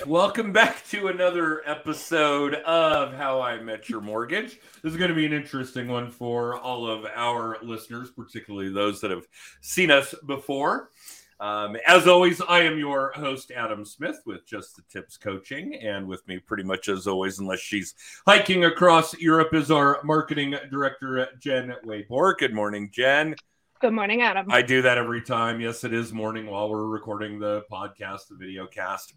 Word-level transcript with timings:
right. 0.00 0.08
Welcome 0.08 0.52
back 0.52 0.86
to 0.88 1.08
another 1.08 1.62
episode 1.68 2.54
of 2.54 3.12
How 3.12 3.40
I 3.40 3.60
Met 3.60 3.88
Your 3.88 4.00
Mortgage. 4.00 4.58
This 4.82 4.92
is 4.92 4.96
going 4.96 5.10
to 5.10 5.14
be 5.14 5.26
an 5.26 5.32
interesting 5.32 5.88
one 5.88 6.10
for 6.10 6.58
all 6.58 6.86
of 6.86 7.06
our 7.14 7.58
listeners, 7.62 8.10
particularly 8.10 8.72
those 8.72 9.00
that 9.00 9.10
have 9.10 9.26
seen 9.60 9.90
us 9.90 10.14
before. 10.26 10.90
Um, 11.38 11.76
as 11.86 12.06
always, 12.06 12.40
I 12.40 12.60
am 12.60 12.78
your 12.78 13.12
host, 13.12 13.50
Adam 13.50 13.84
Smith, 13.84 14.20
with 14.26 14.46
Just 14.46 14.76
the 14.76 14.82
Tips 14.90 15.16
Coaching. 15.16 15.74
And 15.76 16.06
with 16.06 16.26
me, 16.28 16.38
pretty 16.38 16.64
much 16.64 16.88
as 16.88 17.06
always, 17.06 17.38
unless 17.38 17.60
she's 17.60 17.94
hiking 18.26 18.64
across 18.64 19.18
Europe, 19.18 19.54
is 19.54 19.70
our 19.70 20.00
marketing 20.04 20.54
director, 20.70 21.28
Jen 21.38 21.74
Wayborg. 21.84 22.38
Good 22.38 22.54
morning, 22.54 22.90
Jen. 22.92 23.34
Good 23.80 23.94
morning, 23.94 24.20
Adam. 24.20 24.46
I 24.50 24.60
do 24.60 24.82
that 24.82 24.98
every 24.98 25.22
time. 25.22 25.58
Yes, 25.58 25.84
it 25.84 25.94
is 25.94 26.12
morning 26.12 26.46
while 26.46 26.68
we're 26.68 26.84
recording 26.84 27.38
the 27.38 27.64
podcast, 27.72 28.28
the 28.28 28.36
video 28.36 28.66
cast. 28.66 29.14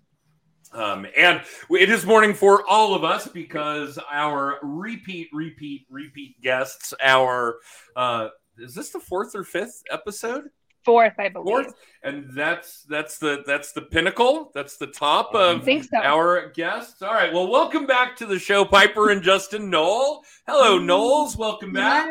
Um, 0.74 1.06
and 1.16 1.42
it 1.70 1.90
is 1.90 2.06
morning 2.06 2.34
for 2.34 2.68
all 2.68 2.96
of 2.96 3.04
us 3.04 3.28
because 3.28 4.00
our 4.12 4.58
repeat, 4.64 5.30
repeat, 5.32 5.86
repeat 5.90 6.42
guests, 6.42 6.94
our 7.02 7.58
uh, 7.96 8.30
is 8.58 8.74
this 8.74 8.90
the 8.90 9.00
fourth 9.00 9.36
or 9.36 9.44
fifth 9.44 9.84
episode? 9.92 10.50
Fourth, 10.84 11.14
I 11.18 11.30
believe. 11.30 11.48
Fourth, 11.48 11.74
and 12.04 12.30
that's 12.36 12.84
that's 12.84 13.18
the 13.18 13.44
that's 13.48 13.72
the 13.72 13.84
pinnacle. 13.84 14.52
That's 14.54 14.78
the 14.78 14.88
top 14.88 15.34
of 15.34 15.64
so. 15.64 15.98
our 16.04 16.50
guests. 16.50 17.02
All 17.02 17.14
right. 17.14 17.32
Well, 17.32 17.48
welcome 17.48 17.86
back 17.86 18.18
to 18.18 18.26
the 18.26 18.38
show, 18.38 18.66
Piper 18.66 19.10
and 19.12 19.24
Justin 19.24 19.70
Knoll. 19.70 20.24
Hello, 20.46 20.78
Knolls. 20.78 21.38
Welcome 21.38 21.72
back. 21.72 22.10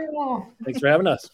Thanks 0.65 0.81
for 0.81 0.89
having 0.89 1.07
us. 1.07 1.29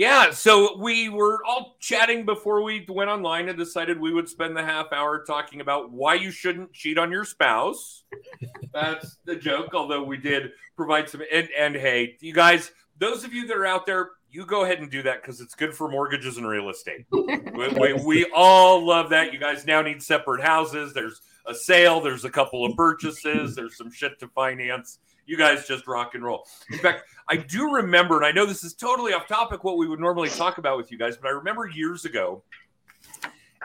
Yeah, 0.00 0.30
so 0.30 0.78
we 0.78 1.10
were 1.10 1.44
all 1.44 1.76
chatting 1.78 2.24
before 2.24 2.62
we 2.62 2.86
went 2.88 3.10
online 3.10 3.50
and 3.50 3.58
decided 3.58 4.00
we 4.00 4.14
would 4.14 4.30
spend 4.30 4.56
the 4.56 4.64
half 4.64 4.94
hour 4.94 5.22
talking 5.22 5.60
about 5.60 5.92
why 5.92 6.14
you 6.14 6.30
shouldn't 6.30 6.72
cheat 6.72 6.96
on 6.96 7.12
your 7.12 7.26
spouse. 7.26 8.04
That's 8.72 9.18
the 9.26 9.36
joke, 9.36 9.74
although 9.74 10.02
we 10.02 10.16
did 10.16 10.52
provide 10.74 11.10
some. 11.10 11.20
And, 11.30 11.50
and 11.54 11.76
hey, 11.76 12.16
you 12.20 12.32
guys, 12.32 12.72
those 12.98 13.24
of 13.24 13.34
you 13.34 13.46
that 13.48 13.54
are 13.54 13.66
out 13.66 13.84
there, 13.84 14.12
you 14.30 14.46
go 14.46 14.64
ahead 14.64 14.78
and 14.78 14.90
do 14.90 15.02
that 15.02 15.20
because 15.20 15.42
it's 15.42 15.54
good 15.54 15.74
for 15.74 15.86
mortgages 15.86 16.38
and 16.38 16.48
real 16.48 16.70
estate. 16.70 17.04
we, 17.12 17.68
we, 17.68 17.92
we 17.92 18.26
all 18.34 18.82
love 18.82 19.10
that. 19.10 19.34
You 19.34 19.38
guys 19.38 19.66
now 19.66 19.82
need 19.82 20.02
separate 20.02 20.40
houses. 20.40 20.94
There's 20.94 21.20
a 21.44 21.54
sale, 21.54 22.00
there's 22.00 22.24
a 22.24 22.30
couple 22.30 22.64
of 22.64 22.74
purchases, 22.74 23.54
there's 23.54 23.76
some 23.76 23.92
shit 23.92 24.18
to 24.20 24.28
finance 24.28 24.98
you 25.30 25.36
guys 25.36 25.64
just 25.64 25.86
rock 25.86 26.16
and 26.16 26.24
roll. 26.24 26.44
In 26.72 26.78
fact, 26.78 27.04
I 27.28 27.36
do 27.36 27.72
remember, 27.72 28.16
and 28.16 28.26
I 28.26 28.32
know 28.32 28.44
this 28.44 28.64
is 28.64 28.74
totally 28.74 29.12
off 29.12 29.28
topic 29.28 29.62
what 29.62 29.78
we 29.78 29.86
would 29.86 30.00
normally 30.00 30.28
talk 30.28 30.58
about 30.58 30.76
with 30.76 30.90
you 30.90 30.98
guys, 30.98 31.16
but 31.16 31.28
I 31.28 31.30
remember 31.30 31.68
years 31.68 32.04
ago, 32.04 32.42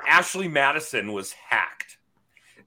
Ashley 0.08 0.48
Madison 0.48 1.12
was 1.12 1.32
hacked. 1.32 1.98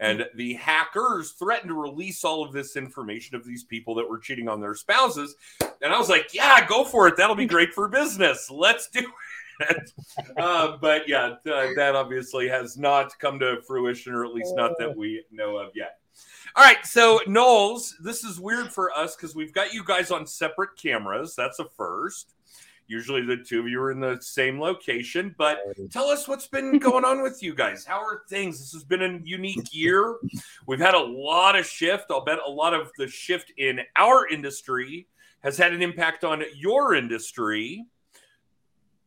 And 0.00 0.26
the 0.34 0.54
hackers 0.54 1.32
threatened 1.32 1.68
to 1.68 1.74
release 1.74 2.24
all 2.24 2.44
of 2.44 2.52
this 2.52 2.76
information 2.76 3.36
of 3.36 3.44
these 3.44 3.62
people 3.62 3.94
that 3.96 4.08
were 4.08 4.18
cheating 4.18 4.48
on 4.48 4.60
their 4.60 4.74
spouses. 4.74 5.36
And 5.60 5.92
I 5.92 5.98
was 5.98 6.08
like, 6.08 6.34
yeah, 6.34 6.66
go 6.66 6.84
for 6.84 7.06
it. 7.06 7.16
That'll 7.16 7.36
be 7.36 7.46
great 7.46 7.72
for 7.72 7.88
business. 7.88 8.50
Let's 8.50 8.88
do 8.88 9.06
it. 9.60 9.92
uh, 10.36 10.76
but 10.80 11.08
yeah, 11.08 11.34
that 11.44 11.92
obviously 11.94 12.48
has 12.48 12.76
not 12.76 13.16
come 13.20 13.38
to 13.38 13.60
fruition, 13.66 14.12
or 14.12 14.24
at 14.24 14.34
least 14.34 14.54
not 14.56 14.72
that 14.78 14.96
we 14.96 15.24
know 15.30 15.56
of 15.56 15.70
yet. 15.74 15.98
All 16.56 16.64
right, 16.64 16.84
so 16.84 17.20
Knolls, 17.26 17.96
this 18.00 18.24
is 18.24 18.40
weird 18.40 18.72
for 18.72 18.90
us 18.92 19.16
because 19.16 19.34
we've 19.34 19.52
got 19.52 19.72
you 19.72 19.84
guys 19.84 20.10
on 20.10 20.26
separate 20.26 20.76
cameras. 20.76 21.34
That's 21.36 21.58
a 21.58 21.66
first. 21.76 22.34
Usually 22.86 23.20
the 23.20 23.36
two 23.36 23.60
of 23.60 23.68
you 23.68 23.80
are 23.82 23.90
in 23.90 24.00
the 24.00 24.18
same 24.22 24.58
location, 24.58 25.34
but 25.36 25.58
tell 25.90 26.06
us 26.06 26.26
what's 26.26 26.46
been 26.46 26.78
going 26.78 27.04
on 27.04 27.22
with 27.22 27.42
you 27.42 27.54
guys. 27.54 27.84
How 27.84 28.00
are 28.00 28.22
things? 28.30 28.58
This 28.58 28.72
has 28.72 28.82
been 28.82 29.02
a 29.02 29.20
unique 29.22 29.68
year. 29.72 30.16
We've 30.66 30.80
had 30.80 30.94
a 30.94 30.98
lot 31.00 31.56
of 31.56 31.66
shift. 31.66 32.06
I'll 32.10 32.24
bet 32.24 32.38
a 32.44 32.50
lot 32.50 32.72
of 32.72 32.90
the 32.96 33.06
shift 33.06 33.52
in 33.58 33.80
our 33.94 34.26
industry 34.26 35.06
has 35.40 35.58
had 35.58 35.74
an 35.74 35.82
impact 35.82 36.24
on 36.24 36.42
your 36.56 36.94
industry. 36.94 37.84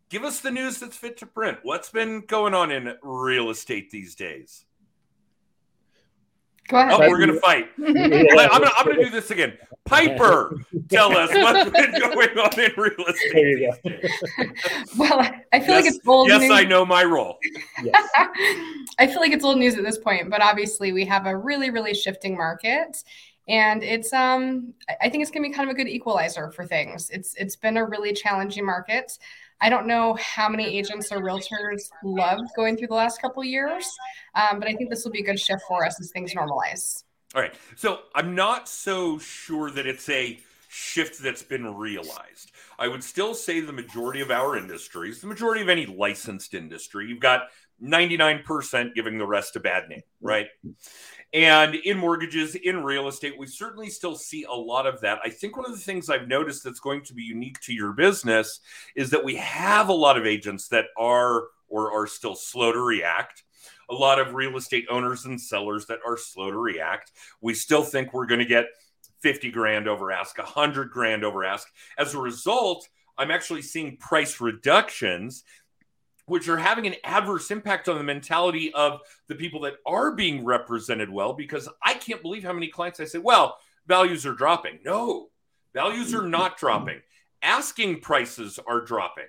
Give 0.09 0.23
us 0.23 0.41
the 0.41 0.51
news 0.51 0.77
that's 0.79 0.97
fit 0.97 1.17
to 1.17 1.25
print. 1.25 1.57
What's 1.63 1.89
been 1.89 2.21
going 2.27 2.53
on 2.53 2.69
in 2.69 2.93
real 3.01 3.49
estate 3.49 3.89
these 3.89 4.13
days? 4.13 4.65
Go 6.71 6.77
ahead. 6.77 6.93
Oh, 6.93 7.09
we're 7.09 7.19
gonna 7.19 7.39
fight. 7.39 7.67
I'm, 7.77 7.93
gonna, 7.93 8.71
I'm 8.77 8.85
gonna 8.85 9.03
do 9.03 9.09
this 9.09 9.29
again. 9.29 9.57
Piper, 9.83 10.55
tell 10.89 11.15
us 11.17 11.29
what's 11.33 11.69
been 11.77 11.91
going 11.99 12.29
on 12.37 12.59
in 12.59 12.71
real 12.77 13.07
estate. 13.07 13.69
well, 14.97 15.19
I 15.51 15.59
feel 15.59 15.75
yes, 15.75 15.83
like 15.83 15.85
it's 15.85 16.07
old 16.07 16.29
news. 16.29 16.41
yes, 16.41 16.49
news. 16.49 16.59
I 16.59 16.63
know 16.63 16.85
my 16.85 17.03
role. 17.03 17.39
Yes. 17.83 18.09
I 18.99 19.07
feel 19.07 19.19
like 19.19 19.33
it's 19.33 19.43
old 19.43 19.57
news 19.57 19.77
at 19.77 19.83
this 19.83 19.97
point, 19.97 20.29
but 20.29 20.41
obviously 20.41 20.93
we 20.93 21.03
have 21.05 21.25
a 21.25 21.35
really, 21.35 21.71
really 21.71 21.93
shifting 21.93 22.37
market. 22.37 23.03
And 23.49 23.83
it's 23.83 24.13
um 24.13 24.73
I 25.01 25.09
think 25.09 25.23
it's 25.23 25.31
gonna 25.31 25.45
be 25.45 25.53
kind 25.53 25.69
of 25.69 25.73
a 25.73 25.77
good 25.77 25.89
equalizer 25.89 26.51
for 26.51 26.65
things. 26.65 27.09
It's 27.09 27.35
it's 27.35 27.57
been 27.57 27.75
a 27.75 27.85
really 27.85 28.13
challenging 28.13 28.65
market. 28.65 29.17
I 29.61 29.69
don't 29.69 29.87
know 29.87 30.17
how 30.19 30.49
many 30.49 30.65
agents 30.77 31.11
or 31.11 31.19
realtors 31.19 31.89
loved 32.03 32.49
going 32.55 32.77
through 32.77 32.87
the 32.87 32.95
last 32.95 33.21
couple 33.21 33.43
years, 33.43 33.85
um, 34.35 34.59
but 34.59 34.67
I 34.67 34.73
think 34.73 34.89
this 34.89 35.03
will 35.05 35.11
be 35.11 35.21
a 35.21 35.25
good 35.25 35.39
shift 35.39 35.61
for 35.67 35.85
us 35.85 35.99
as 35.99 36.11
things 36.11 36.33
normalize. 36.33 37.03
All 37.33 37.41
right. 37.41 37.53
So 37.75 37.99
I'm 38.13 38.35
not 38.35 38.67
so 38.67 39.17
sure 39.19 39.71
that 39.71 39.85
it's 39.85 40.09
a 40.09 40.39
shift 40.67 41.21
that's 41.21 41.43
been 41.43 41.75
realized. 41.75 42.51
I 42.79 42.87
would 42.87 43.03
still 43.03 43.35
say 43.35 43.59
the 43.59 43.73
majority 43.73 44.21
of 44.21 44.31
our 44.31 44.57
industries, 44.57 45.21
the 45.21 45.27
majority 45.27 45.61
of 45.61 45.69
any 45.69 45.85
licensed 45.85 46.53
industry, 46.53 47.07
you've 47.07 47.19
got 47.19 47.43
99% 47.83 48.93
giving 48.93 49.17
the 49.17 49.25
rest 49.25 49.55
a 49.55 49.59
bad 49.59 49.89
name, 49.89 50.01
right? 50.21 50.47
And 51.33 51.75
in 51.75 51.97
mortgages, 51.97 52.55
in 52.55 52.83
real 52.83 53.07
estate, 53.07 53.37
we 53.37 53.47
certainly 53.47 53.89
still 53.89 54.15
see 54.15 54.43
a 54.43 54.51
lot 54.51 54.85
of 54.85 54.99
that. 55.01 55.19
I 55.23 55.29
think 55.29 55.55
one 55.55 55.65
of 55.65 55.71
the 55.71 55.77
things 55.77 56.09
I've 56.09 56.27
noticed 56.27 56.63
that's 56.63 56.81
going 56.81 57.03
to 57.03 57.13
be 57.13 57.23
unique 57.23 57.59
to 57.61 57.73
your 57.73 57.93
business 57.93 58.59
is 58.95 59.09
that 59.11 59.23
we 59.23 59.35
have 59.35 59.87
a 59.87 59.93
lot 59.93 60.17
of 60.17 60.25
agents 60.25 60.67
that 60.69 60.85
are 60.97 61.43
or 61.69 61.93
are 61.93 62.05
still 62.05 62.35
slow 62.35 62.73
to 62.73 62.81
react. 62.81 63.43
A 63.89 63.93
lot 63.93 64.19
of 64.19 64.33
real 64.33 64.57
estate 64.57 64.85
owners 64.89 65.25
and 65.25 65.39
sellers 65.39 65.85
that 65.85 65.99
are 66.05 66.17
slow 66.17 66.51
to 66.51 66.57
react. 66.57 67.11
We 67.39 67.53
still 67.53 67.83
think 67.83 68.13
we're 68.13 68.25
going 68.25 68.39
to 68.39 68.45
get 68.45 68.65
50 69.21 69.51
grand 69.51 69.87
over 69.87 70.11
ask, 70.11 70.37
100 70.37 70.91
grand 70.91 71.23
over 71.23 71.45
ask. 71.45 71.67
As 71.97 72.13
a 72.13 72.19
result, 72.19 72.87
I'm 73.17 73.31
actually 73.31 73.61
seeing 73.61 73.97
price 73.97 74.41
reductions 74.41 75.43
which 76.31 76.47
are 76.47 76.55
having 76.55 76.87
an 76.87 76.95
adverse 77.03 77.51
impact 77.51 77.89
on 77.89 77.97
the 77.97 78.03
mentality 78.05 78.73
of 78.73 79.01
the 79.27 79.35
people 79.35 79.59
that 79.59 79.75
are 79.85 80.15
being 80.15 80.45
represented 80.45 81.09
well. 81.09 81.33
Because 81.33 81.67
I 81.83 81.95
can't 81.95 82.21
believe 82.21 82.45
how 82.45 82.53
many 82.53 82.67
clients 82.67 83.01
I 83.01 83.03
say, 83.03 83.19
well, 83.19 83.57
values 83.85 84.25
are 84.25 84.33
dropping. 84.33 84.79
No, 84.85 85.27
values 85.73 86.13
are 86.13 86.19
mm-hmm. 86.19 86.29
not 86.29 86.57
dropping. 86.57 87.01
Asking 87.41 87.99
prices 87.99 88.59
are 88.65 88.79
dropping. 88.79 89.25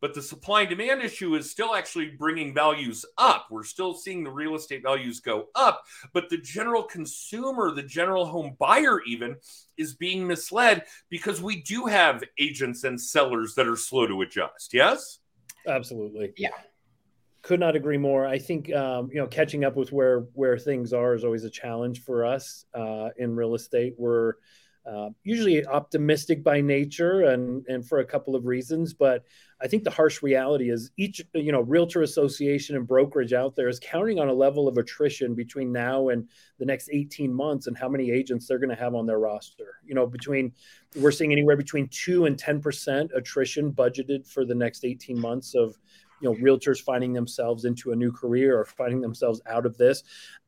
But 0.00 0.14
the 0.14 0.22
supply 0.22 0.62
and 0.62 0.70
demand 0.70 1.02
issue 1.02 1.34
is 1.34 1.50
still 1.50 1.74
actually 1.74 2.12
bringing 2.12 2.54
values 2.54 3.04
up. 3.18 3.48
We're 3.50 3.64
still 3.64 3.92
seeing 3.92 4.24
the 4.24 4.30
real 4.30 4.54
estate 4.54 4.82
values 4.82 5.20
go 5.20 5.48
up, 5.54 5.82
but 6.14 6.30
the 6.30 6.38
general 6.38 6.84
consumer, 6.84 7.72
the 7.72 7.82
general 7.82 8.24
home 8.24 8.56
buyer, 8.58 9.02
even 9.02 9.36
is 9.76 9.94
being 9.94 10.26
misled 10.26 10.84
because 11.10 11.42
we 11.42 11.60
do 11.60 11.84
have 11.86 12.24
agents 12.38 12.84
and 12.84 12.98
sellers 12.98 13.54
that 13.56 13.68
are 13.68 13.76
slow 13.76 14.06
to 14.06 14.22
adjust. 14.22 14.72
Yes? 14.72 15.18
Absolutely. 15.66 16.32
Yeah. 16.36 16.50
Could 17.42 17.60
not 17.60 17.76
agree 17.76 17.98
more. 17.98 18.26
I 18.26 18.38
think 18.38 18.72
um, 18.74 19.08
you 19.12 19.20
know 19.20 19.26
catching 19.26 19.64
up 19.64 19.76
with 19.76 19.92
where 19.92 20.20
where 20.34 20.58
things 20.58 20.92
are 20.92 21.14
is 21.14 21.24
always 21.24 21.44
a 21.44 21.50
challenge 21.50 22.02
for 22.02 22.26
us 22.26 22.66
uh, 22.74 23.10
in 23.16 23.36
real 23.36 23.54
estate. 23.54 23.94
We're 23.96 24.34
uh, 24.88 25.10
usually 25.22 25.66
optimistic 25.66 26.42
by 26.42 26.60
nature 26.60 27.22
and 27.22 27.64
and 27.68 27.86
for 27.86 27.98
a 27.98 28.04
couple 28.04 28.34
of 28.34 28.46
reasons 28.46 28.94
but 28.94 29.24
i 29.60 29.66
think 29.66 29.84
the 29.84 29.90
harsh 29.90 30.22
reality 30.22 30.70
is 30.70 30.90
each 30.96 31.20
you 31.34 31.52
know 31.52 31.60
realtor 31.60 32.02
association 32.02 32.74
and 32.74 32.86
brokerage 32.86 33.32
out 33.32 33.54
there 33.54 33.68
is 33.68 33.78
counting 33.80 34.18
on 34.18 34.28
a 34.28 34.32
level 34.32 34.66
of 34.66 34.78
attrition 34.78 35.34
between 35.34 35.70
now 35.70 36.08
and 36.08 36.26
the 36.58 36.64
next 36.64 36.88
18 36.90 37.32
months 37.32 37.66
and 37.66 37.76
how 37.76 37.88
many 37.88 38.10
agents 38.10 38.46
they're 38.46 38.58
going 38.58 38.68
to 38.68 38.82
have 38.82 38.94
on 38.94 39.06
their 39.06 39.18
roster. 39.18 39.80
You 39.84 39.94
know 39.94 40.06
between 40.06 40.52
we're 40.96 41.12
seeing 41.12 41.32
anywhere 41.32 41.56
between 41.56 41.88
2 41.88 42.24
and 42.24 42.36
10% 42.36 43.10
attrition 43.14 43.72
budgeted 43.72 44.26
for 44.26 44.44
the 44.44 44.54
next 44.54 44.84
18 44.84 45.20
months 45.20 45.54
of 45.54 45.76
you 46.20 46.28
know 46.28 46.34
realtors 46.36 46.80
finding 46.80 47.12
themselves 47.12 47.64
into 47.64 47.92
a 47.92 47.96
new 47.96 48.12
career 48.12 48.58
or 48.58 48.64
finding 48.64 49.00
themselves 49.00 49.40
out 49.46 49.66
of 49.66 49.76
this. 49.76 50.02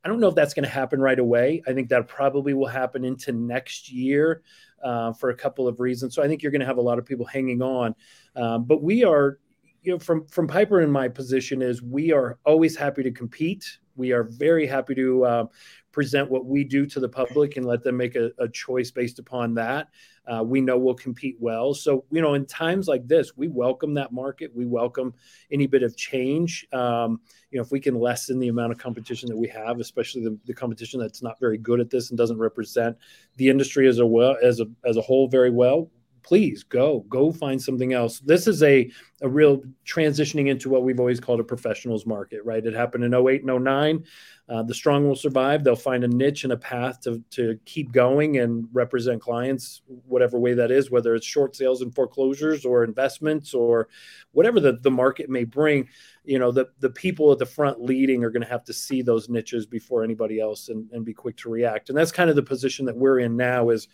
I 0.05 0.09
don't 0.09 0.21
know 0.21 0.29
if 0.29 0.35
that's 0.35 0.55
going 0.55 0.65
to 0.65 0.71
happen 0.71 1.01
right 1.01 1.19
away. 1.19 1.63
I 1.67 1.73
think 1.73 1.89
that 1.91 2.09
probably 2.09 2.55
will 2.55 2.67
happen 2.67 3.05
into 3.05 3.33
next 3.33 3.91
year 3.93 4.43
uh, 4.83 5.13
for 5.13 5.31
a 5.31 5.37
couple 5.37 5.69
of 5.69 5.79
reasons. 5.81 6.15
So 6.15 6.23
i 6.23 6.29
think 6.29 6.43
you're 6.43 6.53
going 6.53 6.61
to 6.61 6.67
have 6.67 6.79
a 6.79 6.83
lot 6.83 6.99
of 6.99 7.05
people 7.05 7.27
hanging 7.27 7.63
on. 7.63 7.95
Um, 8.37 8.65
but 8.65 8.83
we 8.83 9.05
are 9.05 9.39
you 9.83 9.93
know 9.93 9.99
from 9.99 10.27
from 10.27 10.47
piper 10.47 10.81
in 10.81 10.91
my 10.91 11.09
position 11.09 11.63
is 11.63 11.83
we 11.83 12.13
are 12.13 12.39
always 12.45 12.77
happy 12.77 13.03
to 13.03 13.11
compete. 13.11 13.79
We 13.97 14.13
are 14.13 14.25
very 14.25 14.67
happy 14.67 14.95
to 14.95 15.25
uh, 15.25 15.45
present 15.93 16.31
what 16.31 16.47
we 16.47 16.65
do 16.65 16.87
to 16.87 17.01
the 17.01 17.09
public 17.09 17.57
and 17.57 17.67
let 17.67 17.83
them 17.83 17.97
make 17.97 18.17
a, 18.17 18.31
a 18.39 18.49
choice 18.49 18.91
based 18.91 19.19
upon 19.19 19.55
that. 19.55 19.89
Uh, 20.31 20.43
we 20.43 20.61
know 20.61 20.79
we'll 20.79 20.95
compete 20.95 21.37
well. 21.41 21.75
So, 21.75 22.05
you 22.11 22.23
know, 22.23 22.35
in 22.35 22.47
times 22.47 22.87
like 22.87 23.09
this, 23.09 23.37
we 23.37 23.49
welcome 23.49 23.95
that 23.95 24.13
market. 24.13 24.55
We 24.55 24.65
welcome 24.65 25.13
any 25.51 25.67
bit 25.67 25.83
of 25.83 25.97
change. 25.97 26.67
Um, 26.73 27.21
you 27.51 27.59
know, 27.59 27.65
if 27.65 27.73
we 27.73 27.81
can 27.81 27.97
lessen 27.97 28.39
the 28.39 28.49
amount 28.49 28.73
of 28.73 28.79
competition 28.79 29.29
that 29.29 29.37
we 29.37 29.49
have, 29.49 29.81
especially 29.81 30.23
the, 30.23 30.39
the 30.45 30.55
competition 30.55 31.01
that's 31.01 31.23
not 31.23 31.41
very 31.41 31.59
good 31.59 31.81
at 31.81 31.91
this 31.91 32.11
and 32.11 32.19
doesn't 32.19 32.39
represent 32.39 32.97
the 33.37 33.49
industry 33.49 33.89
as 33.89 33.99
a 33.99 34.07
well 34.07 34.37
as 34.43 34.61
a 34.61 34.67
as 34.85 34.97
a 34.97 35.01
whole 35.01 35.27
very 35.27 35.51
well, 35.51 35.91
please 36.23 36.63
go 36.63 37.01
go 37.09 37.33
find 37.33 37.61
something 37.61 37.93
else. 37.93 38.21
This 38.21 38.47
is 38.47 38.63
a 38.63 38.91
a 39.23 39.29
real 39.29 39.63
transitioning 39.87 40.49
into 40.49 40.71
what 40.71 40.83
we've 40.83 41.01
always 41.01 41.21
called 41.21 41.41
a 41.41 41.45
professionals 41.45 42.07
market 42.07 42.45
right? 42.45 42.65
It 42.65 42.75
happened 42.75 43.05
in 43.05 43.15
08 43.15 43.45
and 43.45 43.65
09 43.65 44.05
uh, 44.51 44.65
the 44.65 44.75
strong 44.75 45.07
will 45.07 45.15
survive. 45.15 45.63
They'll 45.63 45.77
find 45.77 46.03
a 46.03 46.09
niche 46.09 46.43
and 46.43 46.53
a 46.53 46.57
path 46.57 47.01
to, 47.03 47.23
to 47.31 47.57
keep 47.65 47.93
going 47.93 48.39
and 48.39 48.67
represent 48.73 49.23
clients 49.23 49.83
whatever 50.09 50.41
way 50.41 50.55
that 50.55 50.73
is 50.73 50.91
whether 50.91 51.15
it's 51.15 51.25
short 51.25 51.55
sales 51.55 51.83
and 51.83 51.95
foreclosures 51.95 52.65
or 52.65 52.83
investments 52.83 53.55
or 53.55 53.89
whatever 54.33 54.59
the, 54.59 54.73
the 54.83 54.91
market 54.91 55.31
may 55.31 55.45
bring. 55.45 55.89
You 56.25 56.41
know 56.41 56.51
the, 56.51 56.67
the 56.81 56.91
people 56.91 57.31
at 57.31 57.39
the 57.39 57.47
front 57.47 57.81
leading 57.81 58.25
are 58.25 58.31
going 58.31 58.43
to 58.43 58.49
have 58.49 58.65
to 58.65 58.73
see 58.73 59.03
those 59.03 59.29
niches 59.29 59.67
before 59.67 60.03
anybody 60.03 60.41
else 60.41 60.69
and, 60.69 60.91
and 60.91 61.05
be 61.05 61.15
quick 61.15 61.37
to 61.39 61.49
react. 61.49 61.89
And 61.89 61.97
that's 61.97 62.13
kind 62.13 62.29
of 62.29 62.35
the 62.35 62.43
position 62.43 62.87
that 62.87 62.97
we're 62.97 63.21
in 63.21 63.37
now 63.37 63.71
is 63.71 63.87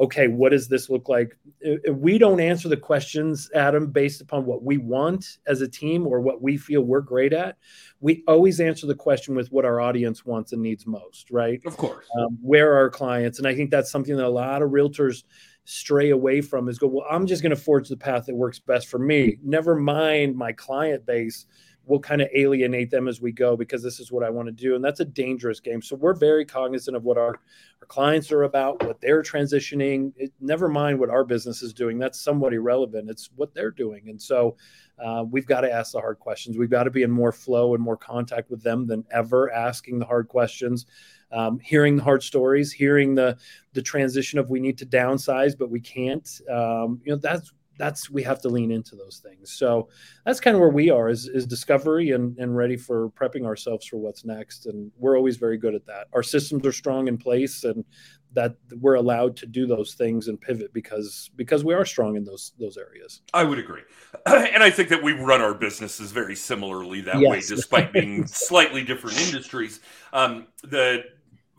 okay, 0.00 0.28
what 0.28 0.50
does 0.50 0.66
this 0.66 0.88
look 0.88 1.08
like? 1.08 1.36
If 1.60 1.94
We 1.94 2.16
don't 2.16 2.40
answer 2.40 2.68
the 2.68 2.76
questions, 2.76 3.50
Adam, 3.54 3.90
based 3.90 4.22
upon 4.22 4.46
what 4.46 4.62
we 4.62 4.78
want 4.78 5.38
as 5.46 5.60
a 5.60 5.68
team 5.68 6.06
or 6.06 6.20
what 6.20 6.40
we 6.40 6.56
feel 6.56 6.82
we're 6.82 7.02
great 7.02 7.34
at. 7.34 7.58
We 8.00 8.24
always 8.26 8.60
answer 8.60 8.86
the 8.86 8.94
question 8.94 9.34
with 9.34 9.52
what 9.52 9.66
our 9.66 9.80
audience 9.80 10.24
wants 10.24 10.52
and 10.52 10.62
needs 10.62 10.86
most, 10.86 11.30
right? 11.30 11.60
Of 11.66 11.76
course. 11.76 12.06
Um, 12.18 12.38
where 12.40 12.72
are 12.72 12.78
our 12.78 12.90
clients? 12.90 13.38
And 13.38 13.46
I 13.46 13.54
think 13.54 13.70
that's 13.70 13.90
something 13.90 14.16
that 14.16 14.24
a 14.24 14.28
lot 14.28 14.62
of 14.62 14.70
realtors 14.70 15.24
stray 15.64 16.10
away 16.10 16.40
from 16.40 16.68
is 16.68 16.78
go, 16.78 16.86
well, 16.86 17.06
I'm 17.08 17.26
just 17.26 17.42
going 17.42 17.54
to 17.54 17.62
forge 17.62 17.90
the 17.90 17.96
path 17.96 18.26
that 18.26 18.34
works 18.34 18.58
best 18.58 18.88
for 18.88 18.98
me. 18.98 19.36
Never 19.44 19.76
mind 19.76 20.34
my 20.34 20.52
client 20.52 21.04
base 21.04 21.44
we'll 21.90 21.98
kind 21.98 22.22
of 22.22 22.28
alienate 22.32 22.88
them 22.88 23.08
as 23.08 23.20
we 23.20 23.32
go 23.32 23.56
because 23.56 23.82
this 23.82 23.98
is 23.98 24.12
what 24.12 24.22
I 24.22 24.30
want 24.30 24.46
to 24.46 24.52
do. 24.52 24.76
And 24.76 24.84
that's 24.84 25.00
a 25.00 25.04
dangerous 25.04 25.58
game. 25.58 25.82
So 25.82 25.96
we're 25.96 26.14
very 26.14 26.44
cognizant 26.44 26.96
of 26.96 27.02
what 27.02 27.18
our, 27.18 27.34
our 27.80 27.86
clients 27.88 28.30
are 28.30 28.44
about, 28.44 28.80
what 28.84 29.00
they're 29.00 29.24
transitioning. 29.24 30.12
It, 30.16 30.32
never 30.40 30.68
mind 30.68 31.00
what 31.00 31.10
our 31.10 31.24
business 31.24 31.62
is 31.62 31.74
doing. 31.74 31.98
That's 31.98 32.20
somewhat 32.20 32.54
irrelevant. 32.54 33.10
It's 33.10 33.28
what 33.34 33.52
they're 33.54 33.72
doing. 33.72 34.08
And 34.08 34.22
so 34.22 34.56
uh, 35.02 35.24
we've 35.28 35.46
got 35.46 35.62
to 35.62 35.72
ask 35.72 35.90
the 35.90 36.00
hard 36.00 36.20
questions. 36.20 36.56
We've 36.56 36.70
got 36.70 36.84
to 36.84 36.90
be 36.90 37.02
in 37.02 37.10
more 37.10 37.32
flow 37.32 37.74
and 37.74 37.82
more 37.82 37.96
contact 37.96 38.52
with 38.52 38.62
them 38.62 38.86
than 38.86 39.04
ever, 39.10 39.52
asking 39.52 39.98
the 39.98 40.06
hard 40.06 40.28
questions. 40.28 40.86
Um, 41.32 41.58
hearing 41.58 41.96
the 41.96 42.02
hard 42.02 42.24
stories, 42.24 42.72
hearing 42.72 43.14
the 43.14 43.38
the 43.72 43.82
transition 43.82 44.40
of 44.40 44.50
we 44.50 44.58
need 44.58 44.76
to 44.78 44.86
downsize, 44.86 45.56
but 45.56 45.70
we 45.70 45.78
can't. 45.78 46.28
Um, 46.50 47.00
you 47.04 47.12
know, 47.12 47.18
that's 47.18 47.52
that's 47.80 48.10
we 48.10 48.22
have 48.22 48.42
to 48.42 48.48
lean 48.48 48.70
into 48.70 48.94
those 48.94 49.22
things. 49.24 49.52
So 49.52 49.88
that's 50.26 50.38
kind 50.38 50.54
of 50.54 50.60
where 50.60 50.68
we 50.68 50.90
are 50.90 51.08
is, 51.08 51.26
is 51.26 51.46
discovery 51.46 52.10
and, 52.10 52.36
and 52.38 52.54
ready 52.54 52.76
for 52.76 53.08
prepping 53.10 53.46
ourselves 53.46 53.86
for 53.86 53.96
what's 53.96 54.24
next. 54.24 54.66
And 54.66 54.92
we're 54.98 55.16
always 55.16 55.38
very 55.38 55.56
good 55.56 55.74
at 55.74 55.86
that. 55.86 56.08
Our 56.12 56.22
systems 56.22 56.66
are 56.66 56.72
strong 56.72 57.08
in 57.08 57.16
place 57.16 57.64
and 57.64 57.84
that 58.32 58.54
we're 58.78 58.94
allowed 58.94 59.36
to 59.38 59.46
do 59.46 59.66
those 59.66 59.94
things 59.94 60.28
and 60.28 60.40
pivot 60.40 60.72
because 60.72 61.30
because 61.34 61.64
we 61.64 61.74
are 61.74 61.84
strong 61.84 62.16
in 62.16 62.24
those 62.24 62.52
those 62.60 62.76
areas. 62.76 63.22
I 63.34 63.42
would 63.44 63.58
agree. 63.58 63.82
And 64.26 64.62
I 64.62 64.70
think 64.70 64.90
that 64.90 65.02
we 65.02 65.12
run 65.12 65.40
our 65.40 65.54
businesses 65.54 66.12
very 66.12 66.36
similarly 66.36 67.00
that 67.02 67.18
yes. 67.18 67.30
way, 67.30 67.40
despite 67.40 67.92
being 67.92 68.26
slightly 68.26 68.84
different 68.84 69.20
industries. 69.20 69.80
Um, 70.12 70.48
the 70.62 71.04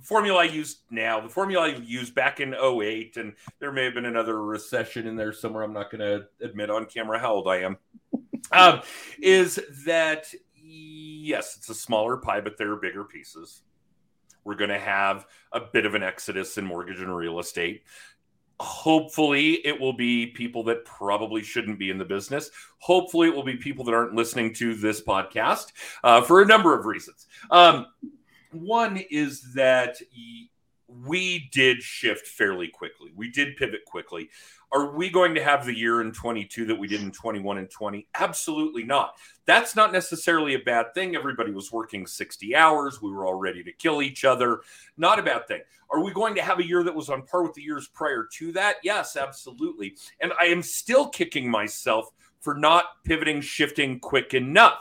formula 0.01 0.41
I 0.41 0.45
use 0.45 0.81
now, 0.89 1.19
the 1.19 1.29
formula 1.29 1.67
I 1.67 1.75
used 1.75 2.15
back 2.15 2.39
in 2.39 2.53
08, 2.53 3.17
and 3.17 3.33
there 3.59 3.71
may 3.71 3.85
have 3.85 3.93
been 3.93 4.05
another 4.05 4.41
recession 4.43 5.07
in 5.07 5.15
there 5.15 5.33
somewhere. 5.33 5.63
I'm 5.63 5.73
not 5.73 5.91
going 5.91 6.01
to 6.01 6.27
admit 6.45 6.69
on 6.69 6.85
camera 6.85 7.19
how 7.19 7.33
old 7.33 7.47
I 7.47 7.57
am. 7.57 7.77
um, 8.51 8.81
is 9.21 9.59
that 9.85 10.27
yes, 10.63 11.55
it's 11.57 11.69
a 11.69 11.75
smaller 11.75 12.17
pie, 12.17 12.41
but 12.41 12.57
there 12.57 12.71
are 12.71 12.77
bigger 12.77 13.03
pieces. 13.03 13.61
We're 14.43 14.55
going 14.55 14.69
to 14.69 14.79
have 14.79 15.25
a 15.51 15.59
bit 15.59 15.85
of 15.85 15.93
an 15.95 16.03
exodus 16.03 16.57
in 16.57 16.65
mortgage 16.65 16.99
and 16.99 17.15
real 17.15 17.39
estate. 17.39 17.83
Hopefully, 18.59 19.53
it 19.65 19.79
will 19.79 19.93
be 19.93 20.27
people 20.27 20.63
that 20.65 20.85
probably 20.85 21.41
shouldn't 21.41 21.79
be 21.79 21.89
in 21.89 21.97
the 21.97 22.05
business. 22.05 22.51
Hopefully, 22.79 23.27
it 23.27 23.35
will 23.35 23.43
be 23.43 23.55
people 23.55 23.83
that 23.85 23.93
aren't 23.93 24.13
listening 24.13 24.53
to 24.55 24.75
this 24.75 25.01
podcast 25.01 25.67
uh, 26.03 26.21
for 26.21 26.41
a 26.41 26.45
number 26.45 26.77
of 26.77 26.85
reasons. 26.85 27.27
Um, 27.49 27.87
one 28.51 28.97
is 29.09 29.53
that 29.53 29.97
we 30.87 31.49
did 31.51 31.81
shift 31.81 32.27
fairly 32.27 32.67
quickly. 32.67 33.11
We 33.15 33.31
did 33.31 33.55
pivot 33.55 33.85
quickly. 33.85 34.29
Are 34.73 34.95
we 34.95 35.09
going 35.09 35.35
to 35.35 35.43
have 35.43 35.65
the 35.65 35.77
year 35.77 36.01
in 36.01 36.11
22 36.11 36.65
that 36.65 36.77
we 36.77 36.87
did 36.87 37.01
in 37.01 37.11
21 37.11 37.57
and 37.57 37.69
20? 37.69 38.07
Absolutely 38.15 38.83
not. 38.83 39.15
That's 39.45 39.75
not 39.75 39.91
necessarily 39.91 40.53
a 40.53 40.59
bad 40.59 40.93
thing. 40.93 41.15
Everybody 41.15 41.51
was 41.51 41.71
working 41.71 42.07
60 42.07 42.55
hours. 42.55 43.01
We 43.01 43.11
were 43.11 43.25
all 43.25 43.35
ready 43.35 43.63
to 43.63 43.71
kill 43.73 44.01
each 44.01 44.23
other. 44.23 44.61
Not 44.97 45.19
a 45.19 45.23
bad 45.23 45.47
thing. 45.47 45.61
Are 45.89 46.01
we 46.01 46.13
going 46.13 46.35
to 46.35 46.41
have 46.41 46.59
a 46.59 46.65
year 46.65 46.83
that 46.83 46.95
was 46.95 47.09
on 47.09 47.23
par 47.23 47.43
with 47.43 47.53
the 47.53 47.61
years 47.61 47.89
prior 47.89 48.27
to 48.37 48.51
that? 48.53 48.77
Yes, 48.81 49.17
absolutely. 49.17 49.95
And 50.21 50.31
I 50.39 50.45
am 50.45 50.61
still 50.61 51.09
kicking 51.09 51.49
myself 51.49 52.09
for 52.39 52.53
not 52.55 52.85
pivoting, 53.05 53.41
shifting 53.41 53.99
quick 53.99 54.33
enough 54.33 54.79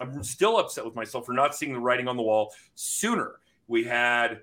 I'm 0.00 0.22
still 0.22 0.58
upset 0.58 0.84
with 0.84 0.94
myself 0.94 1.26
for 1.26 1.32
not 1.32 1.54
seeing 1.54 1.72
the 1.72 1.80
writing 1.80 2.08
on 2.08 2.16
the 2.16 2.22
wall 2.22 2.52
sooner. 2.74 3.40
We 3.68 3.84
had 3.84 4.40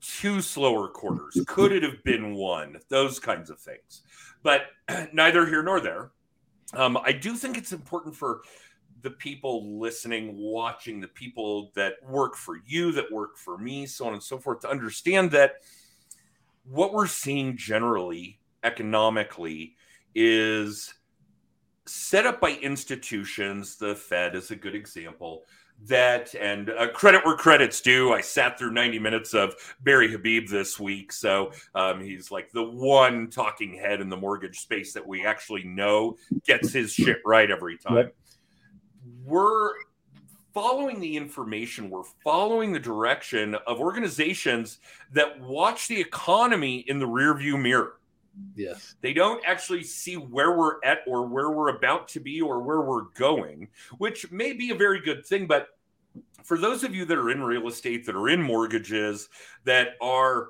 two 0.00 0.40
slower 0.40 0.88
quarters. 0.88 1.42
Could 1.46 1.72
it 1.72 1.82
have 1.82 2.02
been 2.04 2.34
one? 2.34 2.78
Those 2.88 3.18
kinds 3.18 3.50
of 3.50 3.58
things. 3.58 4.02
But 4.42 4.66
neither 5.12 5.46
here 5.46 5.62
nor 5.62 5.80
there. 5.80 6.10
Um, 6.74 6.98
I 7.02 7.12
do 7.12 7.34
think 7.34 7.56
it's 7.56 7.72
important 7.72 8.14
for 8.14 8.42
the 9.02 9.10
people 9.10 9.78
listening, 9.78 10.36
watching, 10.36 11.00
the 11.00 11.08
people 11.08 11.70
that 11.74 11.94
work 12.08 12.36
for 12.36 12.60
you, 12.66 12.90
that 12.92 13.10
work 13.12 13.36
for 13.36 13.58
me, 13.58 13.86
so 13.86 14.06
on 14.06 14.14
and 14.14 14.22
so 14.22 14.38
forth, 14.38 14.60
to 14.60 14.70
understand 14.70 15.30
that 15.32 15.56
what 16.64 16.92
we're 16.92 17.06
seeing 17.06 17.56
generally 17.56 18.40
economically 18.62 19.76
is 20.14 20.94
set 21.86 22.26
up 22.26 22.40
by 22.40 22.52
institutions, 22.62 23.76
the 23.76 23.94
Fed 23.94 24.34
is 24.34 24.50
a 24.50 24.56
good 24.56 24.74
example. 24.74 25.44
That 25.86 26.34
and 26.36 26.70
uh, 26.70 26.88
credit 26.92 27.26
where 27.26 27.36
credit's 27.36 27.80
due. 27.80 28.12
I 28.12 28.20
sat 28.20 28.58
through 28.58 28.70
90 28.70 29.00
minutes 29.00 29.34
of 29.34 29.54
Barry 29.80 30.10
Habib 30.10 30.48
this 30.48 30.78
week. 30.78 31.12
So 31.12 31.50
um, 31.74 32.00
he's 32.00 32.30
like 32.30 32.52
the 32.52 32.62
one 32.62 33.28
talking 33.28 33.74
head 33.74 34.00
in 34.00 34.08
the 34.08 34.16
mortgage 34.16 34.60
space 34.60 34.92
that 34.92 35.04
we 35.04 35.26
actually 35.26 35.64
know 35.64 36.16
gets 36.46 36.72
his 36.72 36.92
shit 36.92 37.18
right 37.26 37.50
every 37.50 37.76
time. 37.76 37.96
Yep. 37.96 38.14
We're 39.24 39.72
following 40.54 41.00
the 41.00 41.16
information, 41.16 41.90
we're 41.90 42.04
following 42.22 42.72
the 42.72 42.78
direction 42.78 43.56
of 43.66 43.80
organizations 43.80 44.78
that 45.12 45.40
watch 45.40 45.88
the 45.88 46.00
economy 46.00 46.84
in 46.86 47.00
the 47.00 47.06
rearview 47.06 47.60
mirror 47.60 47.94
Yes. 48.54 48.96
They 49.00 49.12
don't 49.12 49.42
actually 49.46 49.84
see 49.84 50.16
where 50.16 50.56
we're 50.56 50.82
at 50.84 51.00
or 51.06 51.26
where 51.26 51.50
we're 51.50 51.76
about 51.76 52.08
to 52.08 52.20
be 52.20 52.40
or 52.40 52.60
where 52.62 52.80
we're 52.80 53.04
going, 53.16 53.68
which 53.98 54.30
may 54.30 54.52
be 54.52 54.70
a 54.70 54.74
very 54.74 55.00
good 55.00 55.24
thing. 55.26 55.46
But 55.46 55.68
for 56.42 56.58
those 56.58 56.84
of 56.84 56.94
you 56.94 57.04
that 57.04 57.18
are 57.18 57.30
in 57.30 57.42
real 57.42 57.68
estate, 57.68 58.06
that 58.06 58.16
are 58.16 58.28
in 58.28 58.42
mortgages, 58.42 59.28
that 59.64 59.90
are 60.00 60.48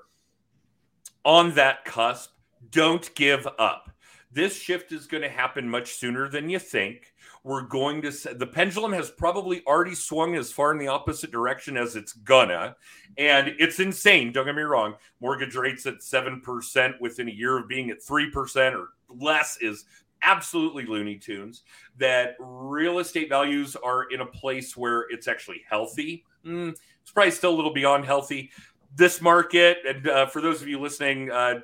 on 1.25 1.55
that 1.55 1.85
cusp, 1.85 2.31
don't 2.71 3.15
give 3.15 3.47
up. 3.59 3.91
This 4.35 4.61
shift 4.61 4.91
is 4.91 5.07
going 5.07 5.23
to 5.23 5.29
happen 5.29 5.69
much 5.69 5.95
sooner 5.95 6.29
than 6.29 6.49
you 6.49 6.59
think. 6.59 7.15
We're 7.45 7.63
going 7.63 8.03
to 8.03 8.11
the 8.11 8.47
pendulum 8.47 8.93
has 8.93 9.09
probably 9.09 9.63
already 9.65 9.95
swung 9.95 10.35
as 10.35 10.51
far 10.51 10.73
in 10.73 10.79
the 10.79 10.89
opposite 10.89 11.31
direction 11.31 11.77
as 11.77 11.95
it's 11.95 12.15
gonna 12.15 12.75
and 13.17 13.55
it's 13.59 13.79
insane 13.79 14.33
don't 14.33 14.47
get 14.47 14.57
me 14.57 14.63
wrong. 14.63 14.95
Mortgage 15.21 15.55
rates 15.55 15.87
at 15.87 16.01
7% 16.01 17.01
within 17.01 17.29
a 17.29 17.33
year 17.33 17.59
of 17.59 17.69
being 17.69 17.91
at 17.91 18.01
3% 18.01 18.73
or 18.73 18.89
less 19.09 19.57
is 19.61 19.85
absolutely 20.23 20.85
looney 20.87 21.17
tunes 21.17 21.63
that 21.99 22.35
real 22.41 22.99
estate 22.99 23.29
values 23.29 23.77
are 23.77 24.11
in 24.11 24.21
a 24.21 24.27
place 24.27 24.77
where 24.77 25.03
it's 25.11 25.29
actually 25.29 25.63
healthy. 25.69 26.25
Mm, 26.45 26.75
it's 27.03 27.13
probably 27.13 27.31
still 27.31 27.55
a 27.55 27.57
little 27.57 27.75
beyond 27.75 28.05
healthy. 28.05 28.51
This 28.97 29.21
market 29.21 29.79
and 29.87 30.09
uh, 30.09 30.27
for 30.27 30.41
those 30.41 30.61
of 30.61 30.67
you 30.67 30.81
listening 30.81 31.31
uh, 31.31 31.61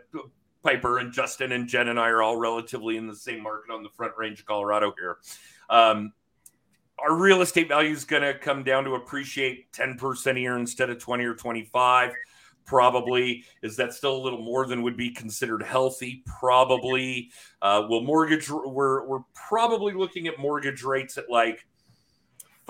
piper 0.63 0.99
and 0.99 1.13
justin 1.13 1.53
and 1.53 1.69
jen 1.69 1.89
and 1.89 1.99
i 1.99 2.09
are 2.09 2.23
all 2.23 2.37
relatively 2.37 2.97
in 2.97 3.07
the 3.07 3.17
same 3.17 3.43
market 3.43 3.73
on 3.73 3.83
the 3.83 3.89
front 3.91 4.13
range 4.17 4.41
of 4.41 4.47
colorado 4.47 4.93
here. 4.99 5.19
Um, 5.69 6.13
our 6.99 7.15
real 7.15 7.41
estate 7.41 7.69
value 7.69 7.93
is 7.93 8.05
going 8.05 8.23
to 8.23 8.39
come 8.39 8.63
down 8.63 8.85
to 8.85 8.95
appreciate 8.95 9.73
10% 9.73 10.37
a 10.37 10.41
year 10.41 10.59
instead 10.59 10.91
of 10.91 10.99
20 10.99 11.25
or 11.25 11.35
25 11.35 12.13
probably. 12.67 13.45
Is 13.63 13.77
that 13.77 13.93
still 13.93 14.17
a 14.17 14.23
little 14.23 14.43
more 14.43 14.65
than 14.67 14.83
would 14.83 14.97
be 14.97 15.11
considered 15.11 15.63
healthy? 15.63 16.23
Probably. 16.39 17.31
Uh, 17.61 17.87
will 17.89 18.03
mortgage 18.03 18.49
we're, 18.49 19.07
we're 19.07 19.23
probably 19.35 19.93
looking 19.93 20.29
at 20.29 20.39
mortgage 20.39 20.85
rates 20.85 21.19
at 21.19 21.29
like 21.29 21.67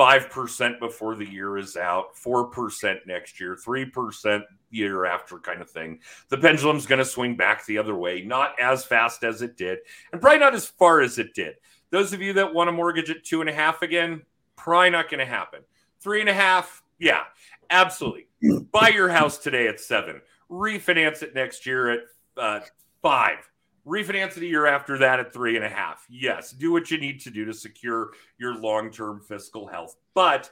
5% 0.01 0.81
before 0.81 1.15
the 1.15 1.27
year 1.27 1.59
is 1.59 1.77
out, 1.77 2.17
4% 2.17 3.07
next 3.07 3.39
year, 3.39 3.55
3% 3.55 4.43
year 4.71 5.05
after 5.05 5.39
kind 5.39 5.61
of 5.61 5.69
thing. 5.69 6.01
The 6.31 6.39
pendulum's 6.39 6.87
going 6.87 7.01
to 7.01 7.05
swing 7.05 7.37
back 7.37 7.67
the 7.67 7.77
other 7.77 7.95
way, 7.95 8.23
not 8.23 8.59
as 8.59 8.83
fast 8.83 9.25
as 9.25 9.43
it 9.43 9.59
did, 9.59 9.81
and 10.11 10.19
probably 10.19 10.39
not 10.39 10.55
as 10.55 10.67
far 10.67 11.03
as 11.03 11.19
it 11.19 11.35
did. 11.35 11.57
Those 11.91 12.15
of 12.15 12.23
you 12.23 12.33
that 12.33 12.55
want 12.55 12.71
a 12.71 12.73
mortgage 12.73 13.11
at 13.11 13.25
two 13.25 13.43
and 13.43 13.51
a 13.51 13.53
half 13.53 13.83
again, 13.83 14.23
probably 14.57 14.89
not 14.89 15.11
going 15.11 15.19
to 15.19 15.27
happen. 15.27 15.61
Three 16.01 16.21
and 16.21 16.31
a 16.31 16.35
half, 16.35 16.83
yeah, 16.99 17.25
absolutely. 17.69 18.29
Buy 18.73 18.89
your 18.89 19.11
house 19.11 19.37
today 19.37 19.69
at 19.69 19.81
seven, 19.81 20.23
refinance 20.51 21.23
it 21.23 21.35
next 21.35 21.67
year 21.67 21.91
at 21.91 22.01
uh, 22.39 22.61
five, 23.03 23.50
refinance 23.87 24.37
it 24.37 24.43
a 24.43 24.47
year 24.47 24.67
after 24.67 24.99
that 24.99 25.21
at 25.21 25.33
three 25.33 25.57
and 25.57 25.65
a 25.65 25.69
half. 25.69 26.07
Yes, 26.09 26.53
do 26.53 26.73
what 26.73 26.91
you 26.91 26.99
need 26.99 27.21
to 27.21 27.31
do 27.31 27.45
to 27.45 27.55
secure 27.55 28.11
your 28.39 28.55
long 28.55 28.91
term 28.91 29.21
fiscal 29.21 29.67
health. 29.67 29.97
But 30.15 30.51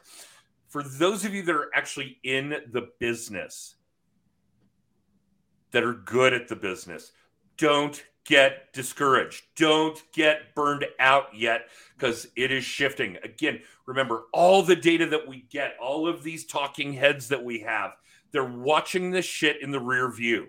for 0.68 0.82
those 0.82 1.24
of 1.24 1.34
you 1.34 1.42
that 1.42 1.54
are 1.54 1.70
actually 1.74 2.18
in 2.24 2.56
the 2.70 2.88
business, 2.98 3.76
that 5.70 5.84
are 5.84 5.94
good 5.94 6.32
at 6.32 6.48
the 6.48 6.56
business, 6.56 7.12
don't 7.56 8.02
get 8.24 8.72
discouraged. 8.72 9.44
Don't 9.56 10.00
get 10.12 10.54
burned 10.54 10.84
out 11.00 11.28
yet 11.34 11.68
because 11.96 12.28
it 12.36 12.52
is 12.52 12.64
shifting. 12.64 13.16
Again, 13.24 13.60
remember 13.86 14.24
all 14.32 14.62
the 14.62 14.76
data 14.76 15.06
that 15.06 15.26
we 15.26 15.46
get, 15.50 15.76
all 15.80 16.06
of 16.06 16.22
these 16.22 16.44
talking 16.44 16.92
heads 16.92 17.28
that 17.28 17.42
we 17.42 17.60
have, 17.60 17.92
they're 18.30 18.44
watching 18.44 19.10
this 19.10 19.24
shit 19.24 19.62
in 19.62 19.70
the 19.70 19.80
rear 19.80 20.10
view. 20.10 20.48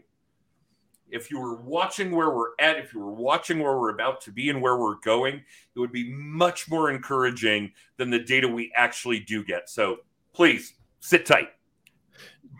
If 1.11 1.31
you 1.31 1.39
were 1.39 1.61
watching 1.61 2.11
where 2.11 2.29
we're 2.29 2.51
at, 2.59 2.77
if 2.77 2.93
you 2.93 2.99
were 2.99 3.13
watching 3.13 3.59
where 3.59 3.77
we're 3.77 3.93
about 3.93 4.21
to 4.21 4.31
be 4.31 4.49
and 4.49 4.61
where 4.61 4.77
we're 4.77 4.99
going, 4.99 5.35
it 5.35 5.79
would 5.79 5.91
be 5.91 6.11
much 6.13 6.69
more 6.69 6.89
encouraging 6.91 7.71
than 7.97 8.09
the 8.09 8.19
data 8.19 8.47
we 8.47 8.71
actually 8.75 9.19
do 9.19 9.43
get. 9.43 9.69
So 9.69 9.97
please 10.33 10.75
sit 10.99 11.25
tight 11.25 11.49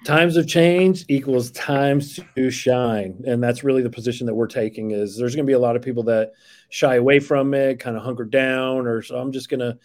times 0.06 0.38
of 0.38 0.48
change 0.48 1.04
equals 1.10 1.52
times 1.52 2.20
to 2.36 2.50
shine 2.50 3.22
and 3.28 3.44
that's 3.44 3.64
really 3.64 3.82
the 3.82 3.90
position 3.90 4.26
that 4.26 4.34
we're 4.34 4.48
taking 4.48 4.92
is 4.92 5.18
there's 5.18 5.36
going 5.36 5.46
to 5.46 5.50
be 5.50 5.56
a 5.56 5.60
lot 5.60 5.76
of 5.76 5.82
people 5.82 6.04
that 6.04 6.32
shy 6.70 6.96
away 6.96 7.20
from 7.20 7.54
it 7.54 7.80
kind 7.80 7.98
of 7.98 8.04
hunker 8.04 8.24
down 8.24 8.88
or 8.88 9.02
so 9.02 9.18
i'm 9.18 9.32
just 9.32 9.50
going 9.50 9.60
to 9.60 9.78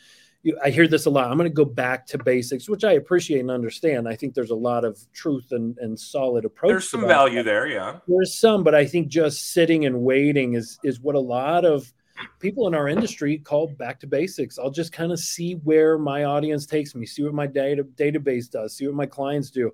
i 0.63 0.71
hear 0.71 0.87
this 0.87 1.07
a 1.07 1.11
lot 1.11 1.31
i'm 1.31 1.37
going 1.37 1.49
to 1.49 1.55
go 1.55 1.65
back 1.65 2.07
to 2.07 2.19
basics 2.19 2.69
which 2.69 2.85
i 2.85 2.93
appreciate 2.93 3.41
and 3.41 3.51
understand 3.51 4.09
i 4.09 4.15
think 4.15 4.35
there's 4.35 4.51
a 4.51 4.55
lot 4.55 4.85
of 4.85 4.99
truth 5.13 5.53
and, 5.53 5.77
and 5.79 5.99
solid 5.99 6.45
approach 6.45 6.71
there's 6.71 6.91
some 6.91 7.07
value 7.07 7.37
that. 7.37 7.45
there 7.45 7.67
yeah 7.67 7.99
there's 8.09 8.39
some 8.39 8.63
but 8.63 8.75
i 8.75 8.85
think 8.85 9.09
just 9.09 9.53
sitting 9.53 9.87
and 9.87 10.01
waiting 10.01 10.55
is 10.55 10.79
is 10.85 11.01
what 11.01 11.15
a 11.15 11.21
lot 11.21 11.65
of 11.65 11.93
people 12.39 12.69
in 12.69 12.75
our 12.75 12.89
industry 12.89 13.39
call 13.39 13.67
back 13.67 13.99
to 14.01 14.07
basics. 14.07 14.57
I'll 14.57 14.71
just 14.71 14.93
kind 14.93 15.11
of 15.11 15.19
see 15.19 15.55
where 15.55 15.99
my 15.99 16.25
audience 16.25 16.65
takes 16.65 16.95
me, 16.95 17.07
see 17.07 17.25
what 17.25 17.35
my 17.35 17.47
data 17.47 17.83
database 17.83 18.49
does, 18.49 18.77
see 18.77 18.87
what 18.87 18.95
my 18.95 19.07
clients 19.07 19.51
do 19.51 19.73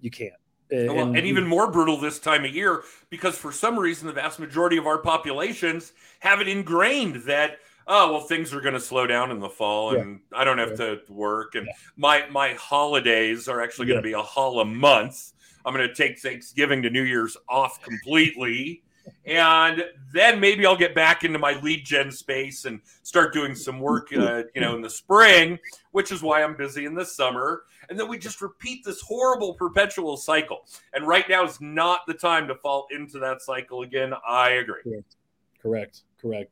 you 0.00 0.10
can't. 0.10 0.34
And, 0.70 0.94
well, 0.94 1.06
and 1.06 1.18
even 1.18 1.46
more 1.46 1.70
brutal 1.70 1.96
this 1.96 2.18
time 2.18 2.44
of 2.44 2.52
year 2.52 2.82
because 3.08 3.38
for 3.38 3.52
some 3.52 3.78
reason 3.78 4.08
the 4.08 4.12
vast 4.12 4.40
majority 4.40 4.76
of 4.76 4.86
our 4.86 4.98
populations 4.98 5.92
have 6.18 6.40
it 6.40 6.48
ingrained 6.48 7.22
that 7.26 7.58
oh 7.86 8.12
well 8.12 8.20
things 8.20 8.52
are 8.52 8.60
going 8.60 8.74
to 8.74 8.80
slow 8.80 9.06
down 9.06 9.30
in 9.30 9.38
the 9.38 9.48
fall 9.48 9.94
and 9.94 10.20
yeah. 10.32 10.38
I 10.38 10.44
don't 10.44 10.58
have 10.58 10.70
yeah. 10.70 10.76
to 10.76 11.00
work 11.08 11.54
and 11.54 11.66
yeah. 11.66 11.72
my 11.96 12.26
my 12.30 12.54
holidays 12.54 13.48
are 13.48 13.62
actually 13.62 13.86
going 13.86 13.98
to 13.98 14.02
be 14.02 14.12
a 14.12 14.22
hol 14.22 14.60
a 14.60 14.64
month. 14.64 15.32
I'm 15.64 15.74
going 15.74 15.88
to 15.88 15.94
take 15.94 16.20
Thanksgiving 16.20 16.82
to 16.82 16.90
New 16.90 17.02
Year's 17.02 17.36
off 17.48 17.82
completely 17.82 18.82
and 19.26 19.84
then 20.12 20.40
maybe 20.40 20.66
I'll 20.66 20.76
get 20.76 20.94
back 20.94 21.24
into 21.24 21.38
my 21.38 21.58
lead 21.60 21.84
gen 21.84 22.10
space 22.10 22.64
and 22.64 22.80
start 23.02 23.32
doing 23.32 23.54
some 23.54 23.80
work, 23.80 24.08
uh, 24.12 24.44
you 24.54 24.60
know, 24.60 24.74
in 24.74 24.82
the 24.82 24.90
spring, 24.90 25.58
which 25.92 26.12
is 26.12 26.22
why 26.22 26.42
I'm 26.42 26.56
busy 26.56 26.84
in 26.84 26.94
the 26.94 27.04
summer. 27.04 27.64
And 27.88 27.98
then 27.98 28.08
we 28.08 28.18
just 28.18 28.40
repeat 28.40 28.84
this 28.84 29.00
horrible 29.00 29.54
perpetual 29.54 30.16
cycle. 30.16 30.66
And 30.92 31.06
right 31.06 31.28
now 31.28 31.44
is 31.44 31.60
not 31.60 32.00
the 32.06 32.14
time 32.14 32.48
to 32.48 32.54
fall 32.56 32.86
into 32.90 33.18
that 33.20 33.42
cycle 33.42 33.82
again. 33.82 34.12
I 34.28 34.50
agree. 34.50 34.82
Correct. 34.82 35.16
Correct. 35.62 36.02
Correct. 36.20 36.50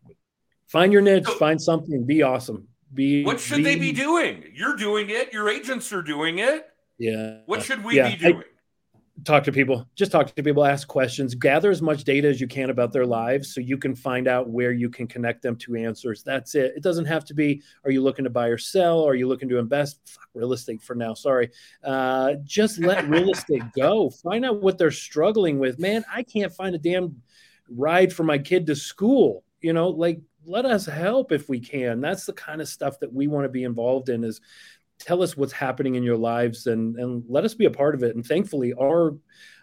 Find 0.66 0.92
your 0.92 1.02
niche. 1.02 1.26
So, 1.26 1.34
find 1.34 1.60
something. 1.60 2.04
Be 2.04 2.22
awesome. 2.22 2.68
Be. 2.92 3.24
What 3.24 3.40
should 3.40 3.58
be, 3.58 3.64
they 3.64 3.76
be 3.76 3.92
doing? 3.92 4.44
You're 4.54 4.76
doing 4.76 5.10
it. 5.10 5.32
Your 5.32 5.48
agents 5.48 5.92
are 5.92 6.02
doing 6.02 6.38
it. 6.38 6.68
Yeah. 6.98 7.38
What 7.46 7.62
should 7.62 7.84
we 7.84 7.96
yeah, 7.96 8.10
be 8.10 8.16
doing? 8.16 8.36
I, 8.38 8.44
talk 9.22 9.44
to 9.44 9.52
people 9.52 9.86
just 9.94 10.10
talk 10.10 10.34
to 10.34 10.42
people 10.42 10.64
ask 10.64 10.88
questions 10.88 11.36
gather 11.36 11.70
as 11.70 11.80
much 11.80 12.02
data 12.02 12.26
as 12.26 12.40
you 12.40 12.48
can 12.48 12.70
about 12.70 12.92
their 12.92 13.06
lives 13.06 13.54
so 13.54 13.60
you 13.60 13.78
can 13.78 13.94
find 13.94 14.26
out 14.26 14.50
where 14.50 14.72
you 14.72 14.90
can 14.90 15.06
connect 15.06 15.40
them 15.40 15.54
to 15.54 15.76
answers 15.76 16.24
that's 16.24 16.56
it 16.56 16.72
it 16.76 16.82
doesn't 16.82 17.04
have 17.04 17.24
to 17.24 17.32
be 17.32 17.62
are 17.84 17.92
you 17.92 18.02
looking 18.02 18.24
to 18.24 18.30
buy 18.30 18.48
or 18.48 18.58
sell 18.58 19.04
are 19.04 19.14
you 19.14 19.28
looking 19.28 19.48
to 19.48 19.58
invest 19.58 20.00
Fuck, 20.04 20.28
real 20.34 20.52
estate 20.52 20.82
for 20.82 20.96
now 20.96 21.14
sorry 21.14 21.50
uh, 21.84 22.34
just 22.42 22.80
let 22.80 23.08
real 23.08 23.30
estate 23.34 23.62
go 23.76 24.10
find 24.10 24.44
out 24.44 24.60
what 24.60 24.78
they're 24.78 24.90
struggling 24.90 25.60
with 25.60 25.78
man 25.78 26.04
i 26.12 26.24
can't 26.24 26.52
find 26.52 26.74
a 26.74 26.78
damn 26.78 27.22
ride 27.70 28.12
for 28.12 28.24
my 28.24 28.36
kid 28.36 28.66
to 28.66 28.74
school 28.74 29.44
you 29.60 29.72
know 29.72 29.90
like 29.90 30.20
let 30.46 30.64
us 30.64 30.86
help 30.86 31.32
if 31.32 31.48
we 31.48 31.60
can. 31.60 32.00
That's 32.00 32.26
the 32.26 32.32
kind 32.32 32.60
of 32.60 32.68
stuff 32.68 33.00
that 33.00 33.12
we 33.12 33.26
want 33.26 33.44
to 33.44 33.50
be 33.50 33.64
involved 33.64 34.08
in 34.08 34.24
is 34.24 34.40
tell 34.98 35.22
us 35.22 35.36
what's 35.36 35.52
happening 35.52 35.96
in 35.96 36.02
your 36.02 36.16
lives 36.16 36.66
and 36.66 36.96
and 36.96 37.24
let 37.28 37.44
us 37.44 37.54
be 37.54 37.64
a 37.64 37.70
part 37.70 37.94
of 37.94 38.02
it. 38.02 38.14
And 38.14 38.24
thankfully 38.24 38.74
our 38.74 39.16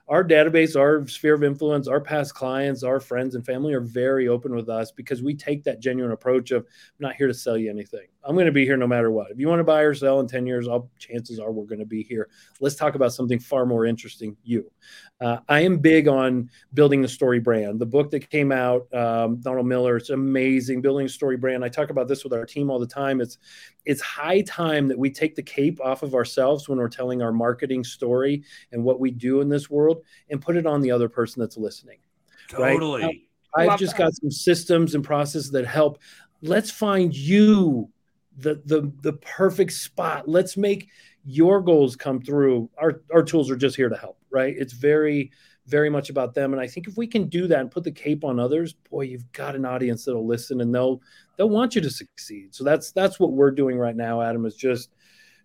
our 0.07 0.23
database, 0.23 0.75
our 0.75 1.07
sphere 1.07 1.33
of 1.33 1.43
influence, 1.43 1.87
our 1.87 2.01
past 2.01 2.33
clients, 2.33 2.83
our 2.83 2.99
friends 2.99 3.35
and 3.35 3.45
family 3.45 3.73
are 3.73 3.81
very 3.81 4.27
open 4.27 4.53
with 4.55 4.69
us 4.69 4.91
because 4.91 5.23
we 5.23 5.35
take 5.35 5.63
that 5.63 5.79
genuine 5.79 6.11
approach 6.11 6.51
of 6.51 6.63
I'm 6.63 7.07
not 7.07 7.15
here 7.15 7.27
to 7.27 7.33
sell 7.33 7.57
you 7.57 7.69
anything. 7.69 8.07
I'm 8.23 8.35
going 8.35 8.45
to 8.45 8.51
be 8.51 8.65
here 8.65 8.77
no 8.77 8.87
matter 8.87 9.09
what. 9.09 9.31
If 9.31 9.39
you 9.39 9.47
want 9.47 9.59
to 9.61 9.63
buy 9.63 9.81
or 9.81 9.95
sell 9.95 10.19
in 10.19 10.27
10 10.27 10.45
years, 10.45 10.67
I'll, 10.67 10.89
chances 10.99 11.39
are 11.39 11.51
we're 11.51 11.65
going 11.65 11.79
to 11.79 11.85
be 11.85 12.03
here. 12.03 12.29
Let's 12.59 12.75
talk 12.75 12.93
about 12.93 13.13
something 13.13 13.39
far 13.39 13.65
more 13.65 13.85
interesting. 13.85 14.37
You. 14.43 14.71
Uh, 15.19 15.37
I 15.49 15.61
am 15.61 15.79
big 15.79 16.07
on 16.07 16.49
building 16.73 17.01
the 17.01 17.07
story 17.07 17.39
brand. 17.39 17.79
The 17.79 17.85
book 17.85 18.11
that 18.11 18.29
came 18.29 18.51
out, 18.51 18.91
um, 18.93 19.37
Donald 19.37 19.65
Miller, 19.65 19.97
it's 19.97 20.11
amazing. 20.11 20.81
Building 20.81 21.07
a 21.07 21.09
story 21.09 21.37
brand. 21.37 21.65
I 21.65 21.69
talk 21.69 21.89
about 21.89 22.07
this 22.07 22.23
with 22.23 22.33
our 22.33 22.45
team 22.45 22.69
all 22.69 22.79
the 22.79 22.87
time. 22.87 23.21
It's 23.21 23.39
it's 23.85 24.01
high 24.01 24.41
time 24.41 24.87
that 24.87 24.97
we 24.97 25.09
take 25.09 25.35
the 25.35 25.41
cape 25.41 25.79
off 25.81 26.03
of 26.03 26.13
ourselves 26.13 26.69
when 26.69 26.77
we're 26.77 26.87
telling 26.87 27.21
our 27.23 27.31
marketing 27.31 27.83
story 27.83 28.43
and 28.71 28.83
what 28.83 28.99
we 28.99 29.09
do 29.09 29.41
in 29.41 29.49
this 29.49 29.71
world 29.71 29.90
and 30.29 30.41
put 30.41 30.57
it 30.57 30.65
on 30.65 30.81
the 30.81 30.91
other 30.91 31.09
person 31.09 31.39
that's 31.39 31.57
listening. 31.57 31.99
Totally. 32.47 33.03
Right? 33.03 33.69
I've 33.69 33.79
just 33.79 33.97
got 33.97 34.13
some 34.15 34.31
systems 34.31 34.95
and 34.95 35.03
processes 35.03 35.51
that 35.51 35.65
help. 35.65 35.99
Let's 36.41 36.71
find 36.71 37.15
you 37.15 37.89
the 38.37 38.61
the 38.65 38.91
the 39.01 39.13
perfect 39.13 39.73
spot. 39.73 40.27
Let's 40.27 40.57
make 40.57 40.89
your 41.23 41.61
goals 41.61 41.95
come 41.95 42.21
through. 42.21 42.69
Our 42.77 43.01
our 43.13 43.23
tools 43.23 43.51
are 43.51 43.55
just 43.55 43.75
here 43.75 43.89
to 43.89 43.97
help, 43.97 44.17
right? 44.29 44.55
It's 44.57 44.73
very 44.73 45.31
very 45.67 45.89
much 45.89 46.09
about 46.09 46.33
them 46.33 46.53
and 46.53 46.61
I 46.61 46.67
think 46.67 46.87
if 46.87 46.97
we 46.97 47.05
can 47.05 47.29
do 47.29 47.47
that 47.47 47.59
and 47.59 47.69
put 47.69 47.83
the 47.83 47.91
cape 47.91 48.23
on 48.23 48.39
others, 48.39 48.73
boy, 48.73 49.01
you've 49.01 49.31
got 49.31 49.55
an 49.55 49.63
audience 49.63 50.03
that'll 50.03 50.25
listen 50.25 50.59
and 50.61 50.73
they'll 50.73 51.01
they'll 51.37 51.49
want 51.49 51.75
you 51.75 51.81
to 51.81 51.89
succeed. 51.89 52.53
So 52.55 52.63
that's 52.63 52.91
that's 52.91 53.19
what 53.19 53.33
we're 53.33 53.51
doing 53.51 53.77
right 53.77 53.95
now, 53.95 54.21
Adam, 54.21 54.45
is 54.45 54.55
just 54.55 54.89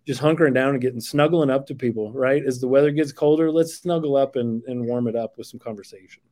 just 0.07 0.21
hunkering 0.21 0.53
down 0.53 0.69
and 0.69 0.81
getting 0.81 1.01
snuggling 1.01 1.49
up 1.49 1.67
to 1.67 1.75
people, 1.75 2.13
right? 2.13 2.43
As 2.43 2.61
the 2.61 2.67
weather 2.67 2.91
gets 2.91 3.11
colder, 3.11 3.51
let's 3.51 3.75
snuggle 3.75 4.15
up 4.15 4.37
and, 4.37 4.63
and 4.63 4.85
warm 4.85 5.07
it 5.07 5.15
up 5.15 5.37
with 5.37 5.47
some 5.47 5.59
conversation. 5.59 6.23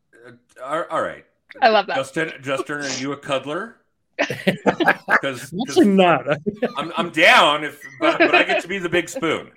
Uh, 0.63 0.84
all 0.89 1.01
right. 1.01 1.25
I 1.62 1.67
love 1.70 1.86
that. 1.88 1.98
Justin, 1.98 2.32
Justin, 2.41 2.77
are 2.77 2.89
you 2.98 3.12
a 3.12 3.17
cuddler? 3.17 3.77
Because 5.08 5.53
actually 5.67 5.88
not. 5.88 6.27
I'm, 6.77 6.91
I'm 6.98 7.10
down 7.10 7.63
if 7.63 7.82
but, 8.00 8.20
but 8.20 8.36
I 8.36 8.44
get 8.44 8.62
to 8.63 8.67
be 8.67 8.79
the 8.79 8.89
big 8.89 9.08
spoon. 9.08 9.50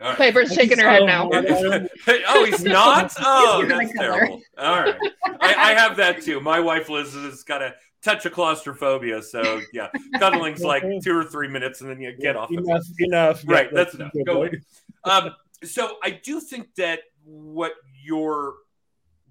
Right. 0.00 0.16
Piper's 0.16 0.52
shaking 0.52 0.78
her 0.78 0.88
head 0.88 1.04
now. 1.04 1.28
oh, 1.32 2.44
he's 2.44 2.62
not. 2.62 3.12
Oh, 3.18 3.64
that's 3.66 3.92
terrible. 3.92 4.40
All 4.58 4.80
right, 4.80 4.96
I, 5.40 5.54
I, 5.54 5.72
have 5.72 5.96
that 5.96 6.22
too. 6.22 6.40
My 6.40 6.60
wife 6.60 6.88
Liz 6.88 7.14
has 7.14 7.42
got 7.42 7.62
a 7.62 7.74
touch 8.02 8.26
of 8.26 8.32
claustrophobia. 8.32 9.22
So 9.22 9.60
yeah, 9.72 9.88
cuddling's 10.18 10.62
like 10.62 10.84
two 11.02 11.16
or 11.16 11.24
three 11.24 11.48
minutes, 11.48 11.80
and 11.80 11.90
then 11.90 12.00
you 12.00 12.16
get 12.16 12.36
off. 12.36 12.50
Enough, 12.50 12.84
enough. 12.98 13.42
Right, 13.46 13.66
yeah, 13.66 13.70
that's, 13.72 13.92
that's 13.92 14.12
enough. 14.14 14.26
Go 14.26 14.36
away. 14.38 14.60
Um, 15.04 15.30
so 15.64 15.96
I 16.02 16.10
do 16.10 16.40
think 16.40 16.74
that 16.76 17.00
what 17.24 17.72
you're 18.02 18.54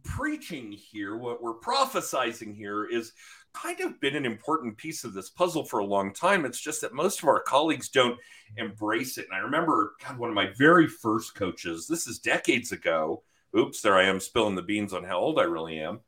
preaching 0.04 0.72
here, 0.72 1.18
what 1.18 1.42
we're 1.42 1.60
prophesizing 1.60 2.56
here, 2.56 2.86
is 2.86 3.14
kind 3.54 3.80
of 3.82 4.00
been 4.00 4.16
an 4.16 4.26
important 4.26 4.78
piece 4.78 5.04
of 5.04 5.14
this 5.14 5.30
puzzle 5.30 5.66
for 5.66 5.80
a 5.80 5.86
long 5.86 6.14
time. 6.14 6.46
It's 6.46 6.62
just 6.62 6.82
that 6.82 6.94
most 6.94 7.22
of 7.22 7.28
our 7.28 7.42
colleagues 7.42 7.90
don't 7.90 8.18
embrace 8.58 9.18
it. 9.18 9.26
And 9.26 9.36
I 9.36 9.40
remember, 9.40 9.94
God, 10.06 10.18
one 10.18 10.30
of 10.30 10.36
my 10.36 10.52
very 10.58 10.88
first 10.88 11.34
coaches. 11.34 11.88
This 11.88 12.06
is 12.08 12.20
decades 12.20 12.72
ago. 12.72 13.24
Oops, 13.58 13.82
there 13.82 13.98
I 13.98 14.04
am 14.04 14.20
spilling 14.20 14.56
the 14.56 14.62
beans 14.62 14.94
on 14.94 15.04
how 15.04 15.18
old 15.18 15.40
I 15.40 15.44
really 15.44 15.80
am. 15.80 16.02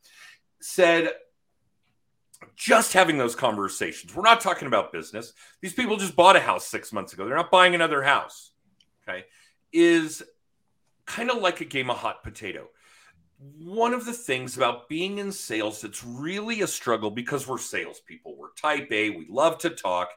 Said 0.61 1.11
just 2.55 2.93
having 2.93 3.17
those 3.17 3.35
conversations. 3.35 4.15
We're 4.15 4.23
not 4.23 4.41
talking 4.41 4.67
about 4.67 4.91
business. 4.91 5.33
These 5.61 5.73
people 5.73 5.97
just 5.97 6.15
bought 6.15 6.35
a 6.35 6.39
house 6.39 6.67
six 6.67 6.91
months 6.93 7.13
ago. 7.13 7.25
They're 7.25 7.35
not 7.35 7.51
buying 7.51 7.75
another 7.75 8.01
house. 8.01 8.51
Okay. 9.07 9.25
Is 9.71 10.23
kind 11.05 11.31
of 11.31 11.41
like 11.41 11.61
a 11.61 11.65
game 11.65 11.89
of 11.89 11.97
hot 11.97 12.23
potato. 12.23 12.69
one 13.57 13.93
of 13.93 14.05
the 14.05 14.13
things 14.13 14.55
about 14.55 14.87
being 14.87 15.17
in 15.17 15.31
sales 15.31 15.81
that's 15.81 16.03
really 16.03 16.61
a 16.61 16.67
struggle 16.67 17.09
because 17.09 17.47
we're 17.47 17.57
salespeople, 17.57 18.37
we're 18.37 18.53
type 18.53 18.87
A, 18.91 19.09
we 19.09 19.25
love 19.29 19.57
to 19.59 19.71
talk, 19.71 20.09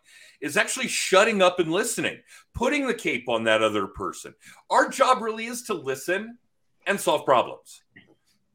is 0.42 0.56
actually 0.58 0.88
shutting 0.88 1.40
up 1.40 1.58
and 1.58 1.72
listening, 1.72 2.18
putting 2.52 2.86
the 2.86 2.94
cape 2.94 3.28
on 3.28 3.44
that 3.44 3.62
other 3.62 3.86
person. 3.86 4.34
Our 4.68 4.88
job 4.90 5.22
really 5.22 5.46
is 5.46 5.62
to 5.64 5.74
listen 5.74 6.36
and 6.86 7.00
solve 7.00 7.24
problems. 7.24 7.82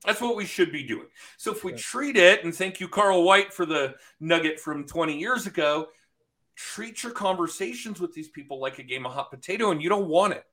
That's 0.06 0.22
what 0.22 0.36
we 0.36 0.46
should 0.46 0.72
be 0.72 0.84
doing. 0.84 1.08
So 1.38 1.52
if 1.52 1.64
we 1.64 1.74
treat 1.74 2.16
it, 2.16 2.44
and 2.44 2.56
thank 2.56 2.80
you, 2.80 2.88
Carl 2.88 3.24
White, 3.24 3.54
for 3.54 3.66
the 3.66 3.96
nugget 4.20 4.60
from 4.60 4.86
20 4.86 5.18
years 5.18 5.46
ago, 5.46 5.90
treat 6.56 7.04
your 7.04 7.12
conversations 7.12 8.00
with 8.00 8.14
these 8.14 8.30
people 8.30 8.60
like 8.60 8.80
a 8.80 8.84
game 8.84 9.06
of 9.06 9.14
hot 9.14 9.30
potato, 9.30 9.72
and 9.72 9.82
you 9.82 9.90
don't 9.90 10.08
want 10.08 10.34
it. 10.34 10.46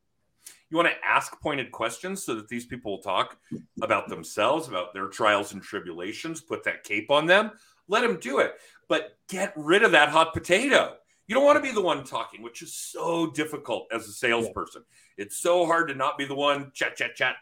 You 0.69 0.77
want 0.77 0.89
to 0.89 1.07
ask 1.07 1.41
pointed 1.41 1.71
questions 1.71 2.25
so 2.25 2.35
that 2.35 2.49
these 2.49 2.67
people 2.67 2.93
will 2.93 3.03
talk 3.03 3.39
about 3.83 4.09
themselves, 4.09 4.67
about 4.67 4.93
their 4.93 5.07
trials 5.07 5.53
and 5.53 5.63
tribulations, 5.63 6.41
put 6.41 6.65
that 6.65 6.83
cape 6.83 7.11
on 7.11 7.27
them, 7.27 7.53
let 7.87 8.03
them 8.03 8.19
do 8.21 8.41
it. 8.41 8.55
But 8.89 9.17
get 9.29 9.53
rid 9.57 9.85
of 9.85 9.93
that 9.93 10.09
hot 10.09 10.33
potato. 10.33 10.97
You 11.27 11.35
don't 11.35 11.45
want 11.45 11.57
to 11.57 11.63
be 11.63 11.73
the 11.75 11.83
one 11.83 12.05
talking, 12.05 12.43
which 12.43 12.63
is 12.63 12.75
so 12.75 13.31
difficult 13.31 13.89
as 13.93 14.07
a 14.07 14.13
salesperson. 14.13 14.83
Yeah. 15.17 15.25
It's 15.25 15.39
so 15.39 15.67
hard 15.67 15.89
to 15.89 15.95
not 15.95 16.19
be 16.19 16.25
the 16.25 16.35
one 16.35 16.71
chat, 16.73 16.97
chat, 16.97 17.17
chat. 17.17 17.37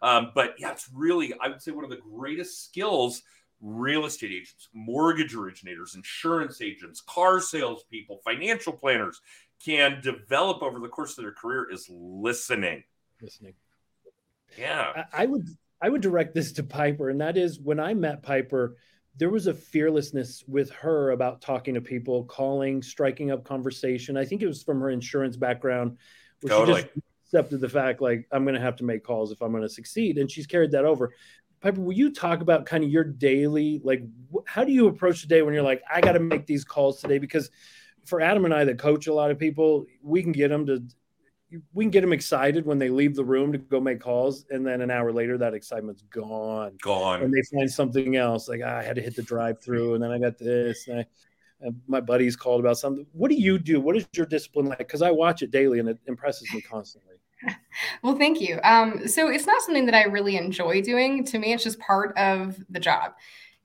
Um, 0.00 0.32
but 0.34 0.54
yeah, 0.58 0.72
it's 0.72 0.88
really, 0.92 1.34
I 1.40 1.48
would 1.48 1.60
say, 1.60 1.72
one 1.72 1.84
of 1.84 1.90
the 1.90 1.98
greatest 1.98 2.64
skills 2.64 3.22
real 3.60 4.04
estate 4.04 4.32
agents, 4.32 4.68
mortgage 4.74 5.34
originators, 5.34 5.94
insurance 5.94 6.60
agents, 6.60 7.00
car 7.00 7.40
salespeople, 7.40 8.20
financial 8.24 8.72
planners 8.72 9.20
can 9.64 10.00
develop 10.02 10.62
over 10.62 10.78
the 10.78 10.88
course 10.88 11.16
of 11.16 11.24
their 11.24 11.32
career 11.32 11.66
is 11.70 11.88
listening. 11.90 12.84
Listening. 13.20 13.54
Yeah. 14.58 15.04
I, 15.12 15.22
I 15.22 15.26
would 15.26 15.48
I 15.80 15.88
would 15.88 16.00
direct 16.00 16.34
this 16.34 16.52
to 16.52 16.62
Piper, 16.62 17.10
and 17.10 17.20
that 17.20 17.36
is 17.36 17.60
when 17.60 17.80
I 17.80 17.94
met 17.94 18.22
Piper, 18.22 18.76
there 19.16 19.30
was 19.30 19.46
a 19.46 19.54
fearlessness 19.54 20.44
with 20.46 20.70
her 20.70 21.10
about 21.10 21.40
talking 21.40 21.74
to 21.74 21.80
people, 21.80 22.24
calling, 22.24 22.82
striking 22.82 23.30
up 23.30 23.44
conversation. 23.44 24.16
I 24.16 24.24
think 24.24 24.42
it 24.42 24.46
was 24.46 24.62
from 24.62 24.80
her 24.80 24.90
insurance 24.90 25.36
background, 25.36 25.96
where 26.42 26.50
totally. 26.50 26.82
she 26.82 26.88
just 26.88 27.06
accepted 27.24 27.60
the 27.60 27.68
fact 27.68 28.02
like 28.02 28.26
I'm 28.30 28.44
going 28.44 28.54
to 28.54 28.60
have 28.60 28.76
to 28.76 28.84
make 28.84 29.04
calls 29.04 29.32
if 29.32 29.40
I'm 29.40 29.50
going 29.50 29.62
to 29.62 29.68
succeed, 29.68 30.18
and 30.18 30.30
she's 30.30 30.46
carried 30.46 30.72
that 30.72 30.84
over. 30.84 31.14
Piper, 31.60 31.80
will 31.80 31.94
you 31.94 32.12
talk 32.12 32.42
about 32.42 32.66
kind 32.66 32.84
of 32.84 32.90
your 32.90 33.04
daily 33.04 33.80
like 33.82 34.02
how 34.44 34.62
do 34.62 34.72
you 34.72 34.88
approach 34.88 35.22
the 35.22 35.28
day 35.28 35.40
when 35.40 35.54
you're 35.54 35.62
like 35.62 35.82
I 35.90 36.02
got 36.02 36.12
to 36.12 36.20
make 36.20 36.46
these 36.46 36.64
calls 36.64 37.00
today 37.00 37.18
because 37.18 37.50
for 38.04 38.20
Adam 38.20 38.44
and 38.44 38.54
I 38.54 38.64
that 38.64 38.78
coach 38.78 39.06
a 39.06 39.14
lot 39.14 39.30
of 39.30 39.38
people, 39.38 39.86
we 40.02 40.22
can 40.22 40.32
get 40.32 40.48
them 40.48 40.66
to 40.66 40.82
we 41.74 41.84
can 41.84 41.90
get 41.90 42.00
them 42.00 42.12
excited 42.12 42.66
when 42.66 42.78
they 42.78 42.88
leave 42.88 43.14
the 43.14 43.24
room 43.24 43.52
to 43.52 43.58
go 43.58 43.80
make 43.80 44.00
calls, 44.00 44.44
and 44.50 44.66
then 44.66 44.80
an 44.80 44.90
hour 44.90 45.12
later 45.12 45.38
that 45.38 45.54
excitement's 45.54 46.02
gone. 46.02 46.76
Gone. 46.82 47.22
And 47.22 47.32
they 47.32 47.42
find 47.54 47.70
something 47.70 48.16
else. 48.16 48.48
Like 48.48 48.62
ah, 48.64 48.78
I 48.78 48.82
had 48.82 48.96
to 48.96 49.02
hit 49.02 49.16
the 49.16 49.22
drive-through, 49.22 49.94
and 49.94 50.02
then 50.02 50.10
I 50.10 50.18
got 50.18 50.38
this. 50.38 50.88
And, 50.88 51.00
I, 51.00 51.06
and 51.60 51.80
my 51.86 52.00
buddies 52.00 52.36
called 52.36 52.60
about 52.60 52.78
something. 52.78 53.06
What 53.12 53.30
do 53.30 53.36
you 53.36 53.58
do? 53.58 53.80
What 53.80 53.96
is 53.96 54.06
your 54.12 54.26
discipline 54.26 54.66
like? 54.66 54.78
Because 54.78 55.02
I 55.02 55.10
watch 55.10 55.42
it 55.42 55.50
daily, 55.50 55.78
and 55.78 55.88
it 55.88 55.98
impresses 56.06 56.52
me 56.52 56.60
constantly. 56.60 57.16
Well, 58.02 58.16
thank 58.16 58.40
you. 58.40 58.58
Um, 58.64 59.06
so 59.06 59.28
it's 59.28 59.46
not 59.46 59.60
something 59.62 59.84
that 59.86 59.94
I 59.94 60.04
really 60.04 60.36
enjoy 60.36 60.80
doing. 60.80 61.24
To 61.24 61.38
me, 61.38 61.52
it's 61.52 61.64
just 61.64 61.78
part 61.78 62.16
of 62.16 62.58
the 62.70 62.80
job. 62.80 63.12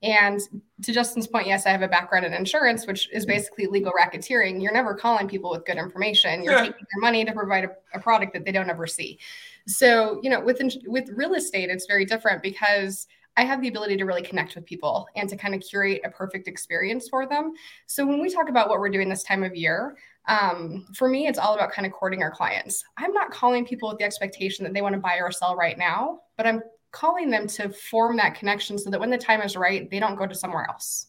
And 0.03 0.41
to 0.81 0.91
Justin's 0.91 1.27
point, 1.27 1.46
yes, 1.46 1.67
I 1.67 1.70
have 1.70 1.84
a 1.84 1.88
background 1.88 2.25
in 2.25 2.34
insurance, 2.34 2.88
which 2.88 3.08
is 3.12 3.25
basically 3.25 3.67
legal 3.67 3.91
racketeering. 3.91 4.62
You're 4.62 4.74
never 4.74 4.96
calling 4.96 5.27
people 5.27 5.51
with 5.51 5.63
good 5.65 5.77
information. 5.77 6.43
You're 6.43 6.53
yeah. 6.53 6.63
taking 6.63 6.88
their 6.91 7.01
money 7.01 7.24
to 7.24 7.31
provide 7.31 7.65
a, 7.65 7.70
a, 7.93 8.00
product 8.00 8.34
that 8.34 8.43
they 8.43 8.51
don't 8.51 8.70
ever 8.70 8.88
see. 8.88 9.20
So, 9.67 10.20
you 10.24 10.31
know, 10.31 10.39
with 10.39 10.60
with 10.88 11.10
real 11.10 11.36
estate, 11.36 11.70
it's 11.70 11.86
very 11.86 12.05
different 12.05 12.41
because 12.41 13.08
I 13.38 13.43
have 13.46 13.62
the 13.62 13.67
ability 13.67 13.98
to 13.98 14.05
really 14.05 14.24
connect 14.24 14.55
with 14.55 14.65
people 14.65 15.08
and 15.15 15.30
to 15.30 15.38
kind 15.38 15.54
of 15.56 15.62
curate 15.62 16.02
a 16.04 16.10
perfect 16.10 16.47
experience 16.47 17.08
for 17.08 17.28
them. 17.28 17.54
So 17.86 18.06
when 18.06 18.21
we 18.21 18.30
talk 18.30 18.49
about 18.49 18.69
what 18.69 18.80
we're 18.80 18.89
doing 18.89 19.08
this 19.08 19.23
time 19.23 19.43
of 19.43 19.56
year, 19.56 19.95
um, 20.28 20.88
for 20.95 21.08
me, 21.08 21.28
it's 21.28 21.39
all 21.39 21.54
about 21.54 21.71
kind 21.71 21.86
of 21.86 21.93
courting 21.93 22.23
our 22.23 22.32
clients. 22.32 22.84
I'm 22.97 23.13
not 23.13 23.32
calling 23.32 23.65
people 23.65 23.89
with 23.89 23.99
the 23.99 24.04
expectation 24.04 24.63
that 24.65 24.73
they 24.73 24.82
want 24.82 24.93
to 24.93 24.99
buy 25.02 25.17
or 25.17 25.32
sell 25.32 25.56
right 25.56 25.78
now, 25.78 26.21
but 26.38 26.45
I'm 26.45 26.62
calling 26.91 27.30
them 27.30 27.47
to 27.47 27.69
form 27.69 28.17
that 28.17 28.36
connection 28.36 28.77
so 28.77 28.89
that 28.89 28.99
when 28.99 29.10
the 29.10 29.17
time 29.17 29.41
is 29.41 29.56
right, 29.56 29.89
they 29.89 29.99
don't 29.99 30.15
go 30.15 30.27
to 30.27 30.36
somewhere 30.36 30.67
else. 30.69 31.08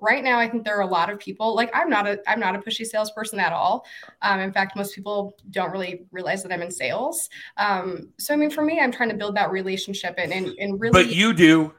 Right 0.00 0.22
now, 0.22 0.38
I 0.38 0.48
think 0.48 0.64
there 0.64 0.76
are 0.76 0.82
a 0.82 0.86
lot 0.86 1.10
of 1.10 1.18
people 1.18 1.56
like 1.56 1.70
I'm 1.74 1.90
not 1.90 2.06
a 2.06 2.20
I'm 2.28 2.38
not 2.38 2.54
a 2.54 2.58
pushy 2.60 2.86
salesperson 2.86 3.40
at 3.40 3.52
all. 3.52 3.84
Um, 4.22 4.38
in 4.38 4.52
fact, 4.52 4.76
most 4.76 4.94
people 4.94 5.34
don't 5.50 5.72
really 5.72 6.06
realize 6.12 6.44
that 6.44 6.52
I'm 6.52 6.62
in 6.62 6.70
sales. 6.70 7.28
Um, 7.56 8.10
so 8.16 8.32
I 8.32 8.36
mean, 8.36 8.50
for 8.50 8.62
me, 8.62 8.78
I'm 8.78 8.92
trying 8.92 9.08
to 9.08 9.16
build 9.16 9.36
that 9.36 9.50
relationship 9.50 10.14
and 10.16 10.32
and, 10.32 10.54
and 10.60 10.80
really. 10.80 10.92
But 10.92 11.12
you 11.12 11.32
do 11.32 11.74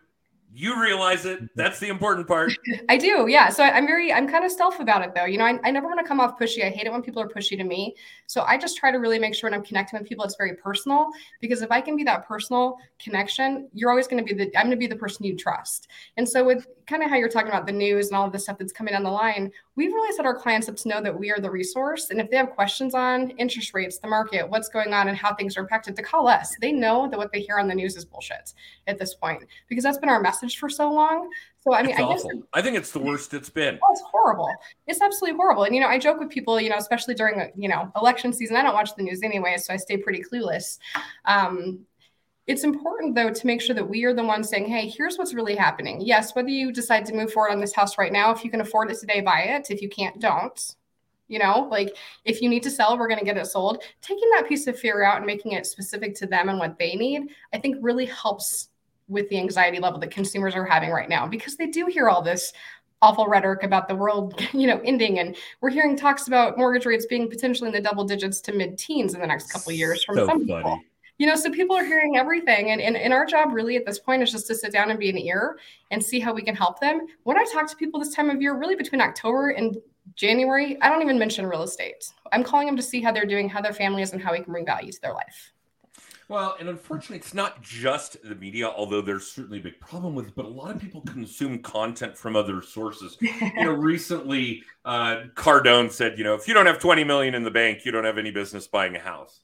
you 0.53 0.81
realize 0.81 1.25
it. 1.25 1.39
That's 1.55 1.79
the 1.79 1.87
important 1.87 2.27
part. 2.27 2.53
I 2.89 2.97
do 2.97 3.27
yeah. 3.29 3.49
So 3.49 3.63
I, 3.63 3.77
am 3.77 3.85
very 3.85 4.11
i'm 4.11 4.27
kind 4.27 4.43
of 4.43 4.51
stealth 4.51 4.79
about 4.79 5.03
it 5.03 5.13
though. 5.13 5.25
You 5.25 5.37
know 5.37 5.45
I, 5.45 5.59
I 5.63 5.71
never 5.71 5.87
want 5.87 5.99
to 5.99 6.05
come 6.05 6.19
off 6.19 6.39
pushy. 6.39 6.65
I 6.65 6.69
hate 6.69 6.85
it 6.87 6.91
when 6.91 7.01
people 7.01 7.21
are 7.21 7.27
pushy 7.27 7.57
to 7.57 7.63
me. 7.63 7.95
So 8.27 8.41
i 8.43 8.57
just 8.57 8.77
try 8.77 8.91
to 8.91 8.97
really 8.97 9.19
make 9.19 9.35
sure 9.35 9.49
when 9.49 9.57
i'm 9.57 9.65
connecting 9.65 9.99
with 9.99 10.07
people 10.07 10.25
it's 10.25 10.35
very 10.35 10.55
personal 10.55 11.07
because 11.41 11.61
if 11.61 11.71
i 11.71 11.81
can 11.81 11.95
be 11.95 12.03
that 12.03 12.27
personal 12.27 12.77
connection 12.99 13.67
you're 13.73 13.89
always 13.89 14.07
going 14.07 14.23
to 14.23 14.33
be 14.33 14.37
the 14.37 14.55
i'm 14.57 14.65
going 14.65 14.71
to 14.71 14.77
be 14.77 14.87
the 14.87 14.95
person 14.95 15.25
you 15.25 15.35
trust. 15.35 15.87
And 16.17 16.27
so 16.27 16.43
with 16.43 16.67
kind 16.87 17.03
of 17.03 17.09
how 17.09 17.15
you're 17.15 17.29
talking 17.29 17.49
about 17.49 17.67
the 17.67 17.71
news 17.71 18.07
and 18.07 18.17
all 18.17 18.25
of 18.25 18.31
the 18.31 18.39
stuff 18.39 18.57
that's 18.57 18.73
coming 18.73 18.93
down 18.93 19.03
the 19.03 19.11
line 19.11 19.51
we've 19.75 19.93
really 19.93 20.15
set 20.15 20.25
our 20.25 20.35
clients 20.35 20.67
up 20.67 20.75
to 20.75 20.89
know 20.89 21.01
that 21.01 21.17
we 21.17 21.31
are 21.31 21.39
the 21.39 21.49
resource. 21.49 22.09
And 22.09 22.19
if 22.19 22.29
they 22.29 22.37
have 22.37 22.49
questions 22.49 22.93
on 22.93 23.29
interest 23.31 23.73
rates 23.73 23.99
the 23.99 24.07
market 24.07 24.49
what's 24.49 24.69
going 24.69 24.93
on 24.93 25.07
and 25.07 25.17
how 25.17 25.33
things 25.35 25.57
are 25.57 25.61
impacted 25.61 25.95
to 25.95 26.01
call 26.01 26.27
us. 26.27 26.55
They 26.59 26.71
know 26.71 27.07
that 27.09 27.17
what 27.17 27.31
they 27.31 27.41
hear 27.41 27.59
on 27.59 27.67
the 27.67 27.75
news 27.75 27.95
is 27.95 28.05
bullshit 28.05 28.53
at 28.87 28.97
this 28.97 29.13
point 29.13 29.43
because 29.67 29.83
that's 29.83 29.97
been 29.97 30.09
our 30.09 30.21
message 30.21 30.38
for 30.57 30.69
so 30.69 30.91
long. 30.91 31.29
So 31.61 31.73
I 31.73 31.81
mean, 31.81 31.91
it's 31.91 31.99
I 31.99 32.09
guess 32.09 32.25
I 32.53 32.61
think 32.61 32.77
it's 32.77 32.91
the 32.91 32.99
worst 32.99 33.33
it's 33.33 33.49
been. 33.49 33.79
Oh, 33.83 33.91
it's 33.91 34.01
horrible. 34.01 34.49
It's 34.87 35.01
absolutely 35.01 35.37
horrible. 35.37 35.63
And 35.63 35.75
you 35.75 35.81
know, 35.81 35.87
I 35.87 35.99
joke 35.99 36.19
with 36.19 36.29
people, 36.29 36.59
you 36.59 36.69
know, 36.69 36.77
especially 36.77 37.15
during 37.15 37.51
you 37.55 37.67
know 37.67 37.91
election 37.95 38.31
season. 38.31 38.55
I 38.55 38.63
don't 38.63 38.73
watch 38.73 38.95
the 38.95 39.03
news 39.03 39.21
anyway, 39.23 39.57
so 39.57 39.73
I 39.73 39.77
stay 39.77 39.97
pretty 39.97 40.23
clueless. 40.23 40.79
Um, 41.25 41.79
it's 42.47 42.63
important 42.63 43.13
though 43.13 43.31
to 43.31 43.47
make 43.47 43.61
sure 43.61 43.75
that 43.75 43.87
we 43.87 44.05
are 44.05 44.13
the 44.13 44.23
ones 44.23 44.49
saying, 44.49 44.67
"Hey, 44.67 44.87
here's 44.87 45.17
what's 45.17 45.33
really 45.33 45.55
happening." 45.55 46.01
Yes, 46.01 46.35
whether 46.35 46.49
you 46.49 46.71
decide 46.71 47.05
to 47.07 47.13
move 47.13 47.31
forward 47.31 47.51
on 47.51 47.59
this 47.59 47.73
house 47.73 47.97
right 47.97 48.11
now, 48.11 48.31
if 48.31 48.43
you 48.43 48.49
can 48.49 48.61
afford 48.61 48.89
it 48.89 48.99
today, 48.99 49.21
buy 49.21 49.41
it. 49.41 49.69
If 49.69 49.81
you 49.81 49.89
can't, 49.89 50.19
don't 50.19 50.75
you 51.29 51.39
know 51.39 51.67
like 51.71 51.95
if 52.25 52.41
you 52.41 52.49
need 52.49 52.63
to 52.63 52.71
sell 52.71 52.97
we're 52.97 53.07
going 53.07 53.19
to 53.19 53.25
get 53.25 53.37
it 53.37 53.45
sold 53.45 53.81
taking 54.01 54.29
that 54.31 54.49
piece 54.49 54.67
of 54.67 54.77
fear 54.77 55.03
out 55.03 55.17
and 55.17 55.25
making 55.25 55.53
it 55.53 55.65
specific 55.65 56.13
to 56.15 56.25
them 56.25 56.49
and 56.49 56.59
what 56.59 56.77
they 56.77 56.95
need 56.95 57.29
i 57.53 57.57
think 57.57 57.77
really 57.79 58.05
helps 58.05 58.68
with 59.09 59.27
the 59.29 59.37
anxiety 59.37 59.79
level 59.79 59.99
that 59.99 60.11
consumers 60.11 60.55
are 60.55 60.65
having 60.65 60.91
right 60.91 61.09
now 61.09 61.27
because 61.27 61.57
they 61.57 61.67
do 61.67 61.87
hear 61.87 62.09
all 62.09 62.21
this 62.21 62.53
awful 63.01 63.27
rhetoric 63.27 63.63
about 63.63 63.87
the 63.87 63.95
world, 63.95 64.39
you 64.53 64.67
know, 64.67 64.79
ending, 64.83 65.19
and 65.19 65.35
we're 65.61 65.69
hearing 65.69 65.95
talks 65.95 66.27
about 66.27 66.57
mortgage 66.57 66.85
rates 66.85 67.05
being 67.05 67.29
potentially 67.29 67.67
in 67.67 67.73
the 67.73 67.81
double 67.81 68.03
digits 68.03 68.41
to 68.41 68.53
mid-teens 68.53 69.13
in 69.13 69.21
the 69.21 69.27
next 69.27 69.51
couple 69.51 69.71
of 69.71 69.77
years 69.77 70.03
from 70.03 70.15
so 70.15 70.27
some 70.27 70.47
funny. 70.47 70.59
people. 70.61 70.79
You 71.17 71.27
know, 71.27 71.35
so 71.35 71.51
people 71.51 71.75
are 71.75 71.83
hearing 71.83 72.15
everything, 72.15 72.71
and, 72.71 72.79
and 72.79 72.95
and 72.95 73.11
our 73.11 73.25
job 73.25 73.51
really 73.51 73.75
at 73.75 73.85
this 73.85 73.99
point 73.99 74.23
is 74.23 74.31
just 74.31 74.47
to 74.47 74.55
sit 74.55 74.71
down 74.71 74.89
and 74.89 74.97
be 74.97 75.09
an 75.09 75.17
ear 75.17 75.59
and 75.91 76.01
see 76.01 76.17
how 76.17 76.33
we 76.33 76.41
can 76.41 76.55
help 76.55 76.79
them. 76.79 77.07
When 77.23 77.37
I 77.37 77.43
talk 77.51 77.67
to 77.69 77.75
people 77.75 77.99
this 77.99 78.15
time 78.15 78.29
of 78.29 78.41
year, 78.41 78.57
really 78.57 78.77
between 78.77 79.01
October 79.01 79.49
and 79.49 79.75
January, 80.15 80.77
I 80.81 80.87
don't 80.87 81.01
even 81.01 81.19
mention 81.19 81.45
real 81.45 81.63
estate. 81.63 82.05
I'm 82.31 82.41
calling 82.41 82.67
them 82.67 82.77
to 82.77 82.83
see 82.83 83.01
how 83.01 83.11
they're 83.11 83.25
doing, 83.25 83.49
how 83.49 83.61
their 83.61 83.73
family 83.73 84.01
is, 84.01 84.13
and 84.13 84.21
how 84.21 84.31
we 84.31 84.39
can 84.39 84.53
bring 84.53 84.65
value 84.65 84.93
to 84.93 85.01
their 85.01 85.13
life. 85.13 85.51
Well, 86.29 86.55
and 86.59 86.69
unfortunately, 86.69 87.17
it's 87.17 87.33
not 87.33 87.59
just 87.63 88.21
the 88.23 88.35
media, 88.35 88.67
although 88.67 89.01
there's 89.01 89.25
certainly 89.25 89.57
a 89.57 89.63
big 89.63 89.79
problem 89.79 90.13
with 90.13 90.27
it, 90.27 90.35
but 90.35 90.45
a 90.45 90.49
lot 90.49 90.69
of 90.75 90.79
people 90.79 91.01
consume 91.01 91.57
content 91.57 92.15
from 92.15 92.35
other 92.35 92.61
sources. 92.61 93.17
you 93.19 93.31
know, 93.55 93.71
recently, 93.71 94.61
uh, 94.85 95.23
Cardone 95.33 95.91
said, 95.91 96.19
you 96.19 96.23
know, 96.23 96.35
if 96.35 96.47
you 96.47 96.53
don't 96.53 96.67
have 96.67 96.77
20 96.77 97.03
million 97.03 97.33
in 97.33 97.43
the 97.43 97.49
bank, 97.49 97.83
you 97.83 97.91
don't 97.91 98.03
have 98.03 98.19
any 98.19 98.29
business 98.29 98.67
buying 98.67 98.95
a 98.95 98.99
house. 98.99 99.39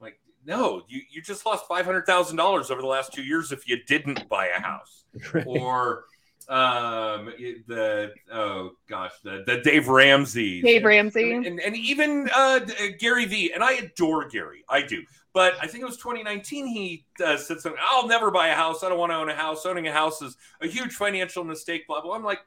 Like, 0.00 0.20
no, 0.46 0.82
you, 0.86 1.00
you 1.10 1.20
just 1.20 1.44
lost 1.44 1.68
$500,000 1.68 2.70
over 2.70 2.80
the 2.80 2.86
last 2.86 3.12
two 3.12 3.24
years 3.24 3.50
if 3.50 3.68
you 3.68 3.82
didn't 3.88 4.28
buy 4.28 4.46
a 4.56 4.60
house. 4.60 5.04
Right. 5.34 5.44
Or, 5.46 6.04
um 6.48 7.32
the 7.68 8.12
oh 8.32 8.72
gosh 8.88 9.12
the 9.22 9.44
the 9.46 9.58
Dave 9.58 9.86
Ramsey 9.86 10.60
Dave 10.62 10.82
Ramsey 10.82 11.32
and, 11.32 11.46
and, 11.46 11.60
and 11.60 11.76
even 11.76 12.28
uh 12.34 12.60
Gary 12.98 13.26
Vee 13.26 13.52
and 13.52 13.62
I 13.62 13.74
adore 13.74 14.26
Gary 14.26 14.64
I 14.68 14.82
do 14.82 15.04
but 15.32 15.54
I 15.60 15.66
think 15.66 15.82
it 15.82 15.86
was 15.86 15.96
2019 15.96 16.66
he 16.66 17.04
uh, 17.24 17.36
said 17.36 17.60
something 17.60 17.80
I'll 17.82 18.06
never 18.08 18.30
buy 18.30 18.48
a 18.48 18.54
house. 18.54 18.82
I 18.82 18.88
don't 18.88 18.98
want 18.98 19.12
to 19.12 19.16
own 19.16 19.28
a 19.28 19.34
house. 19.34 19.64
Owning 19.66 19.88
a 19.88 19.92
house 19.92 20.22
is 20.22 20.36
a 20.60 20.66
huge 20.66 20.94
financial 20.94 21.44
mistake 21.44 21.86
blah 21.86 22.00
blah. 22.00 22.14
I'm 22.14 22.24
like 22.24 22.40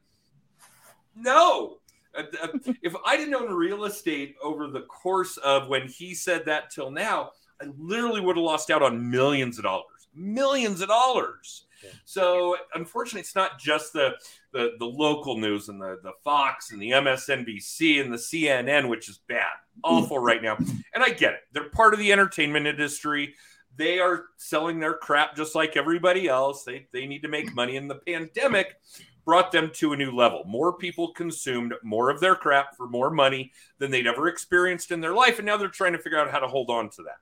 no. 1.15 1.77
Uh, 2.15 2.23
uh 2.41 2.47
if 2.81 2.95
I 3.05 3.17
didn't 3.17 3.35
own 3.35 3.53
real 3.53 3.85
estate 3.85 4.35
over 4.41 4.67
the 4.67 4.81
course 4.81 5.37
of 5.37 5.67
when 5.67 5.87
he 5.87 6.13
said 6.13 6.45
that 6.45 6.69
till 6.69 6.91
now 6.91 7.31
I 7.61 7.65
literally 7.77 8.21
would 8.21 8.35
have 8.35 8.45
lost 8.45 8.69
out 8.69 8.81
on 8.81 9.09
millions 9.09 9.57
of 9.57 9.63
dollars 9.63 9.87
millions 10.15 10.81
of 10.81 10.89
dollars. 10.89 11.65
So 12.05 12.55
unfortunately, 12.75 13.21
it's 13.21 13.35
not 13.35 13.59
just 13.59 13.93
the, 13.93 14.13
the 14.53 14.71
the 14.79 14.85
local 14.85 15.37
news 15.37 15.69
and 15.69 15.81
the 15.81 15.99
the 16.03 16.13
Fox 16.23 16.71
and 16.71 16.81
the 16.81 16.91
MSNBC 16.91 18.01
and 18.01 18.13
the 18.13 18.17
CNN, 18.17 18.87
which 18.87 19.09
is 19.09 19.19
bad, 19.27 19.51
awful 19.83 20.19
right 20.19 20.41
now. 20.41 20.55
And 20.93 21.03
I 21.03 21.09
get 21.09 21.33
it; 21.33 21.39
they're 21.51 21.69
part 21.69 21.93
of 21.93 21.99
the 21.99 22.11
entertainment 22.11 22.67
industry. 22.67 23.35
they 23.75 23.99
are 23.99 24.25
selling 24.37 24.79
their 24.79 24.93
crap 24.93 25.35
just 25.35 25.55
like 25.55 25.75
everybody 25.75 26.27
else. 26.27 26.63
They, 26.63 26.87
they 26.91 27.07
need 27.07 27.23
to 27.23 27.27
make 27.27 27.53
money. 27.55 27.77
And 27.77 27.89
the 27.89 27.95
pandemic 27.95 28.79
brought 29.25 29.51
them 29.51 29.71
to 29.75 29.93
a 29.93 29.97
new 29.97 30.11
level. 30.11 30.43
More 30.45 30.73
people 30.73 31.13
consumed 31.13 31.73
more 31.83 32.09
of 32.09 32.19
their 32.19 32.35
crap 32.35 32.75
for 32.75 32.87
more 32.87 33.09
money 33.09 33.51
than 33.79 33.89
they'd 33.89 34.07
ever 34.07 34.27
experienced 34.27 34.91
in 34.91 35.01
their 35.01 35.13
life. 35.13 35.39
And 35.39 35.45
now 35.45 35.57
they're 35.57 35.69
trying 35.69 35.93
to 35.93 35.99
figure 35.99 36.19
out 36.19 36.31
how 36.31 36.39
to 36.39 36.47
hold 36.47 36.69
on 36.69 36.89
to 36.91 37.03
that. 37.03 37.17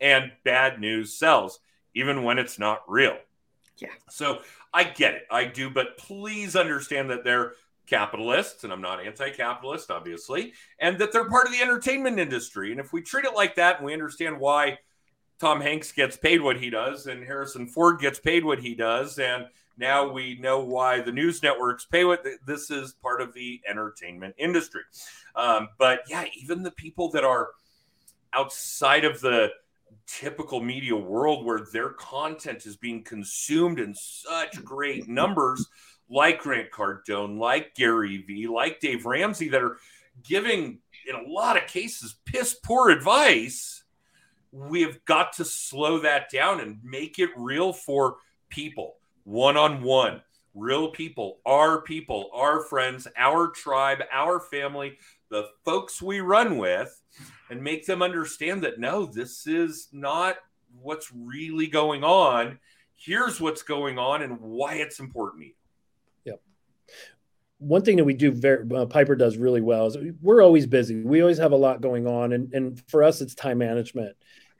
And 0.00 0.32
bad 0.44 0.80
news 0.80 1.14
sells, 1.14 1.60
even 1.94 2.24
when 2.24 2.38
it's 2.38 2.58
not 2.58 2.82
real. 2.88 3.16
Yeah. 3.78 3.88
So 4.10 4.40
I 4.76 4.84
get 4.84 5.14
it. 5.14 5.22
I 5.30 5.46
do. 5.46 5.70
But 5.70 5.96
please 5.96 6.54
understand 6.54 7.08
that 7.08 7.24
they're 7.24 7.54
capitalists, 7.86 8.62
and 8.62 8.70
I'm 8.70 8.82
not 8.82 9.02
anti 9.02 9.30
capitalist, 9.30 9.90
obviously, 9.90 10.52
and 10.78 10.98
that 10.98 11.12
they're 11.12 11.30
part 11.30 11.46
of 11.46 11.52
the 11.52 11.62
entertainment 11.62 12.18
industry. 12.18 12.72
And 12.72 12.78
if 12.78 12.92
we 12.92 13.00
treat 13.00 13.24
it 13.24 13.34
like 13.34 13.54
that 13.54 13.78
and 13.78 13.86
we 13.86 13.94
understand 13.94 14.38
why 14.38 14.78
Tom 15.40 15.62
Hanks 15.62 15.92
gets 15.92 16.18
paid 16.18 16.42
what 16.42 16.58
he 16.58 16.68
does 16.68 17.06
and 17.06 17.24
Harrison 17.24 17.66
Ford 17.66 18.00
gets 18.00 18.18
paid 18.18 18.44
what 18.44 18.58
he 18.58 18.74
does, 18.74 19.18
and 19.18 19.46
now 19.78 20.10
we 20.12 20.38
know 20.40 20.60
why 20.60 21.00
the 21.00 21.12
news 21.12 21.42
networks 21.42 21.86
pay 21.86 22.04
what 22.04 22.22
this 22.46 22.70
is 22.70 22.92
part 23.00 23.22
of 23.22 23.32
the 23.32 23.62
entertainment 23.66 24.34
industry. 24.36 24.82
Um, 25.34 25.68
but 25.78 26.00
yeah, 26.06 26.26
even 26.38 26.62
the 26.62 26.70
people 26.70 27.10
that 27.12 27.24
are 27.24 27.48
outside 28.34 29.06
of 29.06 29.22
the 29.22 29.48
typical 30.06 30.62
media 30.62 30.96
world 30.96 31.44
where 31.44 31.66
their 31.72 31.90
content 31.90 32.66
is 32.66 32.76
being 32.76 33.02
consumed 33.02 33.80
in 33.80 33.94
such 33.94 34.62
great 34.64 35.08
numbers, 35.08 35.68
like 36.08 36.40
Grant 36.40 36.70
Cardone, 36.70 37.38
like 37.38 37.74
Gary 37.74 38.18
Vee, 38.18 38.46
like 38.46 38.80
Dave 38.80 39.06
Ramsey, 39.06 39.48
that 39.48 39.62
are 39.62 39.78
giving, 40.22 40.78
in 41.08 41.14
a 41.14 41.28
lot 41.28 41.56
of 41.56 41.66
cases, 41.66 42.16
piss 42.24 42.54
poor 42.54 42.90
advice. 42.90 43.84
We've 44.52 45.04
got 45.04 45.32
to 45.34 45.44
slow 45.44 45.98
that 46.00 46.30
down 46.30 46.60
and 46.60 46.78
make 46.82 47.18
it 47.18 47.30
real 47.36 47.72
for 47.72 48.16
people 48.48 48.94
one 49.24 49.56
on 49.56 49.82
one, 49.82 50.22
real 50.54 50.88
people, 50.88 51.40
our 51.44 51.82
people, 51.82 52.30
our 52.32 52.62
friends, 52.62 53.08
our 53.16 53.48
tribe, 53.48 53.98
our 54.12 54.38
family, 54.38 54.96
the 55.30 55.48
folks 55.64 56.00
we 56.00 56.20
run 56.20 56.58
with, 56.58 57.02
and 57.50 57.62
make 57.62 57.86
them 57.86 58.02
understand 58.02 58.62
that 58.62 58.78
no, 58.78 59.06
this 59.06 59.46
is 59.46 59.88
not 59.92 60.36
what's 60.80 61.12
really 61.14 61.66
going 61.66 62.04
on. 62.04 62.58
Here's 62.96 63.40
what's 63.40 63.62
going 63.62 63.98
on 63.98 64.22
and 64.22 64.40
why 64.40 64.74
it's 64.74 65.00
important 65.00 65.42
to 65.42 65.46
you. 65.48 65.54
Yep. 66.24 66.42
One 67.58 67.82
thing 67.82 67.96
that 67.96 68.04
we 68.04 68.14
do 68.14 68.32
very 68.32 68.66
uh, 68.74 68.86
Piper 68.86 69.16
does 69.16 69.36
really 69.36 69.60
well 69.60 69.86
is 69.86 69.96
we're 70.22 70.42
always 70.42 70.66
busy. 70.66 71.02
We 71.02 71.20
always 71.20 71.38
have 71.38 71.52
a 71.52 71.56
lot 71.56 71.80
going 71.80 72.06
on, 72.06 72.32
and 72.32 72.52
and 72.54 72.82
for 72.88 73.02
us, 73.02 73.20
it's 73.20 73.34
time 73.34 73.58
management. 73.58 74.16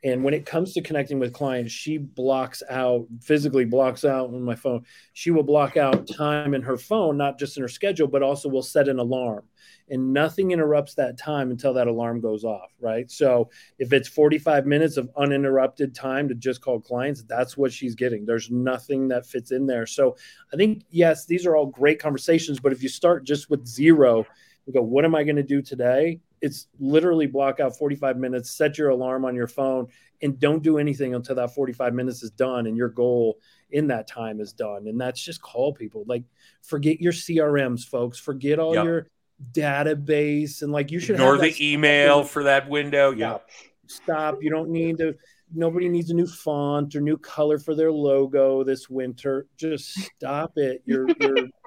And 0.07 0.23
when 0.23 0.35
it 0.35 0.47
comes 0.47 0.73
to 0.73 0.83
connecting 0.83 1.19
with 1.19 1.33
clients, 1.33 1.73
she 1.73 1.99
blocks 1.99 2.63
out, 2.71 3.09
physically 3.21 3.65
blocks 3.65 4.05
out 4.05 4.29
on 4.29 4.41
my 4.41 4.55
phone. 4.55 4.85
She 5.15 5.33
will 5.33 5.43
block 5.43 5.77
out 5.77 6.07
time 6.07 6.55
in 6.55 6.63
her 6.63 6.77
phone, 6.77 7.17
not 7.17 7.41
just 7.41 7.57
in 7.57 7.63
her 7.63 7.69
schedule, 7.69 8.07
but 8.07 8.23
also 8.23 8.49
will 8.49 8.63
set 8.63 8.87
an 8.87 9.01
alarm. 9.01 9.43
And 9.89 10.13
nothing 10.13 10.53
interrupts 10.53 10.95
that 10.95 11.19
time 11.19 11.51
until 11.51 11.75
that 11.75 11.89
alarm 11.89 12.21
goes 12.21 12.45
off, 12.45 12.71
right? 12.79 13.11
So 13.11 13.51
if 13.81 13.93
it's 13.93 14.07
45 14.07 14.65
minutes 14.65 14.97
of 14.97 15.11
uninterrupted 15.17 15.93
time 15.93 16.29
to 16.29 16.37
just 16.37 16.61
call 16.61 16.79
clients, 16.79 17.25
that's 17.25 17.57
what 17.57 17.73
she's 17.73 17.97
getting. 17.97 18.25
There's 18.25 18.49
nothing 18.49 19.09
that 19.09 19.27
fits 19.27 19.51
in 19.51 19.67
there. 19.67 19.87
So 19.87 20.17
I 20.53 20.57
think, 20.57 20.85
yes, 20.89 21.27
these 21.27 21.47
are 21.47 21.57
all 21.57 21.67
great 21.67 21.99
conversations, 21.99 22.61
but 22.61 22.71
if 22.71 22.81
you 22.81 22.89
start 22.89 23.25
just 23.25 23.51
with 23.51 23.67
zero, 23.67 24.25
you 24.67 24.73
go, 24.73 24.83
what 24.83 25.05
am 25.05 25.17
I 25.17 25.25
going 25.25 25.37
to 25.37 25.43
do 25.43 25.63
today? 25.63 26.21
It's 26.41 26.69
literally 26.79 27.27
block 27.27 27.61
out 27.61 27.77
45 27.77 28.17
minutes, 28.17 28.51
set 28.51 28.79
your 28.79 28.91
alarm 28.91 29.25
on 29.25 29.35
your 29.35 29.47
phone, 29.47 29.89
and 30.23 30.39
don't 30.39 30.63
do 30.63 30.79
anything 30.79 31.15
until 31.15 31.35
that 31.37 31.55
45 31.55 31.95
minutes 31.95 32.23
is 32.23 32.31
done 32.31 32.67
and 32.67 32.77
your 32.77 32.89
goal 32.89 33.39
in 33.71 33.87
that 33.89 34.07
time 34.07 34.41
is 34.41 34.53
done. 34.53 34.87
And 34.87 35.01
that's 35.01 35.21
just 35.21 35.43
call 35.43 35.73
people. 35.73 36.05
Like, 36.07 36.25
forget 36.63 37.01
your 37.01 37.13
CRMs, 37.13 37.85
folks. 37.85 38.19
Forget 38.19 38.59
all 38.59 38.75
yep. 38.75 38.85
your 38.85 39.09
database 39.53 40.63
and 40.63 40.73
like 40.73 40.91
you 40.91 40.99
should 40.99 41.17
ignore 41.17 41.37
the 41.37 41.55
email 41.61 42.25
for 42.25 42.45
that 42.45 42.69
window. 42.69 43.11
Yeah. 43.11 43.39
Stop. 43.87 44.43
You 44.43 44.51
don't 44.51 44.71
need 44.71 44.99
to. 44.99 45.15
Nobody 45.55 45.89
needs 45.89 46.11
a 46.11 46.15
new 46.15 46.27
font 46.27 46.97
or 46.97 47.01
new 47.01 47.17
color 47.17 47.59
for 47.59 47.75
their 47.75 47.93
logo 47.93 48.65
this 48.65 48.91
winter. 48.91 49.47
Just 49.57 49.93
stop 49.93 50.53
it. 50.57 50.83
You're, 50.85 51.07
you're 51.21 51.37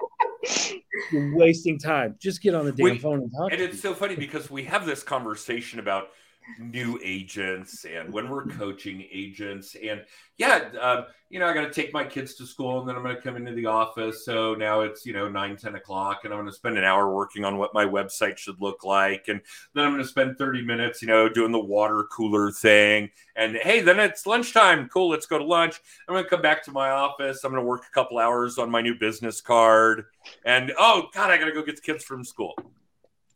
you're 1.10 1.34
wasting 1.34 1.78
time. 1.78 2.16
Just 2.18 2.42
get 2.42 2.54
on 2.54 2.64
the 2.64 2.72
damn 2.72 2.84
we, 2.84 2.98
phone 2.98 3.20
and 3.20 3.32
talk. 3.32 3.52
And 3.52 3.60
it's 3.60 3.80
so 3.80 3.94
funny 3.94 4.16
because 4.16 4.50
we 4.50 4.64
have 4.64 4.86
this 4.86 5.02
conversation 5.02 5.78
about 5.78 6.08
new 6.58 6.98
agents 7.02 7.84
and 7.84 8.12
when 8.12 8.28
we're 8.28 8.46
coaching 8.46 9.04
agents 9.12 9.76
and 9.82 10.04
yeah 10.38 10.68
um, 10.80 11.04
you 11.28 11.38
know 11.38 11.46
i 11.46 11.52
got 11.52 11.62
to 11.62 11.72
take 11.72 11.92
my 11.92 12.04
kids 12.04 12.34
to 12.34 12.46
school 12.46 12.80
and 12.80 12.88
then 12.88 12.96
i'm 12.96 13.02
going 13.02 13.14
to 13.14 13.22
come 13.22 13.36
into 13.36 13.52
the 13.52 13.66
office. 13.66 14.24
So 14.24 14.54
now 14.54 14.80
it's 14.80 15.06
you 15.06 15.12
know 15.12 15.28
9 15.28 15.56
10 15.56 15.74
o'clock 15.74 16.20
and 16.24 16.32
i'm 16.32 16.40
going 16.40 16.50
to 16.50 16.56
spend 16.56 16.78
an 16.78 16.84
hour 16.84 17.14
working 17.14 17.44
on 17.44 17.56
what 17.56 17.74
my 17.74 17.84
website 17.84 18.36
should 18.36 18.60
look 18.60 18.84
like. 18.84 19.28
And 19.28 19.40
then 19.74 19.84
i'm 19.84 19.92
going 19.92 20.02
to 20.02 20.08
spend 20.08 20.38
30 20.38 20.62
minutes 20.62 21.02
you 21.02 21.08
know 21.08 21.28
doing 21.28 21.52
the 21.52 21.58
water 21.58 22.06
cooler 22.10 22.50
thing. 22.50 23.10
And 23.36 23.56
hey 23.56 23.80
then 23.80 24.00
it's 24.00 24.26
lunchtime. 24.26 24.88
Cool 24.88 25.10
let's 25.10 25.26
go 25.26 25.38
to 25.38 25.44
lunch. 25.44 25.80
I'm 26.08 26.14
going 26.14 26.24
to 26.24 26.30
come 26.30 26.42
back 26.42 26.64
to 26.64 26.72
my 26.72 26.90
office. 26.90 27.44
I'm 27.44 27.52
going 27.52 27.62
to 27.62 27.66
work 27.66 27.84
a 27.90 27.94
couple 27.94 28.18
hours 28.18 28.58
on 28.58 28.70
my 28.70 28.80
new 28.80 28.94
business 28.94 29.40
card. 29.40 30.04
And 30.44 30.72
oh 30.78 31.08
god 31.14 31.30
i 31.30 31.38
got 31.38 31.46
to 31.46 31.52
go 31.52 31.62
get 31.62 31.76
the 31.76 31.82
kids 31.82 32.04
from 32.04 32.24
school. 32.24 32.54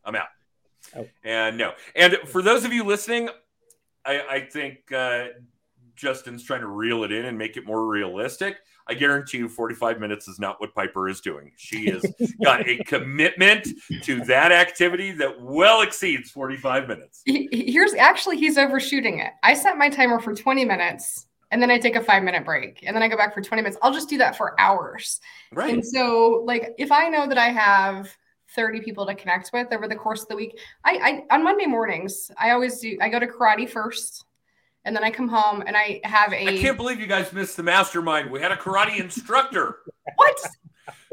I'm 0.04 0.16
out 0.16 0.28
Oh. 0.96 1.06
And 1.24 1.58
no. 1.58 1.72
And 1.94 2.16
for 2.26 2.42
those 2.42 2.64
of 2.64 2.72
you 2.72 2.84
listening, 2.84 3.28
I, 4.04 4.20
I 4.30 4.40
think 4.40 4.92
uh, 4.92 5.28
Justin's 5.96 6.44
trying 6.44 6.60
to 6.60 6.66
reel 6.66 7.04
it 7.04 7.12
in 7.12 7.24
and 7.24 7.38
make 7.38 7.56
it 7.56 7.66
more 7.66 7.86
realistic. 7.86 8.56
I 8.86 8.94
guarantee 8.94 9.38
you 9.38 9.48
45 9.48 9.98
minutes 9.98 10.28
is 10.28 10.38
not 10.38 10.60
what 10.60 10.74
Piper 10.74 11.08
is 11.08 11.20
doing. 11.20 11.52
She 11.56 11.86
has 11.86 12.04
got 12.42 12.68
a 12.68 12.76
commitment 12.86 13.66
to 14.02 14.22
that 14.24 14.52
activity 14.52 15.12
that 15.12 15.40
well 15.40 15.80
exceeds 15.80 16.30
45 16.30 16.88
minutes. 16.88 17.22
Here's 17.24 17.94
actually, 17.94 18.36
he's 18.36 18.58
overshooting 18.58 19.20
it. 19.20 19.32
I 19.42 19.54
set 19.54 19.78
my 19.78 19.88
timer 19.88 20.20
for 20.20 20.34
20 20.34 20.66
minutes 20.66 21.26
and 21.50 21.62
then 21.62 21.70
I 21.70 21.78
take 21.78 21.96
a 21.96 22.02
five 22.02 22.22
minute 22.22 22.44
break 22.44 22.80
and 22.86 22.94
then 22.94 23.02
I 23.02 23.08
go 23.08 23.16
back 23.16 23.32
for 23.32 23.40
20 23.40 23.62
minutes. 23.62 23.78
I'll 23.80 23.92
just 23.92 24.10
do 24.10 24.18
that 24.18 24.36
for 24.36 24.58
hours. 24.60 25.20
Right. 25.52 25.72
And 25.72 25.86
so, 25.86 26.42
like, 26.44 26.74
if 26.78 26.92
I 26.92 27.08
know 27.08 27.26
that 27.26 27.38
I 27.38 27.48
have 27.48 28.14
30 28.54 28.80
people 28.80 29.06
to 29.06 29.14
connect 29.14 29.50
with 29.52 29.72
over 29.72 29.88
the 29.88 29.96
course 29.96 30.22
of 30.22 30.28
the 30.28 30.36
week. 30.36 30.58
I, 30.84 31.24
I 31.30 31.34
on 31.34 31.44
Monday 31.44 31.66
mornings, 31.66 32.30
I 32.38 32.50
always 32.50 32.80
do 32.80 32.96
I 33.00 33.08
go 33.08 33.18
to 33.18 33.26
karate 33.26 33.68
first 33.68 34.24
and 34.84 34.94
then 34.94 35.02
I 35.02 35.10
come 35.10 35.28
home 35.28 35.62
and 35.66 35.76
I 35.76 36.00
have 36.04 36.32
a 36.32 36.48
I 36.48 36.58
can't 36.58 36.76
believe 36.76 37.00
you 37.00 37.06
guys 37.06 37.32
missed 37.32 37.56
the 37.56 37.62
mastermind. 37.62 38.30
We 38.30 38.40
had 38.40 38.52
a 38.52 38.56
karate 38.56 38.98
instructor. 38.98 39.78
what? 40.16 40.38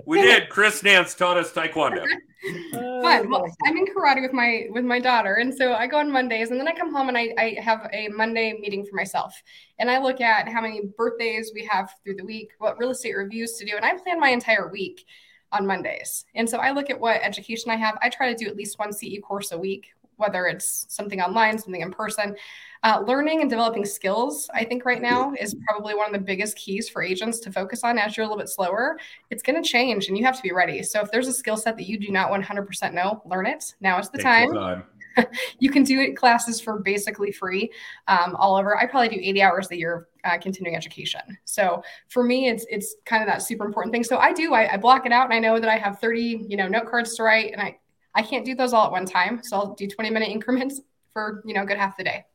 We 0.05 0.21
did. 0.21 0.49
Chris 0.49 0.83
Nance 0.83 1.13
taught 1.13 1.37
us 1.37 1.51
taekwondo. 1.51 2.03
Fun. 2.71 3.29
Well, 3.29 3.45
I'm 3.65 3.77
in 3.77 3.85
karate 3.85 4.21
with 4.21 4.33
my 4.33 4.65
with 4.71 4.83
my 4.83 4.99
daughter, 4.99 5.35
and 5.35 5.53
so 5.53 5.73
I 5.73 5.87
go 5.87 5.97
on 5.97 6.11
Mondays, 6.11 6.49
and 6.49 6.59
then 6.59 6.67
I 6.67 6.73
come 6.73 6.93
home 6.93 7.07
and 7.07 7.17
I, 7.17 7.33
I 7.37 7.57
have 7.61 7.87
a 7.93 8.07
Monday 8.07 8.53
meeting 8.59 8.83
for 8.83 8.95
myself, 8.95 9.39
and 9.79 9.91
I 9.91 9.99
look 9.99 10.19
at 10.21 10.49
how 10.49 10.61
many 10.61 10.81
birthdays 10.97 11.51
we 11.53 11.65
have 11.65 11.93
through 12.03 12.15
the 12.15 12.25
week, 12.25 12.49
what 12.57 12.79
real 12.79 12.89
estate 12.89 13.15
reviews 13.15 13.53
to 13.57 13.65
do, 13.65 13.75
and 13.75 13.85
I 13.85 13.95
plan 13.95 14.19
my 14.19 14.29
entire 14.29 14.69
week 14.69 15.05
on 15.51 15.67
Mondays. 15.67 16.25
And 16.35 16.49
so 16.49 16.57
I 16.57 16.71
look 16.71 16.89
at 16.89 16.99
what 16.99 17.21
education 17.21 17.71
I 17.71 17.75
have. 17.75 17.97
I 18.01 18.09
try 18.09 18.31
to 18.33 18.37
do 18.37 18.49
at 18.49 18.55
least 18.55 18.79
one 18.79 18.93
CE 18.93 19.19
course 19.23 19.51
a 19.51 19.57
week, 19.57 19.93
whether 20.17 20.45
it's 20.45 20.85
something 20.89 21.21
online, 21.21 21.57
something 21.57 21.81
in 21.81 21.91
person. 21.91 22.35
Uh, 22.83 23.03
learning 23.05 23.41
and 23.41 23.49
developing 23.49 23.85
skills, 23.85 24.49
I 24.53 24.63
think 24.63 24.85
right 24.85 25.01
now 25.01 25.33
is 25.39 25.55
probably 25.67 25.93
one 25.93 26.07
of 26.07 26.13
the 26.13 26.25
biggest 26.25 26.57
keys 26.57 26.89
for 26.89 27.03
agents 27.03 27.39
to 27.41 27.51
focus 27.51 27.83
on 27.83 27.99
as 27.99 28.17
you're 28.17 28.23
a 28.25 28.27
little 28.27 28.41
bit 28.41 28.49
slower. 28.49 28.97
It's 29.29 29.43
going 29.43 29.61
to 29.61 29.67
change 29.67 30.07
and 30.07 30.17
you 30.17 30.23
have 30.25 30.35
to 30.37 30.41
be 30.41 30.51
ready. 30.51 30.81
So 30.81 31.01
if 31.01 31.11
there's 31.11 31.27
a 31.27 31.33
skill 31.33 31.57
set 31.57 31.77
that 31.77 31.87
you 31.87 31.99
do 31.99 32.09
not 32.09 32.31
100% 32.31 32.93
know, 32.93 33.21
learn 33.25 33.45
it. 33.45 33.75
Now 33.81 33.99
is 33.99 34.09
the 34.09 34.17
Take 34.17 34.23
time. 34.23 34.83
you 35.59 35.69
can 35.69 35.83
do 35.83 35.99
it 35.99 36.15
classes 36.15 36.59
for 36.59 36.79
basically 36.79 37.31
free 37.31 37.71
um, 38.07 38.35
all 38.35 38.55
over. 38.55 38.77
I 38.77 38.85
probably 38.87 39.09
do 39.09 39.21
80 39.21 39.41
hours 39.41 39.71
a 39.71 39.77
year 39.77 40.07
uh, 40.23 40.37
continuing 40.37 40.75
education. 40.75 41.21
So 41.45 41.83
for 42.09 42.23
me, 42.23 42.47
it's 42.47 42.65
it's 42.69 42.95
kind 43.05 43.23
of 43.23 43.27
that 43.27 43.41
super 43.41 43.65
important 43.65 43.93
thing. 43.93 44.03
So 44.03 44.17
I 44.17 44.33
do 44.33 44.53
I, 44.53 44.73
I, 44.73 44.77
block 44.77 45.05
it 45.05 45.11
out, 45.11 45.25
and 45.25 45.33
I 45.33 45.39
know 45.39 45.59
that 45.59 45.69
I 45.69 45.77
have 45.77 45.99
30 45.99 46.45
you 46.47 46.57
know 46.57 46.67
note 46.67 46.87
cards 46.89 47.15
to 47.15 47.23
write, 47.23 47.51
and 47.51 47.61
I 47.61 47.79
I 48.13 48.21
can't 48.21 48.45
do 48.45 48.55
those 48.55 48.73
all 48.73 48.85
at 48.85 48.91
one 48.91 49.05
time. 49.05 49.41
So 49.43 49.57
I'll 49.57 49.73
do 49.73 49.87
20 49.87 50.09
minute 50.09 50.29
increments 50.29 50.81
for 51.13 51.43
you 51.45 51.53
know 51.53 51.65
good 51.65 51.77
half 51.77 51.97
the 51.97 52.03
day. 52.03 52.25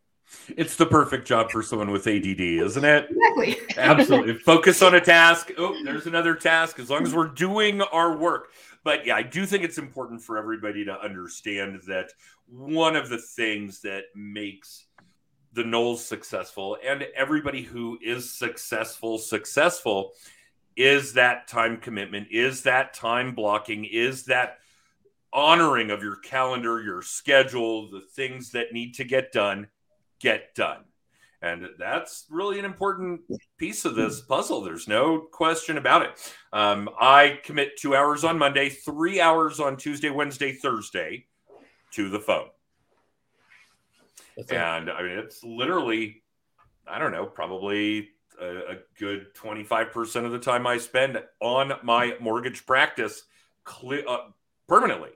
It's 0.56 0.74
the 0.74 0.86
perfect 0.86 1.26
job 1.26 1.50
for 1.50 1.62
someone 1.62 1.90
with 1.92 2.06
ADD, 2.06 2.40
isn't 2.40 2.84
it? 2.84 3.08
Exactly. 3.10 3.56
Absolutely. 3.76 4.34
Focus 4.34 4.82
on 4.82 4.94
a 4.96 5.00
task. 5.00 5.52
Oh, 5.56 5.76
there's 5.84 6.06
another 6.06 6.34
task. 6.34 6.80
As 6.80 6.90
long 6.90 7.04
as 7.04 7.14
we're 7.14 7.28
doing 7.28 7.80
our 7.80 8.16
work. 8.16 8.50
But 8.82 9.06
yeah, 9.06 9.14
I 9.14 9.22
do 9.22 9.46
think 9.46 9.62
it's 9.62 9.78
important 9.78 10.22
for 10.22 10.36
everybody 10.36 10.84
to 10.84 10.98
understand 11.00 11.80
that 11.86 12.10
one 12.48 12.96
of 12.96 13.08
the 13.08 13.18
things 13.18 13.80
that 13.82 14.04
makes 14.14 14.85
the 15.56 15.64
Knolls 15.64 16.04
successful 16.04 16.76
and 16.86 17.02
everybody 17.16 17.62
who 17.62 17.98
is 18.02 18.30
successful 18.30 19.18
successful 19.18 20.12
is 20.76 21.14
that 21.14 21.48
time 21.48 21.78
commitment, 21.78 22.28
is 22.30 22.62
that 22.64 22.92
time 22.92 23.34
blocking, 23.34 23.86
is 23.86 24.24
that 24.24 24.58
honoring 25.32 25.90
of 25.90 26.02
your 26.02 26.16
calendar, 26.16 26.82
your 26.82 27.00
schedule, 27.00 27.90
the 27.90 28.02
things 28.14 28.50
that 28.50 28.74
need 28.74 28.92
to 28.94 29.04
get 29.04 29.32
done, 29.32 29.68
get 30.20 30.54
done. 30.54 30.84
And 31.40 31.66
that's 31.78 32.26
really 32.30 32.58
an 32.58 32.64
important 32.66 33.22
piece 33.56 33.86
of 33.86 33.94
this 33.94 34.20
puzzle. 34.20 34.60
There's 34.60 34.88
no 34.88 35.20
question 35.20 35.78
about 35.78 36.02
it. 36.02 36.34
Um, 36.52 36.90
I 37.00 37.40
commit 37.44 37.78
two 37.78 37.96
hours 37.96 38.24
on 38.24 38.38
Monday, 38.38 38.68
three 38.68 39.20
hours 39.20 39.60
on 39.60 39.78
Tuesday, 39.78 40.10
Wednesday, 40.10 40.52
Thursday 40.52 41.26
to 41.92 42.10
the 42.10 42.20
phone. 42.20 42.48
That's 44.36 44.52
and 44.52 44.90
I 44.90 45.02
mean, 45.02 45.18
it's 45.18 45.42
literally, 45.42 46.22
I 46.86 46.98
don't 46.98 47.12
know, 47.12 47.26
probably 47.26 48.10
a, 48.40 48.46
a 48.46 48.76
good 48.98 49.34
25% 49.34 50.24
of 50.24 50.32
the 50.32 50.38
time 50.38 50.66
I 50.66 50.78
spend 50.78 51.22
on 51.40 51.72
my 51.82 52.14
mortgage 52.20 52.66
practice 52.66 53.22
uh, 53.66 54.16
permanently. 54.68 55.10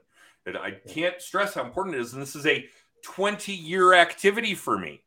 And 0.46 0.56
I 0.56 0.72
can't 0.88 1.20
stress 1.20 1.54
how 1.54 1.64
important 1.64 1.96
it 1.96 2.00
is. 2.00 2.14
And 2.14 2.22
this 2.22 2.34
is 2.34 2.46
a 2.46 2.64
20 3.02 3.52
year 3.52 3.92
activity 3.92 4.54
for 4.54 4.78
me. 4.78 5.02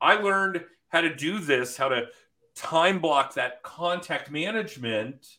I 0.00 0.14
learned 0.14 0.64
how 0.88 1.02
to 1.02 1.14
do 1.14 1.38
this, 1.38 1.76
how 1.76 1.88
to 1.88 2.06
time 2.54 3.00
block 3.00 3.34
that 3.34 3.62
contact 3.62 4.30
management 4.30 5.36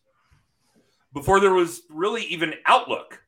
before 1.14 1.40
there 1.40 1.54
was 1.54 1.82
really 1.90 2.24
even 2.26 2.54
Outlook. 2.66 3.24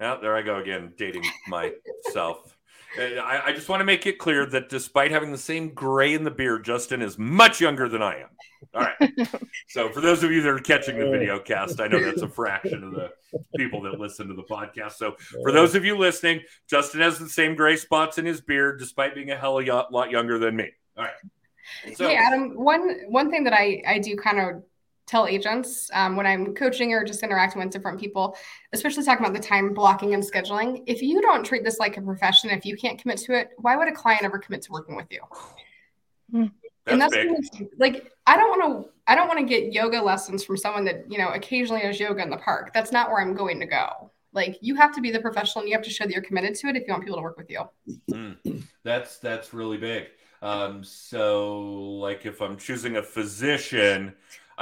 Now, 0.00 0.16
there 0.16 0.36
I 0.36 0.42
go 0.42 0.56
again, 0.56 0.92
dating 0.96 1.24
myself. 1.48 2.51
I, 2.98 3.42
I, 3.46 3.52
just 3.52 3.68
want 3.68 3.80
to 3.80 3.84
make 3.84 4.06
it 4.06 4.18
clear 4.18 4.44
that 4.46 4.68
despite 4.68 5.10
having 5.10 5.32
the 5.32 5.38
same 5.38 5.70
gray 5.70 6.14
in 6.14 6.24
the 6.24 6.30
beard, 6.30 6.64
Justin 6.64 7.00
is 7.00 7.18
much 7.18 7.60
younger 7.60 7.88
than 7.88 8.02
I 8.02 8.20
am. 8.20 8.28
All 8.74 8.82
right. 8.82 9.28
so 9.68 9.88
for 9.88 10.00
those 10.00 10.22
of 10.22 10.30
you 10.30 10.42
that 10.42 10.48
are 10.48 10.58
catching 10.58 10.98
the 10.98 11.10
video 11.10 11.38
cast, 11.38 11.80
I 11.80 11.88
know 11.88 12.02
that's 12.02 12.22
a 12.22 12.28
fraction 12.28 12.84
of 12.84 12.92
the 12.92 13.10
people 13.56 13.80
that 13.82 13.98
listen 13.98 14.28
to 14.28 14.34
the 14.34 14.42
podcast. 14.42 14.92
So 14.92 15.16
for 15.42 15.52
those 15.52 15.74
of 15.74 15.84
you 15.84 15.96
listening, 15.96 16.42
Justin 16.68 17.00
has 17.00 17.18
the 17.18 17.28
same 17.28 17.54
gray 17.54 17.76
spots 17.76 18.18
in 18.18 18.26
his 18.26 18.40
beard, 18.40 18.78
despite 18.78 19.14
being 19.14 19.30
a 19.30 19.36
hell 19.36 19.58
of 19.58 19.66
a 19.66 19.86
lot 19.90 20.10
younger 20.10 20.38
than 20.38 20.56
me. 20.56 20.70
All 20.96 21.04
right. 21.04 21.94
So, 21.94 22.08
hey 22.08 22.16
Adam, 22.16 22.54
one 22.56 23.02
one 23.08 23.30
thing 23.30 23.44
that 23.44 23.52
I 23.52 23.82
I 23.86 23.98
do 23.98 24.16
kind 24.16 24.40
of 24.40 24.62
tell 25.06 25.26
agents 25.26 25.90
um, 25.92 26.16
when 26.16 26.26
I'm 26.26 26.54
coaching 26.54 26.92
or 26.92 27.04
just 27.04 27.22
interacting 27.22 27.62
with 27.62 27.70
different 27.70 28.00
people, 28.00 28.36
especially 28.72 29.04
talking 29.04 29.24
about 29.24 29.34
the 29.34 29.46
time 29.46 29.74
blocking 29.74 30.14
and 30.14 30.22
scheduling. 30.22 30.82
If 30.86 31.02
you 31.02 31.20
don't 31.20 31.44
treat 31.44 31.64
this 31.64 31.78
like 31.78 31.96
a 31.96 32.02
profession, 32.02 32.50
if 32.50 32.64
you 32.64 32.76
can't 32.76 33.00
commit 33.00 33.18
to 33.18 33.38
it, 33.38 33.50
why 33.58 33.76
would 33.76 33.88
a 33.88 33.92
client 33.92 34.22
ever 34.22 34.38
commit 34.38 34.62
to 34.62 34.72
working 34.72 34.96
with 34.96 35.06
you? 35.10 35.20
Hmm. 36.30 36.46
That's 36.84 36.92
and 36.92 37.00
that's 37.00 37.50
big. 37.50 37.68
like 37.78 38.12
I 38.26 38.36
don't 38.36 38.58
want 38.58 38.84
to 38.84 38.90
I 39.06 39.14
don't 39.14 39.28
want 39.28 39.38
to 39.38 39.46
get 39.46 39.72
yoga 39.72 40.00
lessons 40.02 40.44
from 40.44 40.56
someone 40.56 40.84
that 40.86 41.10
you 41.10 41.18
know 41.18 41.28
occasionally 41.28 41.82
does 41.82 42.00
yoga 42.00 42.22
in 42.22 42.30
the 42.30 42.38
park. 42.38 42.72
That's 42.74 42.90
not 42.90 43.08
where 43.08 43.20
I'm 43.20 43.34
going 43.34 43.60
to 43.60 43.66
go. 43.66 44.10
Like 44.32 44.58
you 44.62 44.74
have 44.76 44.94
to 44.94 45.00
be 45.00 45.10
the 45.10 45.20
professional 45.20 45.62
and 45.62 45.68
you 45.68 45.76
have 45.76 45.84
to 45.84 45.90
show 45.90 46.04
that 46.04 46.12
you're 46.12 46.22
committed 46.22 46.54
to 46.56 46.68
it 46.68 46.76
if 46.76 46.86
you 46.86 46.92
want 46.92 47.04
people 47.04 47.18
to 47.18 47.22
work 47.22 47.36
with 47.36 47.50
you. 47.50 47.62
Mm. 48.10 48.64
That's 48.82 49.18
that's 49.18 49.54
really 49.54 49.76
big. 49.76 50.08
Um, 50.40 50.82
so 50.82 51.60
like 52.00 52.26
if 52.26 52.40
I'm 52.40 52.56
choosing 52.56 52.96
a 52.96 53.02
physician, 53.02 54.12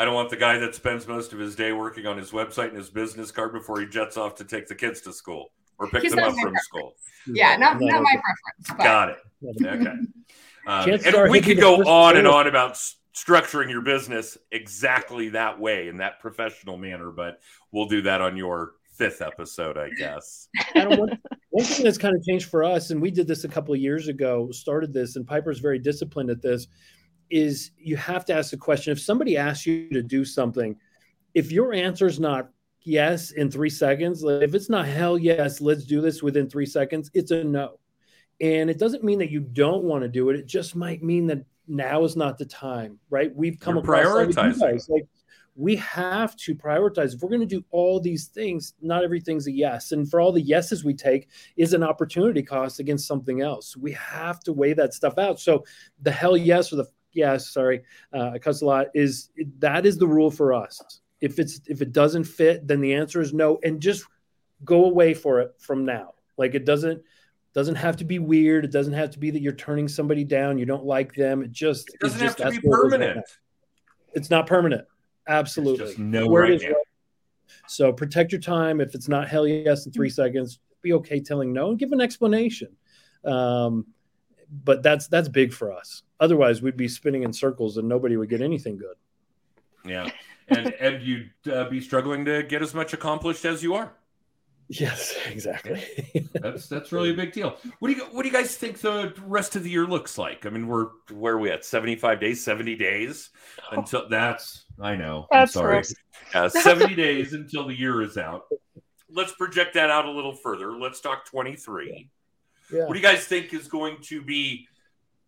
I 0.00 0.06
don't 0.06 0.14
want 0.14 0.30
the 0.30 0.36
guy 0.38 0.56
that 0.56 0.74
spends 0.74 1.06
most 1.06 1.34
of 1.34 1.38
his 1.38 1.54
day 1.54 1.72
working 1.72 2.06
on 2.06 2.16
his 2.16 2.30
website 2.30 2.68
and 2.68 2.76
his 2.78 2.88
business 2.88 3.30
card 3.30 3.52
before 3.52 3.80
he 3.80 3.86
jets 3.86 4.16
off 4.16 4.34
to 4.36 4.44
take 4.44 4.66
the 4.66 4.74
kids 4.74 5.02
to 5.02 5.12
school 5.12 5.50
or 5.78 5.88
pick 5.88 6.00
He's 6.00 6.12
them 6.12 6.20
up 6.20 6.30
from 6.30 6.40
preference. 6.40 6.64
school. 6.64 6.94
Yeah, 7.26 7.54
not, 7.58 7.78
not 7.78 8.02
my 8.02 8.14
preference. 8.14 8.68
But. 8.68 8.78
Got 8.78 9.08
it. 9.10 9.18
Okay. 9.66 9.92
Um, 10.66 10.90
and 10.90 11.30
we 11.30 11.40
could 11.40 11.58
go 11.58 11.76
on 11.84 12.18
and 12.18 12.28
on 12.28 12.46
about 12.46 12.74
structuring 13.14 13.70
your 13.70 13.80
business 13.80 14.36
exactly 14.52 15.30
that 15.30 15.58
way 15.58 15.88
in 15.88 15.96
that 15.96 16.20
professional 16.20 16.76
manner, 16.76 17.10
but 17.10 17.40
we'll 17.72 17.86
do 17.86 18.02
that 18.02 18.20
on 18.20 18.36
your 18.36 18.72
fifth 18.92 19.22
episode, 19.22 19.78
I 19.78 19.88
guess. 19.98 20.48
Adam, 20.74 20.98
one, 21.00 21.18
one 21.48 21.64
thing 21.64 21.82
that's 21.82 21.96
kind 21.96 22.14
of 22.14 22.22
changed 22.22 22.50
for 22.50 22.62
us, 22.62 22.90
and 22.90 23.00
we 23.00 23.10
did 23.10 23.26
this 23.26 23.44
a 23.44 23.48
couple 23.48 23.72
of 23.72 23.80
years 23.80 24.08
ago, 24.08 24.50
started 24.52 24.92
this, 24.92 25.16
and 25.16 25.26
Piper's 25.26 25.60
very 25.60 25.78
disciplined 25.78 26.28
at 26.28 26.42
this 26.42 26.66
is 27.30 27.70
you 27.78 27.96
have 27.96 28.24
to 28.26 28.34
ask 28.34 28.50
the 28.50 28.56
question 28.56 28.92
if 28.92 29.00
somebody 29.00 29.36
asks 29.36 29.66
you 29.66 29.88
to 29.90 30.02
do 30.02 30.24
something, 30.24 30.76
if 31.34 31.52
your 31.52 31.72
answer 31.72 32.06
is 32.06 32.20
not 32.20 32.50
yes 32.82 33.30
in 33.32 33.50
three 33.50 33.70
seconds, 33.70 34.24
if 34.24 34.54
it's 34.54 34.70
not 34.70 34.86
hell 34.86 35.18
yes, 35.18 35.60
let's 35.60 35.84
do 35.84 36.00
this 36.00 36.22
within 36.22 36.48
three 36.48 36.66
seconds, 36.66 37.10
it's 37.14 37.30
a 37.30 37.44
no. 37.44 37.78
And 38.40 38.70
it 38.70 38.78
doesn't 38.78 39.04
mean 39.04 39.18
that 39.18 39.30
you 39.30 39.40
don't 39.40 39.84
want 39.84 40.02
to 40.02 40.08
do 40.08 40.30
it. 40.30 40.36
It 40.36 40.46
just 40.46 40.74
might 40.74 41.02
mean 41.02 41.26
that 41.26 41.44
now 41.68 42.04
is 42.04 42.16
not 42.16 42.38
the 42.38 42.46
time, 42.46 42.98
right? 43.10 43.34
We've 43.34 43.60
come 43.60 43.74
You're 43.74 43.84
across. 43.84 44.88
Like 44.88 45.06
we 45.56 45.76
have 45.76 46.34
to 46.36 46.54
prioritize. 46.54 47.14
If 47.14 47.20
we're 47.20 47.28
going 47.28 47.40
to 47.40 47.46
do 47.46 47.64
all 47.70 48.00
these 48.00 48.26
things, 48.26 48.74
not 48.80 49.04
everything's 49.04 49.46
a 49.46 49.52
yes. 49.52 49.92
And 49.92 50.10
for 50.10 50.20
all 50.20 50.32
the 50.32 50.40
yeses 50.40 50.84
we 50.84 50.94
take 50.94 51.28
is 51.56 51.74
an 51.74 51.82
opportunity 51.82 52.42
cost 52.42 52.80
against 52.80 53.06
something 53.06 53.42
else. 53.42 53.76
We 53.76 53.92
have 53.92 54.40
to 54.40 54.52
weigh 54.52 54.72
that 54.74 54.94
stuff 54.94 55.18
out. 55.18 55.38
So 55.38 55.64
the 56.00 56.10
hell 56.10 56.36
yes 56.36 56.72
or 56.72 56.76
the 56.76 56.88
yes, 57.12 57.50
sorry, 57.50 57.82
uh, 58.12 58.30
I 58.34 58.38
cuss 58.38 58.62
a 58.62 58.66
lot, 58.66 58.88
is 58.94 59.30
that 59.58 59.86
is 59.86 59.98
the 59.98 60.06
rule 60.06 60.30
for 60.30 60.52
us. 60.52 61.00
If 61.20 61.38
it's 61.38 61.60
if 61.66 61.82
it 61.82 61.92
doesn't 61.92 62.24
fit, 62.24 62.66
then 62.66 62.80
the 62.80 62.94
answer 62.94 63.20
is 63.20 63.32
no, 63.32 63.58
and 63.62 63.80
just 63.80 64.04
go 64.64 64.84
away 64.84 65.14
for 65.14 65.40
it 65.40 65.54
from 65.58 65.84
now. 65.84 66.14
Like 66.36 66.54
it 66.54 66.64
doesn't 66.64 67.02
doesn't 67.52 67.74
have 67.74 67.96
to 67.96 68.04
be 68.04 68.18
weird. 68.18 68.64
It 68.64 68.72
doesn't 68.72 68.92
have 68.92 69.10
to 69.10 69.18
be 69.18 69.30
that 69.30 69.40
you're 69.40 69.52
turning 69.52 69.88
somebody 69.88 70.24
down. 70.24 70.58
You 70.58 70.66
don't 70.66 70.84
like 70.84 71.14
them. 71.14 71.42
It 71.42 71.52
just 71.52 71.88
it 71.94 72.00
doesn't 72.00 72.20
just, 72.20 72.38
have 72.38 72.54
to 72.54 72.60
be 72.60 72.68
permanent. 72.68 73.26
It's 74.14 74.30
not 74.30 74.46
permanent. 74.46 74.86
Absolutely. 75.28 75.94
no 75.98 76.26
right 76.28 76.60
right. 76.62 76.74
So 77.66 77.92
protect 77.92 78.32
your 78.32 78.40
time. 78.40 78.80
If 78.80 78.94
it's 78.94 79.08
not 79.08 79.28
hell 79.28 79.46
yes 79.46 79.86
in 79.86 79.92
3 79.92 80.08
mm-hmm. 80.08 80.14
seconds, 80.14 80.60
be 80.82 80.92
okay 80.94 81.20
telling 81.20 81.52
no 81.52 81.70
and 81.70 81.78
give 81.78 81.92
an 81.92 82.00
explanation. 82.00 82.76
Um, 83.24 83.86
but 84.50 84.82
that's 84.82 85.08
that's 85.08 85.28
big 85.28 85.52
for 85.52 85.72
us. 85.72 86.02
Otherwise, 86.20 86.62
we'd 86.62 86.76
be 86.76 86.88
spinning 86.88 87.22
in 87.22 87.32
circles 87.32 87.78
and 87.78 87.88
nobody 87.88 88.16
would 88.16 88.28
get 88.28 88.42
anything 88.42 88.76
good. 88.76 88.96
Yeah, 89.84 90.10
and 90.48 90.72
and 90.74 91.02
you'd 91.02 91.30
uh, 91.50 91.68
be 91.68 91.80
struggling 91.80 92.24
to 92.26 92.42
get 92.42 92.62
as 92.62 92.74
much 92.74 92.92
accomplished 92.92 93.44
as 93.44 93.62
you 93.62 93.74
are. 93.74 93.92
Yes, 94.68 95.16
exactly. 95.26 95.84
that's 96.34 96.68
that's 96.68 96.92
really 96.92 97.10
a 97.10 97.14
big 97.14 97.32
deal. 97.32 97.56
What 97.80 97.88
do 97.88 97.94
you 97.94 98.04
what 98.12 98.22
do 98.22 98.28
you 98.28 98.34
guys 98.34 98.56
think 98.56 98.78
the 98.78 99.12
rest 99.26 99.56
of 99.56 99.64
the 99.64 99.70
year 99.70 99.84
looks 99.84 100.16
like? 100.16 100.46
I 100.46 100.50
mean, 100.50 100.68
we're 100.68 100.90
where 101.10 101.34
are 101.34 101.38
we 101.38 101.50
at? 101.50 101.64
Seventy 101.64 101.96
five 101.96 102.20
days, 102.20 102.44
seventy 102.44 102.76
days 102.76 103.30
until 103.72 104.08
that's 104.08 104.66
I 104.80 104.94
know. 104.94 105.26
That's 105.32 105.56
I'm 105.56 105.60
sorry. 105.60 105.82
Uh, 106.34 106.48
seventy 106.48 106.94
days 106.94 107.32
until 107.32 107.66
the 107.66 107.74
year 107.74 108.00
is 108.00 108.16
out. 108.16 108.44
Let's 109.10 109.32
project 109.32 109.74
that 109.74 109.90
out 109.90 110.04
a 110.04 110.10
little 110.10 110.36
further. 110.36 110.72
Let's 110.72 111.00
talk 111.00 111.24
twenty 111.24 111.56
three. 111.56 112.08
Yeah. 112.72 112.84
What 112.84 112.92
do 112.92 113.00
you 113.00 113.04
guys 113.04 113.24
think 113.24 113.52
is 113.52 113.66
going 113.66 113.96
to 114.02 114.22
be 114.22 114.68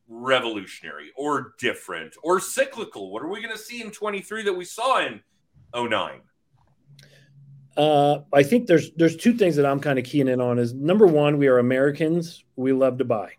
revolutionary 0.08 1.10
or 1.16 1.54
different 1.58 2.14
or 2.22 2.40
cyclical? 2.40 3.12
What 3.12 3.22
are 3.22 3.28
we 3.28 3.42
going 3.42 3.54
to 3.54 3.62
see 3.62 3.82
in 3.82 3.90
23 3.90 4.44
that 4.44 4.52
we 4.52 4.64
saw 4.64 5.04
in 5.06 5.20
09? 5.74 6.20
Uh, 7.76 8.18
I 8.32 8.42
think 8.42 8.66
there's 8.66 8.92
there's 8.92 9.16
two 9.16 9.32
things 9.32 9.56
that 9.56 9.64
I'm 9.64 9.80
kind 9.80 9.98
of 9.98 10.04
keying 10.04 10.28
in 10.28 10.40
on. 10.40 10.58
Is 10.58 10.74
number 10.74 11.06
one, 11.06 11.38
we 11.38 11.48
are 11.48 11.58
Americans. 11.58 12.44
We 12.56 12.72
love 12.72 12.98
to 12.98 13.04
buy. 13.04 13.32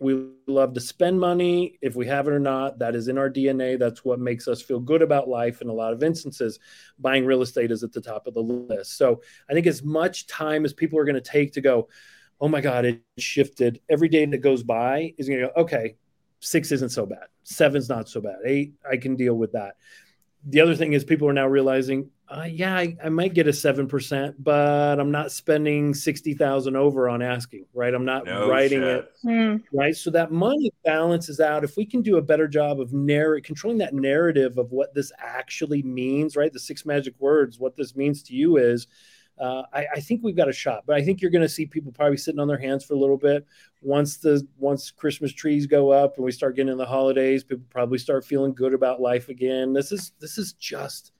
We 0.00 0.28
love 0.46 0.74
to 0.74 0.80
spend 0.80 1.20
money 1.20 1.78
if 1.80 1.94
we 1.94 2.06
have 2.06 2.26
it 2.26 2.32
or 2.32 2.40
not. 2.40 2.78
That 2.78 2.94
is 2.94 3.08
in 3.08 3.18
our 3.18 3.30
DNA. 3.30 3.78
That's 3.78 4.04
what 4.04 4.18
makes 4.18 4.48
us 4.48 4.60
feel 4.60 4.80
good 4.80 5.02
about 5.02 5.28
life. 5.28 5.60
In 5.60 5.68
a 5.68 5.72
lot 5.72 5.92
of 5.92 6.02
instances, 6.02 6.58
buying 6.98 7.24
real 7.24 7.42
estate 7.42 7.70
is 7.70 7.82
at 7.82 7.92
the 7.92 8.00
top 8.00 8.26
of 8.26 8.34
the 8.34 8.40
list. 8.40 8.96
So 8.96 9.22
I 9.48 9.52
think 9.52 9.66
as 9.66 9.82
much 9.82 10.26
time 10.26 10.64
as 10.64 10.72
people 10.72 10.98
are 10.98 11.04
going 11.04 11.14
to 11.14 11.20
take 11.20 11.52
to 11.52 11.60
go, 11.60 11.88
oh 12.40 12.48
my 12.48 12.60
God, 12.60 12.84
it 12.84 13.02
shifted. 13.18 13.80
Every 13.88 14.08
day 14.08 14.24
that 14.26 14.38
goes 14.38 14.62
by 14.62 15.14
is 15.16 15.28
going 15.28 15.40
to 15.40 15.46
go, 15.46 15.62
okay, 15.62 15.96
six 16.44 16.70
isn't 16.72 16.90
so 16.90 17.06
bad. 17.06 17.26
Seven's 17.42 17.88
not 17.88 18.08
so 18.08 18.20
bad. 18.20 18.36
Eight, 18.44 18.74
I 18.88 18.96
can 18.96 19.16
deal 19.16 19.34
with 19.34 19.52
that. 19.52 19.76
The 20.46 20.60
other 20.60 20.76
thing 20.76 20.92
is 20.92 21.04
people 21.04 21.26
are 21.26 21.32
now 21.32 21.46
realizing, 21.46 22.10
uh, 22.28 22.42
yeah, 22.42 22.76
I, 22.76 22.96
I, 23.02 23.08
might 23.08 23.32
get 23.32 23.48
a 23.48 23.50
7%, 23.50 24.34
but 24.38 25.00
I'm 25.00 25.10
not 25.10 25.32
spending 25.32 25.94
60,000 25.94 26.76
over 26.76 27.08
on 27.08 27.22
asking, 27.22 27.64
right? 27.72 27.94
I'm 27.94 28.04
not 28.04 28.26
no 28.26 28.46
writing 28.46 28.82
shit. 28.82 29.10
it, 29.24 29.26
mm. 29.26 29.62
right? 29.72 29.96
So 29.96 30.10
that 30.10 30.32
money 30.32 30.70
balances 30.84 31.40
out. 31.40 31.64
If 31.64 31.78
we 31.78 31.86
can 31.86 32.02
do 32.02 32.18
a 32.18 32.22
better 32.22 32.46
job 32.46 32.78
of 32.78 32.92
narr- 32.92 33.40
controlling 33.40 33.78
that 33.78 33.94
narrative 33.94 34.58
of 34.58 34.70
what 34.70 34.92
this 34.92 35.12
actually 35.18 35.82
means, 35.82 36.36
right? 36.36 36.52
The 36.52 36.60
six 36.60 36.84
magic 36.84 37.14
words, 37.18 37.58
what 37.58 37.76
this 37.76 37.96
means 37.96 38.22
to 38.24 38.34
you 38.34 38.58
is, 38.58 38.86
uh, 39.38 39.62
I, 39.72 39.86
I, 39.96 40.00
think 40.00 40.22
we've 40.22 40.36
got 40.36 40.48
a 40.48 40.52
shot. 40.52 40.84
But 40.86 40.96
I 40.96 41.02
think 41.02 41.20
you're 41.20 41.30
going 41.30 41.42
to 41.42 41.48
see 41.48 41.66
people 41.66 41.90
probably 41.90 42.16
sitting 42.16 42.38
on 42.38 42.46
their 42.46 42.58
hands 42.58 42.84
for 42.84 42.94
a 42.94 42.98
little 42.98 43.16
bit. 43.16 43.44
Once 43.82 44.16
the 44.16 44.46
once 44.58 44.90
Christmas 44.90 45.32
trees 45.32 45.66
go 45.66 45.90
up 45.90 46.16
and 46.16 46.24
we 46.24 46.30
start 46.30 46.54
getting 46.54 46.70
in 46.70 46.78
the 46.78 46.86
holidays, 46.86 47.42
people 47.42 47.64
probably 47.70 47.98
start 47.98 48.24
feeling 48.24 48.54
good 48.54 48.74
about 48.74 49.00
life 49.00 49.28
again. 49.28 49.72
This 49.72 49.90
is 49.90 50.12
this 50.20 50.38
is 50.38 50.52
just 50.52 51.12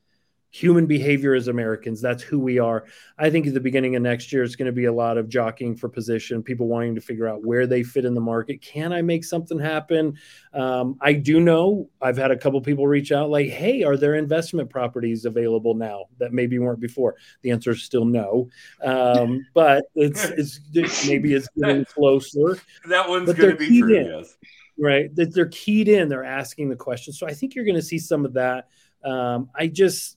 human 0.54 0.86
behavior 0.86 1.34
as 1.34 1.48
Americans. 1.48 2.00
That's 2.00 2.22
who 2.22 2.38
we 2.38 2.60
are. 2.60 2.84
I 3.18 3.28
think 3.28 3.48
at 3.48 3.54
the 3.54 3.60
beginning 3.60 3.96
of 3.96 4.02
next 4.02 4.32
year, 4.32 4.44
it's 4.44 4.54
going 4.54 4.66
to 4.66 4.72
be 4.72 4.84
a 4.84 4.92
lot 4.92 5.18
of 5.18 5.28
jockeying 5.28 5.74
for 5.74 5.88
position, 5.88 6.44
people 6.44 6.68
wanting 6.68 6.94
to 6.94 7.00
figure 7.00 7.26
out 7.26 7.44
where 7.44 7.66
they 7.66 7.82
fit 7.82 8.04
in 8.04 8.14
the 8.14 8.20
market. 8.20 8.62
Can 8.62 8.92
I 8.92 9.02
make 9.02 9.24
something 9.24 9.58
happen? 9.58 10.16
Um, 10.52 10.96
I 11.00 11.14
do 11.14 11.40
know 11.40 11.90
I've 12.00 12.16
had 12.16 12.30
a 12.30 12.36
couple 12.36 12.60
people 12.60 12.86
reach 12.86 13.10
out 13.10 13.30
like, 13.30 13.48
hey, 13.48 13.82
are 13.82 13.96
there 13.96 14.14
investment 14.14 14.70
properties 14.70 15.24
available 15.24 15.74
now 15.74 16.04
that 16.18 16.32
maybe 16.32 16.60
weren't 16.60 16.78
before? 16.78 17.16
The 17.42 17.50
answer 17.50 17.72
is 17.72 17.82
still 17.82 18.04
no. 18.04 18.48
Um, 18.80 19.44
but 19.54 19.86
it's, 19.96 20.24
it's 20.26 21.08
maybe 21.08 21.34
it's 21.34 21.48
getting 21.58 21.84
closer. 21.94 22.60
That 22.86 23.08
one's 23.08 23.32
going 23.32 23.50
to 23.50 23.56
be 23.56 23.80
true, 23.80 23.92
yes 23.92 24.36
right? 24.76 25.14
That 25.14 25.32
they're 25.32 25.46
keyed 25.46 25.86
in, 25.86 26.08
they're 26.08 26.24
asking 26.24 26.68
the 26.68 26.74
question. 26.74 27.12
So 27.12 27.28
I 27.28 27.32
think 27.32 27.54
you're 27.54 27.64
going 27.64 27.76
to 27.76 27.82
see 27.82 27.98
some 27.98 28.24
of 28.24 28.32
that. 28.32 28.68
Um, 29.04 29.48
I 29.54 29.68
just, 29.68 30.16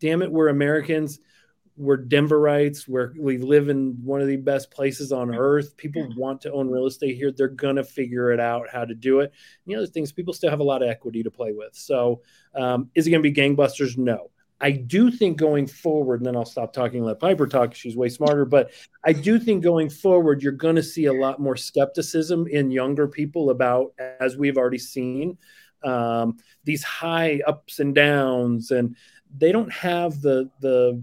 damn 0.00 0.22
it, 0.22 0.30
we're 0.30 0.48
Americans. 0.48 1.20
We're 1.76 1.98
Denverites. 1.98 2.88
We're, 2.88 3.12
we 3.16 3.38
live 3.38 3.68
in 3.68 3.98
one 4.02 4.20
of 4.20 4.26
the 4.26 4.36
best 4.36 4.70
places 4.70 5.12
on 5.12 5.32
earth. 5.32 5.76
People 5.76 6.08
want 6.16 6.40
to 6.40 6.52
own 6.52 6.68
real 6.68 6.86
estate 6.86 7.14
here. 7.14 7.30
They're 7.30 7.46
going 7.46 7.76
to 7.76 7.84
figure 7.84 8.32
it 8.32 8.40
out 8.40 8.66
how 8.68 8.84
to 8.84 8.94
do 8.94 9.20
it. 9.20 9.32
And 9.64 9.72
the 9.72 9.76
other 9.76 9.86
things, 9.86 10.10
people 10.10 10.34
still 10.34 10.50
have 10.50 10.58
a 10.58 10.64
lot 10.64 10.82
of 10.82 10.88
equity 10.88 11.22
to 11.22 11.30
play 11.30 11.52
with. 11.52 11.76
So 11.76 12.22
um, 12.56 12.90
is 12.96 13.06
it 13.06 13.10
going 13.10 13.22
to 13.22 13.30
be 13.30 13.40
gangbusters? 13.40 13.96
No. 13.96 14.30
I 14.60 14.72
do 14.72 15.12
think 15.12 15.36
going 15.36 15.68
forward, 15.68 16.18
and 16.18 16.26
then 16.26 16.34
I'll 16.34 16.44
stop 16.44 16.72
talking 16.72 17.04
let 17.04 17.20
Piper 17.20 17.46
talk. 17.46 17.76
She's 17.76 17.96
way 17.96 18.08
smarter. 18.08 18.44
But 18.44 18.72
I 19.04 19.12
do 19.12 19.38
think 19.38 19.62
going 19.62 19.88
forward, 19.88 20.42
you're 20.42 20.50
going 20.50 20.74
to 20.74 20.82
see 20.82 21.04
a 21.04 21.12
lot 21.12 21.40
more 21.40 21.56
skepticism 21.56 22.48
in 22.48 22.72
younger 22.72 23.06
people 23.06 23.50
about, 23.50 23.92
as 24.18 24.36
we've 24.36 24.58
already 24.58 24.78
seen, 24.78 25.38
um, 25.84 26.38
these 26.64 26.82
high 26.82 27.40
ups 27.46 27.78
and 27.78 27.94
downs, 27.94 28.72
and 28.72 28.96
they 29.36 29.52
don't 29.52 29.72
have 29.72 30.20
the 30.20 30.50
the 30.60 31.02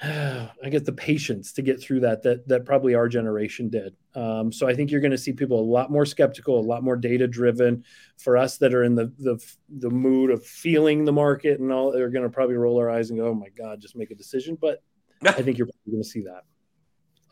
I 0.02 0.68
guess 0.70 0.82
the 0.82 0.92
patience 0.92 1.52
to 1.54 1.62
get 1.62 1.80
through 1.80 2.00
that 2.00 2.22
that 2.22 2.46
that 2.48 2.64
probably 2.64 2.94
our 2.94 3.08
generation 3.08 3.68
did. 3.68 3.96
Um, 4.14 4.52
so 4.52 4.68
I 4.68 4.74
think 4.74 4.90
you're 4.90 5.00
going 5.00 5.10
to 5.12 5.18
see 5.18 5.32
people 5.32 5.60
a 5.60 5.62
lot 5.62 5.90
more 5.90 6.06
skeptical, 6.06 6.58
a 6.58 6.62
lot 6.62 6.84
more 6.84 6.96
data 6.96 7.26
driven. 7.26 7.84
For 8.16 8.36
us 8.36 8.58
that 8.58 8.74
are 8.74 8.84
in 8.84 8.94
the 8.94 9.12
the 9.18 9.44
the 9.68 9.90
mood 9.90 10.30
of 10.30 10.44
feeling 10.44 11.04
the 11.04 11.12
market 11.12 11.58
and 11.58 11.72
all, 11.72 11.90
they're 11.90 12.10
going 12.10 12.24
to 12.24 12.30
probably 12.30 12.56
roll 12.56 12.78
our 12.78 12.90
eyes 12.90 13.10
and 13.10 13.18
go, 13.18 13.28
"Oh 13.28 13.34
my 13.34 13.48
God, 13.48 13.80
just 13.80 13.96
make 13.96 14.10
a 14.10 14.14
decision." 14.14 14.56
But 14.60 14.82
I 15.22 15.32
think 15.32 15.58
you're 15.58 15.68
going 15.90 16.02
to 16.02 16.08
see 16.08 16.22
that. 16.22 16.44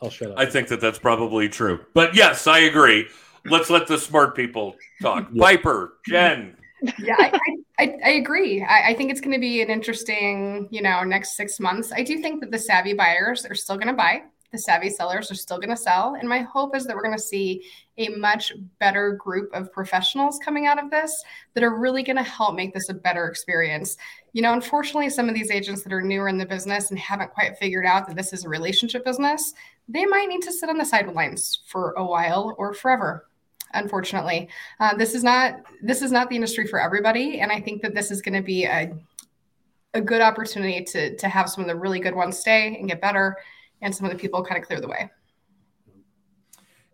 I'll 0.03 0.11
shut 0.11 0.33
up. 0.33 0.39
I 0.39 0.47
think 0.47 0.69
that 0.69 0.81
that's 0.81 0.99
probably 0.99 1.49
true. 1.49 1.85
But 1.95 2.15
yes, 2.15 2.47
I 2.47 2.61
agree. 2.61 3.07
Let's 3.45 3.71
let 3.71 3.87
the 3.87 3.97
smart 3.97 4.35
people 4.35 4.75
talk. 5.01 5.29
yeah. 5.33 5.43
Piper, 5.43 5.95
Jen, 6.07 6.57
yeah, 6.99 7.15
I, 7.19 7.31
I, 7.33 7.57
I 7.79 8.11
agree. 8.13 8.63
I, 8.63 8.89
I, 8.89 8.95
think 8.95 9.11
it's 9.11 9.21
going 9.21 9.35
to 9.35 9.39
be 9.39 9.61
an 9.61 9.69
interesting, 9.69 10.67
you 10.71 10.81
know, 10.81 11.05
next 11.05 11.37
six 11.37 11.61
months. 11.61 11.93
I 11.93 12.03
do 12.03 12.19
think 12.19 12.41
that 12.41 12.51
the 12.51 12.59
savvy 12.59 12.95
buyers 12.95 13.45
are 13.45 13.55
still 13.55 13.77
going 13.77 13.89
to 13.89 13.93
buy. 13.93 14.23
The 14.53 14.59
savvy 14.59 14.89
sellers 14.89 15.31
are 15.31 15.35
still 15.35 15.59
going 15.59 15.71
to 15.71 15.77
sell. 15.77 16.17
And 16.19 16.27
my 16.27 16.39
hope 16.39 16.75
is 16.75 16.87
that 16.87 16.97
we're 16.97 17.03
going 17.03 17.17
to 17.17 17.23
see 17.23 17.65
a 17.99 18.09
much 18.09 18.55
better 18.79 19.13
group 19.13 19.51
of 19.53 19.71
professionals 19.73 20.39
coming 20.43 20.67
out 20.67 20.83
of 20.83 20.91
this 20.91 21.23
that 21.53 21.63
are 21.63 21.79
really 21.79 22.03
going 22.03 22.17
to 22.17 22.23
help 22.23 22.55
make 22.55 22.73
this 22.73 22.89
a 22.89 22.95
better 22.95 23.27
experience. 23.27 23.99
You 24.33 24.41
know, 24.41 24.55
unfortunately, 24.55 25.11
some 25.11 25.29
of 25.29 25.35
these 25.35 25.51
agents 25.51 25.83
that 25.83 25.93
are 25.93 26.01
newer 26.01 26.29
in 26.29 26.39
the 26.39 26.47
business 26.47 26.91
and 26.91 26.99
haven't 26.99 27.35
quite 27.35 27.59
figured 27.59 27.85
out 27.85 28.07
that 28.07 28.17
this 28.17 28.33
is 28.33 28.45
a 28.45 28.49
relationship 28.49 29.05
business, 29.05 29.53
they 29.87 30.07
might 30.07 30.29
need 30.29 30.43
to 30.43 30.53
sit 30.53 30.71
on 30.71 30.79
the 30.79 30.85
sidelines 30.85 31.61
for 31.67 31.93
a 31.99 32.05
while 32.05 32.55
or 32.57 32.73
forever 32.73 33.27
unfortunately. 33.75 34.49
Uh, 34.81 34.95
this 34.95 35.15
is 35.15 35.23
not 35.23 35.61
this 35.83 36.03
is 36.03 36.13
not 36.13 36.29
the 36.29 36.37
industry 36.37 36.67
for 36.67 36.81
everybody, 36.81 37.41
and 37.41 37.51
I 37.53 37.61
think 37.61 37.83
that 37.83 37.95
this 37.95 38.11
is 38.11 38.23
going 38.23 38.35
to 38.35 38.43
be 38.43 38.65
a 38.65 38.93
a 39.95 40.01
good 40.01 40.21
opportunity 40.21 40.85
to 40.85 41.17
to 41.17 41.29
have 41.29 41.49
some 41.49 41.63
of 41.63 41.69
the 41.69 41.77
really 41.77 42.01
good 42.01 42.15
ones 42.15 42.39
stay 42.39 42.77
and 42.79 42.89
get 42.89 43.01
better, 43.01 43.37
and 43.83 43.95
some 43.95 44.07
of 44.07 44.13
the 44.13 44.19
people 44.19 44.45
kind 44.45 44.61
of 44.61 44.67
clear 44.67 44.81
the 44.81 44.89
way. 44.89 45.11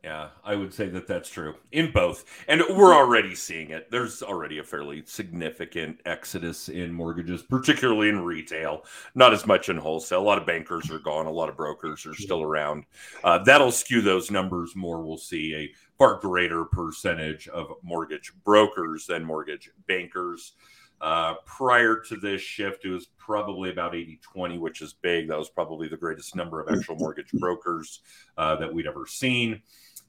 Yeah, 0.05 0.31
I 0.45 0.57
would 0.57 0.75
say 0.75 0.89
that 0.89 1.07
that's 1.07 1.31
true 1.31 1.55
in 1.71 1.93
both. 1.93 2.25
And 2.49 2.61
we're 2.71 2.93
already 2.93 3.37
seeing 3.37 3.71
it. 3.71 3.89
There's 3.89 4.21
already 4.21 4.59
a 4.59 4.65
fairly 4.65 5.05
significant 5.07 6.01
exodus 6.07 6.69
in 6.69 6.93
mortgages, 6.93 7.43
particularly 7.43 8.09
in 8.09 8.25
retail, 8.25 8.85
not 9.15 9.33
as 9.33 9.47
much 9.47 9.69
in 9.69 9.77
wholesale. 9.77 10.21
A 10.21 10.25
lot 10.25 10.39
of 10.39 10.47
bankers 10.47 10.91
are 10.91 10.99
gone, 10.99 11.27
a 11.27 11.31
lot 11.31 11.49
of 11.49 11.57
brokers 11.57 12.05
are 12.05 12.17
still 12.17 12.43
around. 12.43 12.85
Uh, 13.23 13.39
that'll 13.45 13.71
skew 13.71 14.01
those 14.01 14.29
numbers 14.29 14.75
more. 14.75 15.03
We'll 15.03 15.19
see 15.19 15.55
a 15.55 15.73
far 16.03 16.17
greater 16.17 16.65
percentage 16.65 17.47
of 17.47 17.75
mortgage 17.81 18.33
brokers 18.43 19.07
than 19.07 19.25
mortgage 19.25 19.71
bankers. 19.87 20.55
Uh, 21.01 21.35
prior 21.47 22.01
to 22.01 22.17
this 22.17 22.43
shift, 22.43 22.85
it 22.85 22.91
was 22.91 23.07
probably 23.19 23.71
about 23.71 23.95
80 23.95 24.19
20, 24.21 24.59
which 24.59 24.83
is 24.83 24.95
big. 24.95 25.29
That 25.29 25.39
was 25.39 25.49
probably 25.49 25.87
the 25.87 25.97
greatest 25.97 26.35
number 26.35 26.61
of 26.61 26.77
actual 26.77 26.97
mortgage 26.97 27.31
brokers 27.35 28.01
uh, 28.37 28.57
that 28.57 28.75
we'd 28.75 28.89
ever 28.89 29.07
seen. 29.07 29.63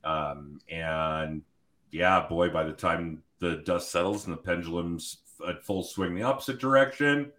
Um, 0.03 0.59
and 0.67 1.43
yeah, 1.91 2.25
boy, 2.27 2.49
by 2.49 2.63
the 2.63 2.73
time 2.73 3.21
the 3.37 3.57
dust 3.57 3.91
settles 3.91 4.25
and 4.25 4.33
the 4.33 4.41
pendulum's 4.41 5.19
at 5.47 5.63
full 5.63 5.83
swing 5.83 6.15
the 6.15 6.23
opposite 6.23 6.59
direction, 6.59 7.31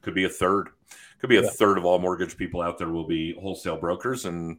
could 0.00 0.14
be 0.14 0.24
a 0.24 0.30
third. 0.30 0.70
Could 1.18 1.28
be 1.28 1.36
a 1.36 1.42
yeah. 1.42 1.50
third 1.50 1.76
of 1.76 1.84
all 1.84 1.98
mortgage 1.98 2.38
people 2.38 2.62
out 2.62 2.78
there 2.78 2.88
will 2.88 3.06
be 3.06 3.34
wholesale 3.34 3.76
brokers. 3.76 4.24
And 4.24 4.56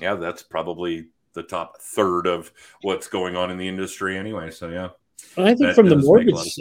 yeah, 0.00 0.14
that's 0.14 0.42
probably 0.42 1.08
the 1.34 1.42
top 1.42 1.80
third 1.80 2.26
of 2.26 2.52
what's 2.82 3.06
going 3.08 3.36
on 3.36 3.50
in 3.50 3.58
the 3.58 3.68
industry 3.68 4.16
anyway. 4.16 4.50
So 4.50 4.68
yeah. 4.68 4.88
I 5.36 5.54
think 5.54 5.74
from 5.74 5.88
the 5.88 5.96
mortgage 5.96 6.56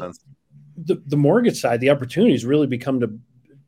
the, 0.85 1.01
the 1.05 1.17
mortgage 1.17 1.59
side, 1.59 1.79
the 1.79 1.89
opportunities 1.89 2.45
really 2.45 2.67
become 2.67 2.99
to 2.99 3.11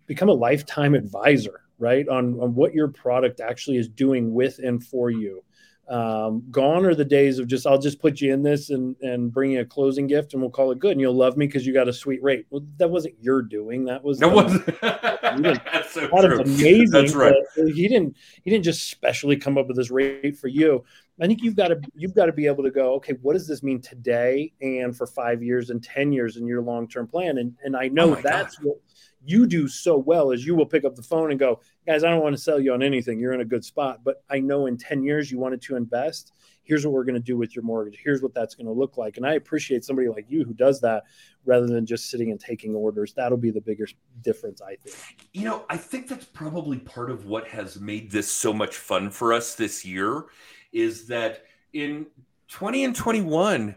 become 0.06 0.30
a 0.30 0.34
lifetime 0.34 0.96
advisor, 0.96 1.62
right? 1.80 2.08
On 2.08 2.40
on 2.40 2.56
what 2.56 2.74
your 2.74 2.88
product 2.88 3.40
actually 3.40 3.78
is 3.78 3.88
doing 3.88 4.34
with 4.34 4.60
and 4.60 4.84
for 4.84 5.10
you. 5.10 5.44
Um, 5.90 6.46
gone 6.50 6.86
are 6.86 6.96
the 6.96 7.04
days 7.04 7.40
of 7.40 7.48
just 7.48 7.68
I'll 7.68 7.78
just 7.78 8.00
put 8.00 8.22
you 8.22 8.34
in 8.34 8.42
this 8.42 8.70
and 8.70 8.96
and 9.02 9.34
bring 9.34 9.52
you 9.52 9.62
a 9.62 9.66
closing 9.66 10.08
gift 10.08 10.34
and 10.34 10.42
we'll 10.42 10.50
call 10.50 10.72
it 10.72 10.80
good 10.80 10.94
and 10.94 11.02
you'll 11.02 11.14
love 11.14 11.36
me 11.36 11.46
because 11.46 11.68
you 11.68 11.74
got 11.74 11.90
a 11.90 11.94
sweet 11.94 12.24
rate. 12.24 12.46
Well, 12.50 12.66
that 12.78 12.90
wasn't 12.90 13.16
your 13.22 13.42
doing. 13.42 13.84
That 13.86 14.02
was 14.02 14.20
that 14.20 14.32
was 14.32 14.62
that's 14.82 15.92
so 15.92 16.08
true. 16.08 16.40
amazing. 16.40 16.90
That's 16.90 17.14
right. 17.14 17.36
He 17.56 17.88
didn't 17.90 18.16
he 18.44 18.50
didn't 18.50 18.64
just 18.64 18.90
specially 18.90 19.36
come 19.36 19.58
up 19.58 19.68
with 19.68 19.76
this 19.76 19.92
rate 19.92 20.38
for 20.38 20.48
you. 20.48 20.86
I 21.22 21.28
think 21.28 21.44
you've 21.44 21.56
got 21.56 21.68
to 21.68 21.82
you've 21.96 22.16
got 22.16 22.28
to 22.28 22.34
be 22.34 22.48
able 22.48 22.64
to 22.64 22.72
go, 22.72 22.94
okay, 22.96 23.14
what 23.22 23.34
does 23.34 23.48
this 23.48 23.62
mean 23.62 23.82
today 23.82 24.54
and 24.62 24.96
for 24.96 25.06
five 25.06 25.44
years 25.44 25.70
and 25.70 25.84
ten 25.84 26.12
years 26.12 26.38
in 26.38 26.48
your 26.48 26.62
long 26.62 26.88
term 26.88 27.08
plan? 27.08 27.38
And 27.40 27.56
and 27.64 27.76
I 27.76 27.90
know 27.90 28.16
oh 28.16 28.22
that's 28.22 28.56
God. 28.56 28.68
what 28.68 28.78
you 29.26 29.46
do 29.48 29.68
so 29.68 29.98
well 29.98 30.32
is 30.32 30.46
you 30.46 30.56
will 30.56 30.66
pick 30.66 30.86
up 30.86 30.96
the 30.96 31.04
phone 31.04 31.32
and 31.32 31.40
go, 31.40 31.62
guys, 31.88 32.04
I 32.04 32.10
don't 32.10 32.22
want 32.22 32.36
to 32.36 32.42
sell 32.42 32.60
you 32.60 32.74
on 32.74 32.84
anything. 32.84 33.20
You're 33.20 33.34
in 33.34 33.42
a 33.42 33.46
good 33.46 33.64
spot, 33.64 34.00
but 34.04 34.24
I 34.30 34.40
know 34.40 34.66
in 34.66 34.78
10 34.78 35.04
years 35.04 35.32
you 35.32 35.40
wanted 35.40 35.62
to 35.64 35.76
invest. 35.76 36.34
Here's 36.64 36.86
what 36.86 36.94
we're 36.94 37.04
going 37.04 37.16
to 37.16 37.22
do 37.22 37.38
with 37.38 37.56
your 37.56 37.64
mortgage. 37.64 38.00
Here's 38.02 38.22
what 38.22 38.34
that's 38.34 38.56
going 38.56 38.68
to 38.68 38.72
look 38.72 38.98
like. 38.98 39.18
And 39.18 39.26
I 39.26 39.34
appreciate 39.34 39.84
somebody 39.84 40.08
like 40.08 40.26
you 40.30 40.46
who 40.46 40.54
does 40.54 40.80
that 40.82 41.04
rather 41.46 41.68
than 41.68 41.86
just 41.86 42.10
sitting 42.10 42.32
and 42.32 42.40
taking 42.40 42.74
orders. 42.74 43.14
That'll 43.14 43.38
be 43.38 43.52
the 43.52 43.62
biggest 43.62 43.96
difference, 44.22 44.62
I 44.62 44.76
think. 44.76 45.28
You 45.34 45.44
know, 45.44 45.66
I 45.70 45.78
think 45.78 46.08
that's 46.08 46.26
probably 46.26 46.80
part 46.80 47.12
of 47.12 47.26
what 47.26 47.48
has 47.48 47.80
made 47.80 48.12
this 48.12 48.32
so 48.32 48.54
much 48.54 48.78
fun 48.78 49.10
for 49.10 49.34
us 49.34 49.56
this 49.56 49.84
year 49.84 50.26
is 50.72 51.08
that 51.08 51.44
in 51.74 52.08
20 52.48 52.86
and 52.86 52.96
21, 52.96 53.76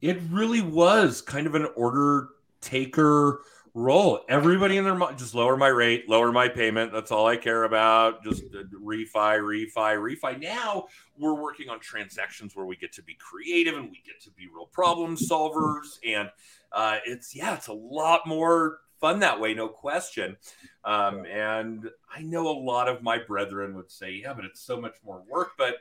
it 0.00 0.20
really 0.30 0.60
was 0.60 1.20
kind 1.20 1.46
of 1.46 1.54
an 1.56 1.66
order 1.74 2.28
taker 2.60 3.40
roll. 3.74 4.20
Everybody 4.28 4.76
in 4.76 4.84
their 4.84 4.94
mind, 4.94 5.18
just 5.18 5.34
lower 5.34 5.56
my 5.56 5.68
rate, 5.68 6.08
lower 6.08 6.32
my 6.32 6.48
payment. 6.48 6.92
That's 6.92 7.10
all 7.10 7.26
I 7.26 7.36
care 7.36 7.64
about. 7.64 8.24
Just 8.24 8.42
uh, 8.54 8.64
refi, 8.82 9.12
refi, 9.12 9.72
refi. 9.74 10.40
Now 10.40 10.86
we're 11.18 11.40
working 11.40 11.68
on 11.68 11.80
transactions 11.80 12.54
where 12.54 12.66
we 12.66 12.76
get 12.76 12.92
to 12.92 13.02
be 13.02 13.14
creative 13.14 13.76
and 13.76 13.90
we 13.90 14.02
get 14.04 14.20
to 14.22 14.30
be 14.30 14.46
real 14.54 14.66
problem 14.66 15.16
solvers. 15.16 15.98
And 16.06 16.30
uh, 16.72 16.98
it's, 17.06 17.34
yeah, 17.34 17.54
it's 17.54 17.68
a 17.68 17.72
lot 17.72 18.26
more 18.26 18.78
fun 19.00 19.20
that 19.20 19.40
way, 19.40 19.54
no 19.54 19.68
question. 19.68 20.36
Um, 20.84 21.24
and 21.26 21.88
I 22.14 22.22
know 22.22 22.48
a 22.48 22.58
lot 22.58 22.88
of 22.88 23.02
my 23.02 23.18
brethren 23.18 23.74
would 23.76 23.90
say, 23.90 24.12
yeah, 24.12 24.34
but 24.34 24.44
it's 24.44 24.60
so 24.60 24.80
much 24.80 24.96
more 25.04 25.22
work. 25.28 25.52
But 25.56 25.76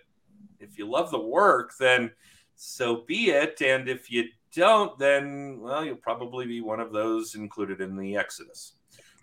if 0.60 0.78
you 0.78 0.90
love 0.90 1.12
the 1.12 1.20
work, 1.20 1.74
then 1.80 2.12
so 2.56 3.04
be 3.08 3.30
it. 3.30 3.62
And 3.62 3.88
if 3.88 4.12
you 4.12 4.26
don't, 4.54 4.98
then 4.98 5.60
well, 5.60 5.84
you'll 5.84 5.96
probably 5.96 6.46
be 6.46 6.62
one 6.62 6.80
of 6.80 6.92
those 6.92 7.36
included 7.36 7.82
in 7.82 7.98
the 7.98 8.16
Exodus. 8.16 8.74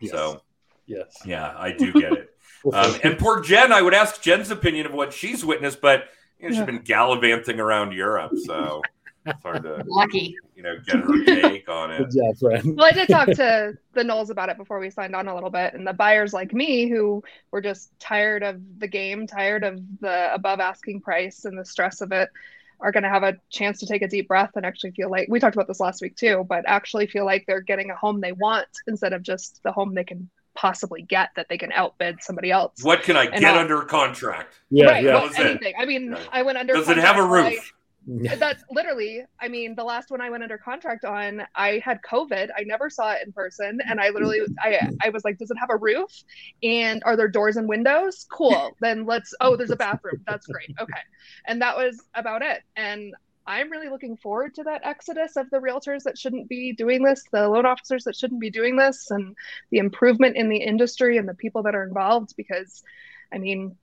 Yes. 0.00 0.12
So, 0.12 0.42
yes, 0.86 1.18
yeah, 1.24 1.54
I 1.56 1.72
do 1.72 1.92
get 1.92 2.12
it. 2.12 2.30
um, 2.72 2.94
and 3.02 3.18
poor 3.18 3.40
Jen, 3.40 3.72
I 3.72 3.82
would 3.82 3.94
ask 3.94 4.22
Jen's 4.22 4.50
opinion 4.50 4.86
of 4.86 4.92
what 4.92 5.12
she's 5.12 5.44
witnessed, 5.44 5.80
but 5.80 6.04
you 6.38 6.48
know, 6.48 6.56
she's 6.56 6.64
been 6.64 6.82
gallivanting 6.82 7.60
around 7.60 7.92
Europe, 7.92 8.32
so 8.44 8.82
it's 9.26 9.42
hard 9.42 9.62
to 9.62 9.82
lucky, 9.86 10.36
you 10.54 10.62
know, 10.62 10.76
get 10.84 10.96
her 10.96 11.24
take 11.24 11.68
on 11.68 11.90
it. 11.90 12.10
Job, 12.10 12.36
friend. 12.38 12.76
Well, 12.76 12.86
I 12.86 12.92
did 12.92 13.08
talk 13.08 13.28
to 13.28 13.74
the 13.92 14.04
Knolls 14.04 14.30
about 14.30 14.50
it 14.50 14.58
before 14.58 14.78
we 14.78 14.90
signed 14.90 15.16
on 15.16 15.28
a 15.28 15.34
little 15.34 15.50
bit, 15.50 15.74
and 15.74 15.86
the 15.86 15.92
buyers 15.92 16.32
like 16.32 16.52
me 16.52 16.88
who 16.88 17.22
were 17.50 17.62
just 17.62 17.98
tired 17.98 18.42
of 18.42 18.60
the 18.78 18.88
game, 18.88 19.26
tired 19.26 19.64
of 19.64 19.80
the 20.00 20.32
above 20.34 20.60
asking 20.60 21.00
price 21.00 21.44
and 21.44 21.58
the 21.58 21.64
stress 21.64 22.00
of 22.00 22.12
it 22.12 22.28
are 22.84 22.92
going 22.92 23.02
to 23.02 23.08
have 23.08 23.22
a 23.22 23.34
chance 23.48 23.80
to 23.80 23.86
take 23.86 24.02
a 24.02 24.08
deep 24.08 24.28
breath 24.28 24.50
and 24.56 24.66
actually 24.66 24.90
feel 24.90 25.10
like 25.10 25.26
we 25.30 25.40
talked 25.40 25.56
about 25.56 25.66
this 25.66 25.80
last 25.80 26.02
week 26.02 26.16
too, 26.16 26.44
but 26.46 26.64
actually 26.66 27.06
feel 27.06 27.24
like 27.24 27.44
they're 27.46 27.62
getting 27.62 27.90
a 27.90 27.96
home 27.96 28.20
they 28.20 28.32
want 28.32 28.68
instead 28.86 29.14
of 29.14 29.22
just 29.22 29.62
the 29.62 29.72
home 29.72 29.94
they 29.94 30.04
can 30.04 30.28
possibly 30.54 31.00
get 31.00 31.30
that 31.34 31.48
they 31.48 31.56
can 31.56 31.72
outbid 31.72 32.22
somebody 32.22 32.50
else. 32.50 32.84
What 32.84 33.02
can 33.02 33.16
I 33.16 33.26
get 33.26 33.56
under 33.56 33.80
contract? 33.82 34.54
Yeah, 34.70 34.84
right, 34.84 35.02
yeah. 35.02 35.14
Well, 35.14 35.30
anything. 35.34 35.72
I 35.78 35.86
mean, 35.86 36.14
I 36.30 36.42
went 36.42 36.58
under. 36.58 36.74
Does 36.74 36.90
it 36.90 36.98
have 36.98 37.16
a 37.16 37.26
roof? 37.26 37.72
Mm. 38.08 38.38
That's 38.38 38.62
literally, 38.70 39.24
I 39.40 39.48
mean, 39.48 39.74
the 39.74 39.84
last 39.84 40.10
one 40.10 40.20
I 40.20 40.30
went 40.30 40.42
under 40.42 40.58
contract 40.58 41.04
on, 41.04 41.42
I 41.54 41.80
had 41.84 42.00
COVID. 42.02 42.50
I 42.56 42.64
never 42.64 42.90
saw 42.90 43.12
it 43.12 43.26
in 43.26 43.32
person. 43.32 43.80
And 43.86 44.00
I 44.00 44.10
literally, 44.10 44.40
I, 44.62 44.90
I 45.02 45.08
was 45.10 45.24
like, 45.24 45.38
does 45.38 45.50
it 45.50 45.56
have 45.58 45.70
a 45.70 45.76
roof? 45.76 46.10
And 46.62 47.02
are 47.04 47.16
there 47.16 47.28
doors 47.28 47.56
and 47.56 47.68
windows? 47.68 48.26
Cool. 48.30 48.76
then 48.80 49.06
let's, 49.06 49.34
oh, 49.40 49.56
there's 49.56 49.70
a 49.70 49.76
bathroom. 49.76 50.22
That's 50.26 50.46
great. 50.46 50.70
Okay. 50.80 51.00
And 51.46 51.62
that 51.62 51.76
was 51.76 52.02
about 52.14 52.42
it. 52.42 52.62
And 52.76 53.14
I'm 53.46 53.70
really 53.70 53.88
looking 53.88 54.16
forward 54.16 54.54
to 54.54 54.64
that 54.64 54.82
exodus 54.84 55.36
of 55.36 55.50
the 55.50 55.58
realtors 55.58 56.04
that 56.04 56.16
shouldn't 56.16 56.48
be 56.48 56.72
doing 56.72 57.02
this, 57.02 57.24
the 57.30 57.48
loan 57.48 57.66
officers 57.66 58.04
that 58.04 58.16
shouldn't 58.16 58.40
be 58.40 58.50
doing 58.50 58.76
this, 58.76 59.10
and 59.10 59.36
the 59.70 59.78
improvement 59.78 60.36
in 60.36 60.48
the 60.48 60.62
industry 60.62 61.18
and 61.18 61.28
the 61.28 61.34
people 61.34 61.62
that 61.64 61.74
are 61.74 61.84
involved. 61.84 62.34
Because, 62.36 62.82
I 63.32 63.38
mean, 63.38 63.76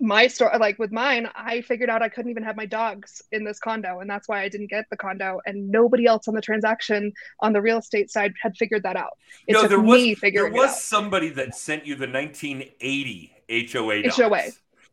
my 0.00 0.26
story, 0.26 0.56
like 0.58 0.78
with 0.78 0.90
mine, 0.90 1.28
I 1.34 1.60
figured 1.60 1.90
out 1.90 2.02
I 2.02 2.08
couldn't 2.08 2.30
even 2.30 2.42
have 2.42 2.56
my 2.56 2.66
dogs 2.66 3.22
in 3.30 3.44
this 3.44 3.58
condo, 3.58 4.00
and 4.00 4.08
that's 4.08 4.28
why 4.28 4.42
I 4.42 4.48
didn't 4.48 4.70
get 4.70 4.86
the 4.90 4.96
condo. 4.96 5.40
And 5.46 5.70
nobody 5.70 6.06
else 6.06 6.28
on 6.28 6.34
the 6.34 6.40
transaction 6.40 7.12
on 7.40 7.52
the 7.52 7.60
real 7.60 7.78
estate 7.78 8.10
side 8.10 8.32
had 8.40 8.56
figured 8.56 8.82
that 8.84 8.96
out. 8.96 9.12
It 9.46 9.52
no, 9.52 9.66
there 9.68 9.80
me 9.82 10.16
was 10.20 10.32
there 10.32 10.50
was 10.50 10.82
somebody 10.82 11.28
that 11.30 11.54
sent 11.54 11.86
you 11.86 11.94
the 11.94 12.08
1980 12.08 13.32
HOA 13.72 14.02
docs, 14.02 14.16
HOA. 14.16 14.28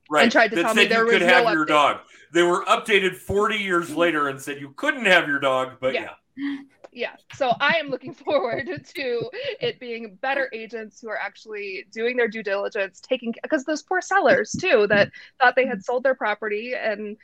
right? 0.09 0.23
And 0.23 0.31
tried 0.31 0.51
to 0.51 0.61
tell 0.61 0.73
me 0.73 0.85
there 0.85 0.99
you 0.99 1.05
was 1.05 1.13
could 1.13 1.21
no 1.21 1.27
have 1.27 1.53
your 1.53 1.65
dog. 1.65 1.99
They 2.31 2.43
were 2.43 2.63
updated 2.65 3.15
40 3.15 3.55
years 3.55 3.95
later 3.95 4.27
and 4.27 4.39
said 4.39 4.59
you 4.59 4.73
couldn't 4.75 5.05
have 5.05 5.27
your 5.27 5.39
dog, 5.39 5.77
but 5.79 5.93
Yeah. 5.93 6.01
yeah. 6.01 6.09
Yeah 6.91 7.11
so 7.35 7.53
i 7.59 7.73
am 7.77 7.89
looking 7.89 8.13
forward 8.25 8.67
to 8.95 9.29
it 9.59 9.79
being 9.79 10.17
better 10.21 10.49
agents 10.53 10.99
who 11.01 11.09
are 11.09 11.17
actually 11.17 11.85
doing 11.91 12.17
their 12.17 12.27
due 12.27 12.43
diligence 12.43 12.99
taking 12.99 13.33
because 13.43 13.63
those 13.65 13.83
poor 13.83 14.01
sellers 14.01 14.51
too 14.51 14.87
that 14.87 15.09
thought 15.39 15.55
they 15.55 15.67
had 15.67 15.83
sold 15.83 16.03
their 16.03 16.15
property 16.15 16.73
and 16.75 17.17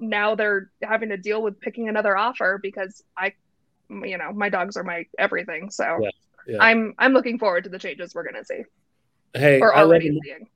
now 0.00 0.34
they're 0.34 0.70
having 0.82 1.08
to 1.08 1.16
deal 1.16 1.42
with 1.42 1.60
picking 1.60 1.88
another 1.88 2.16
offer 2.16 2.58
because 2.62 3.02
i 3.16 3.32
you 3.90 4.18
know 4.18 4.32
my 4.32 4.48
dogs 4.48 4.76
are 4.76 4.84
my 4.84 5.04
everything 5.18 5.70
so 5.70 5.98
Yeah, 6.00 6.10
yeah. 6.46 6.58
i'm 6.60 6.94
i'm 6.98 7.12
looking 7.12 7.38
forward 7.38 7.64
to 7.64 7.70
the 7.70 7.78
changes 7.78 8.14
we're 8.14 8.22
going 8.22 8.36
to 8.36 8.44
see 8.44 8.62
Hey, 9.34 9.60
I 9.60 9.64
love, 9.64 9.76
already 9.88 10.08
a- 10.08 10.20
seeing 10.22 10.48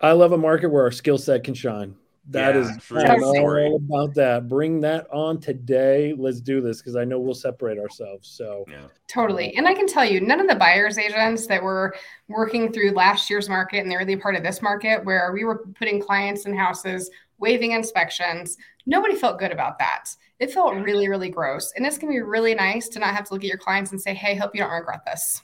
I 0.00 0.12
love 0.12 0.32
a 0.32 0.38
market 0.38 0.68
where 0.68 0.84
our 0.84 0.90
skill 0.90 1.18
set 1.18 1.44
can 1.44 1.54
shine. 1.54 1.96
That 2.30 2.54
Yeah, 2.54 2.60
is 2.60 2.76
true 2.84 3.00
I'm 3.00 3.22
all 3.24 3.76
about 3.76 4.14
that. 4.14 4.48
Bring 4.48 4.82
that 4.82 5.06
on 5.10 5.40
today. 5.40 6.14
Let's 6.16 6.42
do 6.42 6.60
this 6.60 6.78
because 6.78 6.94
I 6.94 7.04
know 7.04 7.18
we'll 7.18 7.34
separate 7.34 7.78
ourselves. 7.78 8.28
So 8.28 8.64
Yeah. 8.68 8.86
Totally. 9.06 9.56
And 9.56 9.66
I 9.66 9.72
can 9.72 9.86
tell 9.86 10.04
you, 10.04 10.20
none 10.20 10.38
of 10.38 10.46
the 10.46 10.54
buyers 10.54 10.98
agents 10.98 11.46
that 11.46 11.62
were 11.62 11.94
working 12.28 12.70
through 12.70 12.90
last 12.90 13.30
year's 13.30 13.48
market 13.48 13.78
and 13.78 13.90
the 13.90 13.96
early 13.96 14.16
part 14.16 14.34
of 14.34 14.42
this 14.42 14.60
market, 14.60 15.02
where 15.04 15.32
we 15.32 15.44
were 15.44 15.64
putting 15.78 16.00
clients 16.00 16.44
in 16.44 16.54
houses, 16.54 17.10
waiving 17.38 17.72
inspections, 17.72 18.58
nobody 18.84 19.14
felt 19.14 19.38
good 19.38 19.52
about 19.52 19.78
that. 19.78 20.14
It 20.38 20.52
felt 20.52 20.74
really, 20.74 21.08
really 21.08 21.30
gross. 21.30 21.72
And 21.76 21.86
it's 21.86 21.96
going 21.96 22.12
to 22.12 22.16
be 22.16 22.22
really 22.22 22.54
nice 22.54 22.88
to 22.90 22.98
not 22.98 23.14
have 23.14 23.24
to 23.28 23.32
look 23.32 23.42
at 23.42 23.48
your 23.48 23.58
clients 23.58 23.92
and 23.92 24.00
say, 24.00 24.12
hey, 24.12 24.34
hope 24.34 24.54
you 24.54 24.60
don't 24.60 24.70
regret 24.70 25.00
this. 25.06 25.42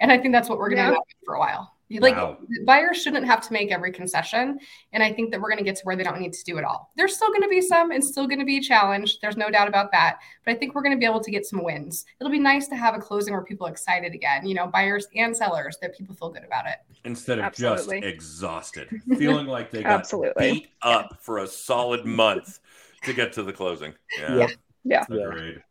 And 0.00 0.10
I 0.10 0.18
think 0.18 0.34
that's 0.34 0.48
what 0.48 0.58
we're 0.58 0.68
going 0.68 0.78
to 0.78 0.82
Yeah. 0.82 0.88
end 0.88 0.96
up 0.96 1.04
with 1.06 1.24
for 1.24 1.34
a 1.34 1.38
while. 1.38 1.76
Like 2.00 2.16
Wow. 2.16 2.38
buyers 2.64 3.02
shouldn't 3.02 3.26
have 3.26 3.40
to 3.46 3.52
make 3.52 3.70
every 3.70 3.92
concession. 3.92 4.58
And 4.92 5.02
I 5.02 5.12
think 5.12 5.30
that 5.30 5.40
we're 5.40 5.48
going 5.48 5.58
to 5.58 5.64
get 5.64 5.76
to 5.76 5.82
where 5.84 5.96
they 5.96 6.02
don't 6.02 6.20
need 6.20 6.32
to 6.32 6.44
do 6.44 6.58
it 6.58 6.64
all. 6.64 6.90
There's 6.96 7.14
still 7.16 7.28
going 7.28 7.42
to 7.42 7.48
be 7.48 7.60
some 7.60 7.90
and 7.90 8.02
still 8.02 8.26
going 8.26 8.38
to 8.38 8.44
be 8.44 8.58
a 8.58 8.60
challenge. 8.62 9.20
There's 9.20 9.36
no 9.36 9.50
doubt 9.50 9.68
about 9.68 9.92
that. 9.92 10.18
But 10.44 10.54
I 10.54 10.58
think 10.58 10.74
we're 10.74 10.82
going 10.82 10.94
to 10.94 10.98
be 10.98 11.06
able 11.06 11.20
to 11.20 11.30
get 11.30 11.44
some 11.44 11.62
wins. 11.62 12.04
It'll 12.20 12.30
be 12.30 12.38
nice 12.38 12.68
to 12.68 12.76
have 12.76 12.94
a 12.94 12.98
closing 12.98 13.32
where 13.34 13.42
people 13.42 13.66
are 13.66 13.70
excited 13.70 14.14
again, 14.14 14.46
you 14.46 14.54
know, 14.54 14.66
buyers 14.66 15.06
and 15.16 15.36
sellers, 15.36 15.76
that 15.82 15.96
people 15.96 16.14
feel 16.14 16.30
good 16.30 16.44
about 16.44 16.66
it. 16.66 16.76
Instead 17.04 17.38
of 17.40 17.46
Absolutely. 17.46 18.00
just 18.00 18.14
exhausted, 18.14 18.88
feeling 19.18 19.46
like 19.46 19.70
they 19.70 19.82
got 19.82 20.00
Absolutely. 20.00 20.52
beat 20.52 20.68
up 20.82 21.18
for 21.20 21.38
a 21.38 21.46
solid 21.46 22.04
month 22.06 22.60
to 23.04 23.12
get 23.12 23.32
to 23.34 23.42
the 23.42 23.52
closing. 23.52 23.92
Yeah. 24.18 24.36
Yep. 24.36 24.50
Yeah. 24.84 25.04
Yeah. 25.10 25.28
Agreed. 25.28 25.62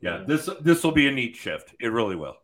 Yeah. 0.00 0.24
This 0.26 0.48
this 0.60 0.84
will 0.84 0.92
be 0.92 1.08
a 1.08 1.10
neat 1.10 1.34
shift. 1.36 1.74
It 1.80 1.88
really 1.88 2.16
will. 2.16 2.36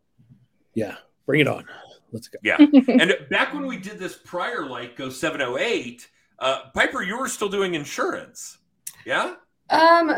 yeah, 0.75 0.97
bring 1.27 1.41
it 1.41 1.49
on. 1.49 1.65
Let's 2.13 2.29
go. 2.29 2.39
Yeah. 2.43 2.57
and 2.89 3.17
back 3.31 3.55
when 3.55 3.67
we 3.67 3.77
did 3.77 3.99
this 3.99 4.17
prior, 4.17 4.67
like 4.67 4.97
go 4.97 5.11
708, 5.11 6.09
uh, 6.39 6.71
Piper, 6.75 7.03
you 7.03 7.19
were 7.19 7.29
still 7.29 7.49
doing 7.49 7.75
insurance. 7.75 8.59
Yeah? 9.05 9.35
Um, 9.71 10.13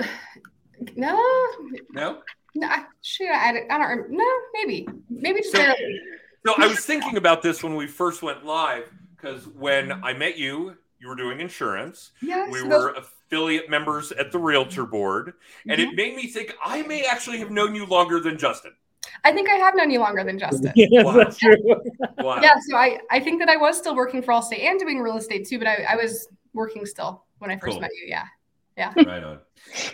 no, 0.97 1.17
No? 1.91 2.23
no, 2.55 2.67
I- 2.67 2.85
shoot, 3.03 3.29
I, 3.29 3.63
I 3.71 3.79
don't, 3.79 3.89
rem- 3.89 4.07
no, 4.11 4.25
maybe, 4.55 4.87
maybe 5.11 5.41
just 5.41 5.53
So- 5.53 5.59
barely. 5.59 6.01
No, 6.45 6.55
I 6.59 6.67
was 6.67 6.81
thinking 6.85 7.17
about 7.19 7.41
this 7.43 7.63
when 7.63 7.77
we 7.77 7.87
first 7.87 8.21
went 8.23 8.45
live 8.45 8.91
because 9.15 9.47
when 9.47 9.93
I 9.93 10.13
met 10.13 10.37
you, 10.37 10.77
you 10.99 11.07
were 11.09 11.15
doing 11.15 11.41
insurance. 11.41 12.11
Yes, 12.21 12.51
We 12.51 12.61
those- 12.61 12.69
were 12.69 12.89
affiliate 12.95 13.71
members 13.71 14.11
at 14.13 14.33
the 14.33 14.39
Realtor 14.39 14.85
Board, 14.85 15.35
and 15.69 15.81
Mhm. 15.81 15.91
it 15.93 15.95
made 15.95 16.17
me 16.17 16.27
think 16.27 16.55
I 16.65 16.83
may 16.83 17.05
actually 17.05 17.39
have 17.39 17.51
known 17.53 17.75
you 17.77 17.87
longer 17.87 18.19
than 18.19 18.39
Justin. 18.39 18.73
I 19.25 19.33
think 19.33 19.49
I 19.49 19.55
have 19.55 19.75
known 19.77 19.91
you 19.91 19.99
longer 20.01 20.25
than 20.25 20.39
Justin. 20.39 20.73
yes, 20.77 21.05
Wow. 21.05 21.13
that's 21.13 21.39
true. 21.39 21.57
Wow. 22.19 22.41
Yeah, 22.41 22.55
so 22.69 22.77
I, 22.77 22.99
I 23.11 23.19
think 23.21 23.41
that 23.41 23.49
I 23.49 23.57
was 23.57 23.77
still 23.77 23.97
working 23.97 24.23
for 24.23 24.33
Allstate 24.33 24.61
and 24.63 24.79
doing 24.79 24.99
real 25.01 25.17
estate 25.17 25.47
too, 25.49 25.59
but 25.59 25.67
I, 25.67 25.85
I 25.91 25.97
was 25.97 26.29
working 26.55 26.87
still 26.87 27.25
when 27.39 27.51
I 27.51 27.57
first 27.57 27.73
Cool. 27.73 27.81
met 27.81 27.91
you. 28.01 28.09
Yeah. 28.09 28.25
Yeah. 28.77 28.93
Right 28.97 29.23
on. 29.25 29.39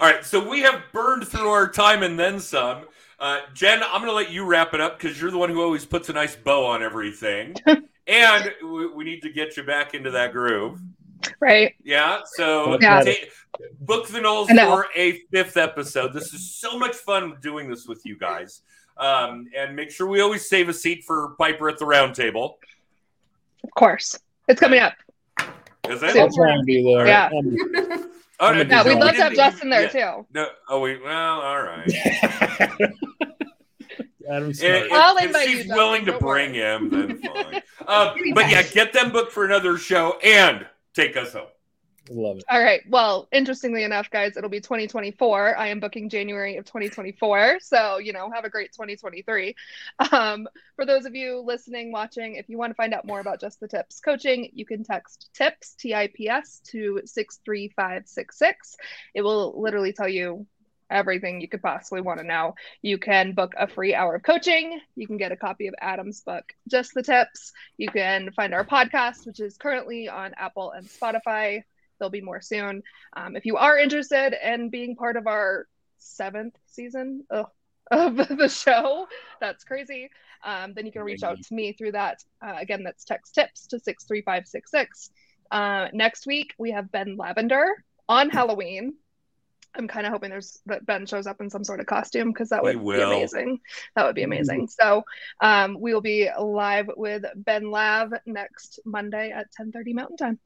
All 0.00 0.08
right, 0.10 0.24
so 0.24 0.46
we 0.48 0.60
have 0.60 0.82
burned 0.92 1.26
through 1.26 1.48
our 1.48 1.68
time 1.68 2.02
and 2.02 2.18
then 2.18 2.38
some. 2.38 2.84
Uh, 3.18 3.40
Jen, 3.54 3.82
I'm 3.82 4.00
going 4.00 4.10
to 4.10 4.12
let 4.14 4.30
you 4.30 4.44
wrap 4.44 4.74
it 4.74 4.80
up 4.80 4.98
because 5.00 5.20
you're 5.20 5.30
the 5.32 5.38
one 5.38 5.48
who 5.50 5.60
always 5.62 5.84
puts 5.84 6.08
a 6.08 6.12
nice 6.12 6.36
bow 6.36 6.64
on 6.66 6.82
everything. 6.82 7.54
and 8.06 8.52
we, 8.62 8.86
we 8.86 9.04
need 9.04 9.20
to 9.22 9.30
get 9.32 9.56
you 9.56 9.62
back 9.64 9.94
into 9.94 10.10
that 10.12 10.32
groove. 10.32 10.80
right 11.40 11.74
Yeah, 11.82 12.20
so 12.24 12.78
Yeah. 12.80 13.00
ta- 13.02 13.60
book 13.80 14.06
the 14.08 14.20
Knolls 14.20 14.48
for 14.50 14.86
a 14.94 15.20
fifth 15.32 15.56
episode. 15.56 16.12
This 16.12 16.32
is 16.32 16.54
so 16.54 16.78
much 16.78 16.94
fun 16.94 17.36
doing 17.42 17.68
this 17.68 17.86
with 17.88 18.02
you 18.04 18.16
guys. 18.16 18.62
Um, 18.98 19.46
and 19.56 19.76
make 19.76 19.90
sure 19.90 20.06
we 20.08 20.20
always 20.20 20.48
save 20.48 20.68
a 20.68 20.74
seat 20.74 21.04
for 21.04 21.34
Piper 21.38 21.68
at 21.68 21.78
the 21.78 21.86
round 21.86 22.14
table. 22.14 22.58
of 23.64 23.70
course 23.76 24.18
it's 24.48 24.60
coming 24.60 24.80
up 24.80 24.94
Is 25.88 26.00
Soon. 26.00 26.08
it? 26.10 26.16
I'll 26.16 26.30
try 26.32 26.52
and 26.52 26.66
be 26.66 26.82
there. 26.82 27.06
Yeah. 27.06 27.30
Um, 27.36 28.10
Oh, 28.40 28.52
Yeah, 28.52 28.62
no, 28.62 28.84
we'd 28.84 28.98
love 29.00 29.16
to 29.16 29.22
have 29.24 29.34
justin 29.34 29.68
there 29.68 29.90
yeah. 29.92 30.12
too 30.14 30.26
No, 30.32 30.46
oh, 30.68 30.78
we, 30.80 31.00
well, 31.00 31.40
all 31.40 31.60
right. 31.60 31.90
Adam's 34.30 34.62
If, 34.62 34.86
smart. 34.86 34.92
I'll 35.02 35.16
if 35.16 35.36
she's 35.48 35.66
you, 35.66 35.74
willing 35.74 36.04
to 36.04 36.12
Justin, 36.12 36.20
don't 36.20 36.20
bring 36.20 36.52
worry. 36.52 36.60
him, 36.60 36.90
then 36.90 37.18
fine. 37.22 37.62
Uh, 37.88 38.14
but 38.34 38.50
yeah, 38.50 38.62
get 38.62 38.92
them 38.92 39.10
booked 39.10 39.32
for 39.32 39.46
another 39.46 39.78
show 39.78 40.18
and 40.22 40.66
take 40.94 41.16
us 41.16 41.32
home. 41.32 41.46
Love 42.10 42.38
it. 42.38 42.44
All 42.48 42.62
right. 42.62 42.80
Well, 42.88 43.28
interestingly 43.32 43.84
enough, 43.84 44.10
guys, 44.10 44.36
it'll 44.36 44.50
be 44.50 44.60
2024. 44.60 45.56
I 45.56 45.68
am 45.68 45.80
booking 45.80 46.08
January 46.08 46.56
of 46.56 46.64
2024. 46.64 47.58
So, 47.60 47.98
you 47.98 48.12
know, 48.12 48.30
have 48.30 48.44
a 48.44 48.50
great 48.50 48.72
2023. 48.72 49.54
Um, 50.12 50.48
for 50.76 50.86
those 50.86 51.04
of 51.04 51.14
you 51.14 51.40
listening, 51.40 51.92
watching, 51.92 52.36
if 52.36 52.48
you 52.48 52.56
want 52.56 52.70
to 52.70 52.74
find 52.74 52.94
out 52.94 53.06
more 53.06 53.20
about 53.20 53.40
Just 53.40 53.60
the 53.60 53.68
Tips 53.68 54.00
coaching, 54.00 54.50
you 54.54 54.64
can 54.64 54.84
text 54.84 55.30
TIPS, 55.34 55.74
T 55.74 55.94
I 55.94 56.08
P 56.08 56.28
S, 56.28 56.60
to 56.70 57.00
63566. 57.04 58.76
It 59.14 59.22
will 59.22 59.60
literally 59.60 59.92
tell 59.92 60.08
you 60.08 60.46
everything 60.90 61.40
you 61.40 61.48
could 61.48 61.62
possibly 61.62 62.00
want 62.00 62.20
to 62.20 62.26
know. 62.26 62.54
You 62.82 62.98
can 62.98 63.32
book 63.32 63.54
a 63.58 63.68
free 63.68 63.94
hour 63.94 64.16
of 64.16 64.22
coaching. 64.22 64.80
You 64.96 65.06
can 65.06 65.16
get 65.16 65.32
a 65.32 65.36
copy 65.36 65.66
of 65.66 65.74
Adam's 65.80 66.20
book, 66.20 66.54
Just 66.68 66.94
the 66.94 67.02
Tips. 67.02 67.52
You 67.76 67.88
can 67.90 68.32
find 68.32 68.54
our 68.54 68.64
podcast, 68.64 69.26
which 69.26 69.40
is 69.40 69.56
currently 69.56 70.08
on 70.08 70.34
Apple 70.36 70.70
and 70.70 70.86
Spotify. 70.86 71.64
There'll 71.98 72.10
be 72.10 72.20
more 72.20 72.40
soon. 72.40 72.82
Um, 73.16 73.36
if 73.36 73.46
you 73.46 73.56
are 73.56 73.78
interested 73.78 74.34
in 74.42 74.70
being 74.70 74.96
part 74.96 75.16
of 75.16 75.26
our 75.26 75.66
seventh 75.98 76.56
season 76.66 77.24
ugh, 77.30 77.48
of 77.90 78.16
the 78.16 78.48
show, 78.48 79.08
that's 79.40 79.64
crazy. 79.64 80.10
Um, 80.44 80.74
then 80.74 80.86
you 80.86 80.92
can 80.92 81.02
reach 81.02 81.22
out 81.22 81.42
to 81.42 81.54
me 81.54 81.72
through 81.72 81.92
that. 81.92 82.22
Uh, 82.42 82.54
again, 82.58 82.84
that's 82.84 83.04
text 83.04 83.34
tips 83.34 83.66
to 83.68 83.78
63566. 83.78 85.10
Uh, 85.50 85.88
next 85.92 86.26
week, 86.26 86.54
we 86.58 86.70
have 86.72 86.92
Ben 86.92 87.16
Lavender 87.16 87.84
on 88.08 88.30
Halloween. 88.30 88.94
I'm 89.74 89.88
kind 89.88 90.06
of 90.06 90.12
hoping 90.12 90.30
there's 90.30 90.60
that 90.66 90.86
Ben 90.86 91.06
shows 91.06 91.26
up 91.26 91.40
in 91.40 91.50
some 91.50 91.62
sort 91.62 91.80
of 91.80 91.86
costume 91.86 92.32
because 92.32 92.48
that 92.50 92.62
would 92.62 92.82
be 92.82 93.02
amazing. 93.02 93.60
That 93.94 94.06
would 94.06 94.14
be 94.14 94.22
amazing. 94.22 94.68
So 94.68 95.04
um, 95.40 95.76
we 95.78 95.92
will 95.92 96.00
be 96.00 96.28
live 96.38 96.90
with 96.96 97.24
Ben 97.36 97.70
Lav 97.70 98.12
next 98.26 98.80
Monday 98.84 99.30
at 99.30 99.48
10:30 99.60 99.94
Mountain 99.94 100.16
Time. 100.16 100.38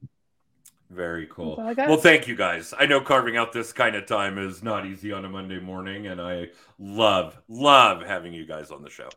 Very 0.93 1.27
cool. 1.27 1.55
That's 1.55 1.59
all 1.59 1.67
I 1.69 1.73
got. 1.73 1.89
Well, 1.89 1.97
thank 1.97 2.27
you 2.27 2.35
guys. 2.35 2.73
I 2.77 2.85
know 2.85 3.01
carving 3.01 3.37
out 3.37 3.51
this 3.51 3.73
kind 3.73 3.95
of 3.95 4.05
time 4.05 4.37
is 4.37 4.61
not 4.61 4.85
easy 4.85 5.11
on 5.11 5.25
a 5.25 5.29
Monday 5.29 5.59
morning, 5.59 6.07
and 6.07 6.21
I 6.21 6.49
love, 6.77 7.37
love 7.47 8.03
having 8.03 8.33
you 8.33 8.45
guys 8.45 8.69
on 8.69 8.83
the 8.83 8.89
show. 8.89 9.09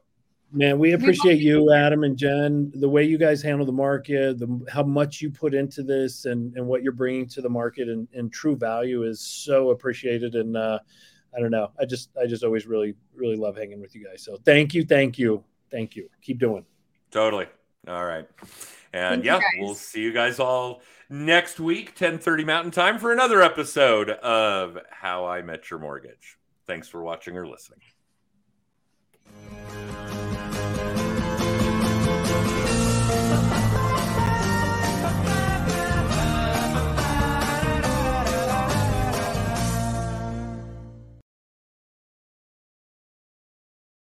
Man, 0.53 0.79
we 0.79 0.93
appreciate 0.93 1.41
you, 1.41 1.73
Adam 1.75 2.05
and 2.05 2.17
Jen, 2.17 2.73
the 2.77 2.89
way 2.89 3.03
you 3.03 3.19
guys 3.19 3.43
handle 3.43 3.67
the 3.67 3.73
market, 3.73 4.39
the, 4.39 4.65
how 4.73 4.85
much 4.85 5.21
you 5.21 5.31
put 5.31 5.55
into 5.55 5.83
this, 5.83 6.25
and, 6.25 6.57
and 6.57 6.67
what 6.67 6.83
you're 6.83 6.93
bringing 6.93 7.27
to 7.29 7.43
the 7.43 7.49
market, 7.49 7.89
and, 7.89 8.07
and 8.15 8.33
true 8.33 8.57
value 8.57 9.03
is 9.03 9.21
so 9.21 9.71
appreciated. 9.71 10.35
And 10.37 10.57
uh, 10.57 10.79
I 11.37 11.41
don't 11.41 11.51
know, 11.51 11.73
I 11.79 11.85
just 11.85 12.11
I 12.21 12.27
just 12.27 12.45
always 12.45 12.67
really 12.67 12.95
really 13.15 13.37
love 13.37 13.57
hanging 13.57 13.81
with 13.81 13.95
you 13.95 14.05
guys. 14.05 14.23
So 14.23 14.39
thank 14.45 14.73
you, 14.73 14.85
thank 14.85 15.19
you, 15.19 15.43
thank 15.71 15.97
you. 15.97 16.09
Keep 16.23 16.39
doing. 16.39 16.65
Totally. 17.11 17.47
All 17.89 18.05
right. 18.05 18.27
And 18.93 19.23
Thank 19.23 19.25
yeah, 19.25 19.41
we'll 19.59 19.75
see 19.75 20.01
you 20.01 20.13
guys 20.13 20.39
all 20.39 20.81
next 21.09 21.61
week 21.61 21.95
10:30 21.95 22.45
Mountain 22.45 22.71
Time 22.73 22.99
for 22.99 23.13
another 23.13 23.43
episode 23.43 24.11
of 24.11 24.79
How 24.91 25.27
I 25.27 25.43
Met 25.43 25.71
Your 25.71 25.79
Mortgage. 25.79 26.39
Thanks 26.67 26.89
for 26.89 27.03
watching 27.03 27.37
or 27.37 27.47
listening. 27.47 27.81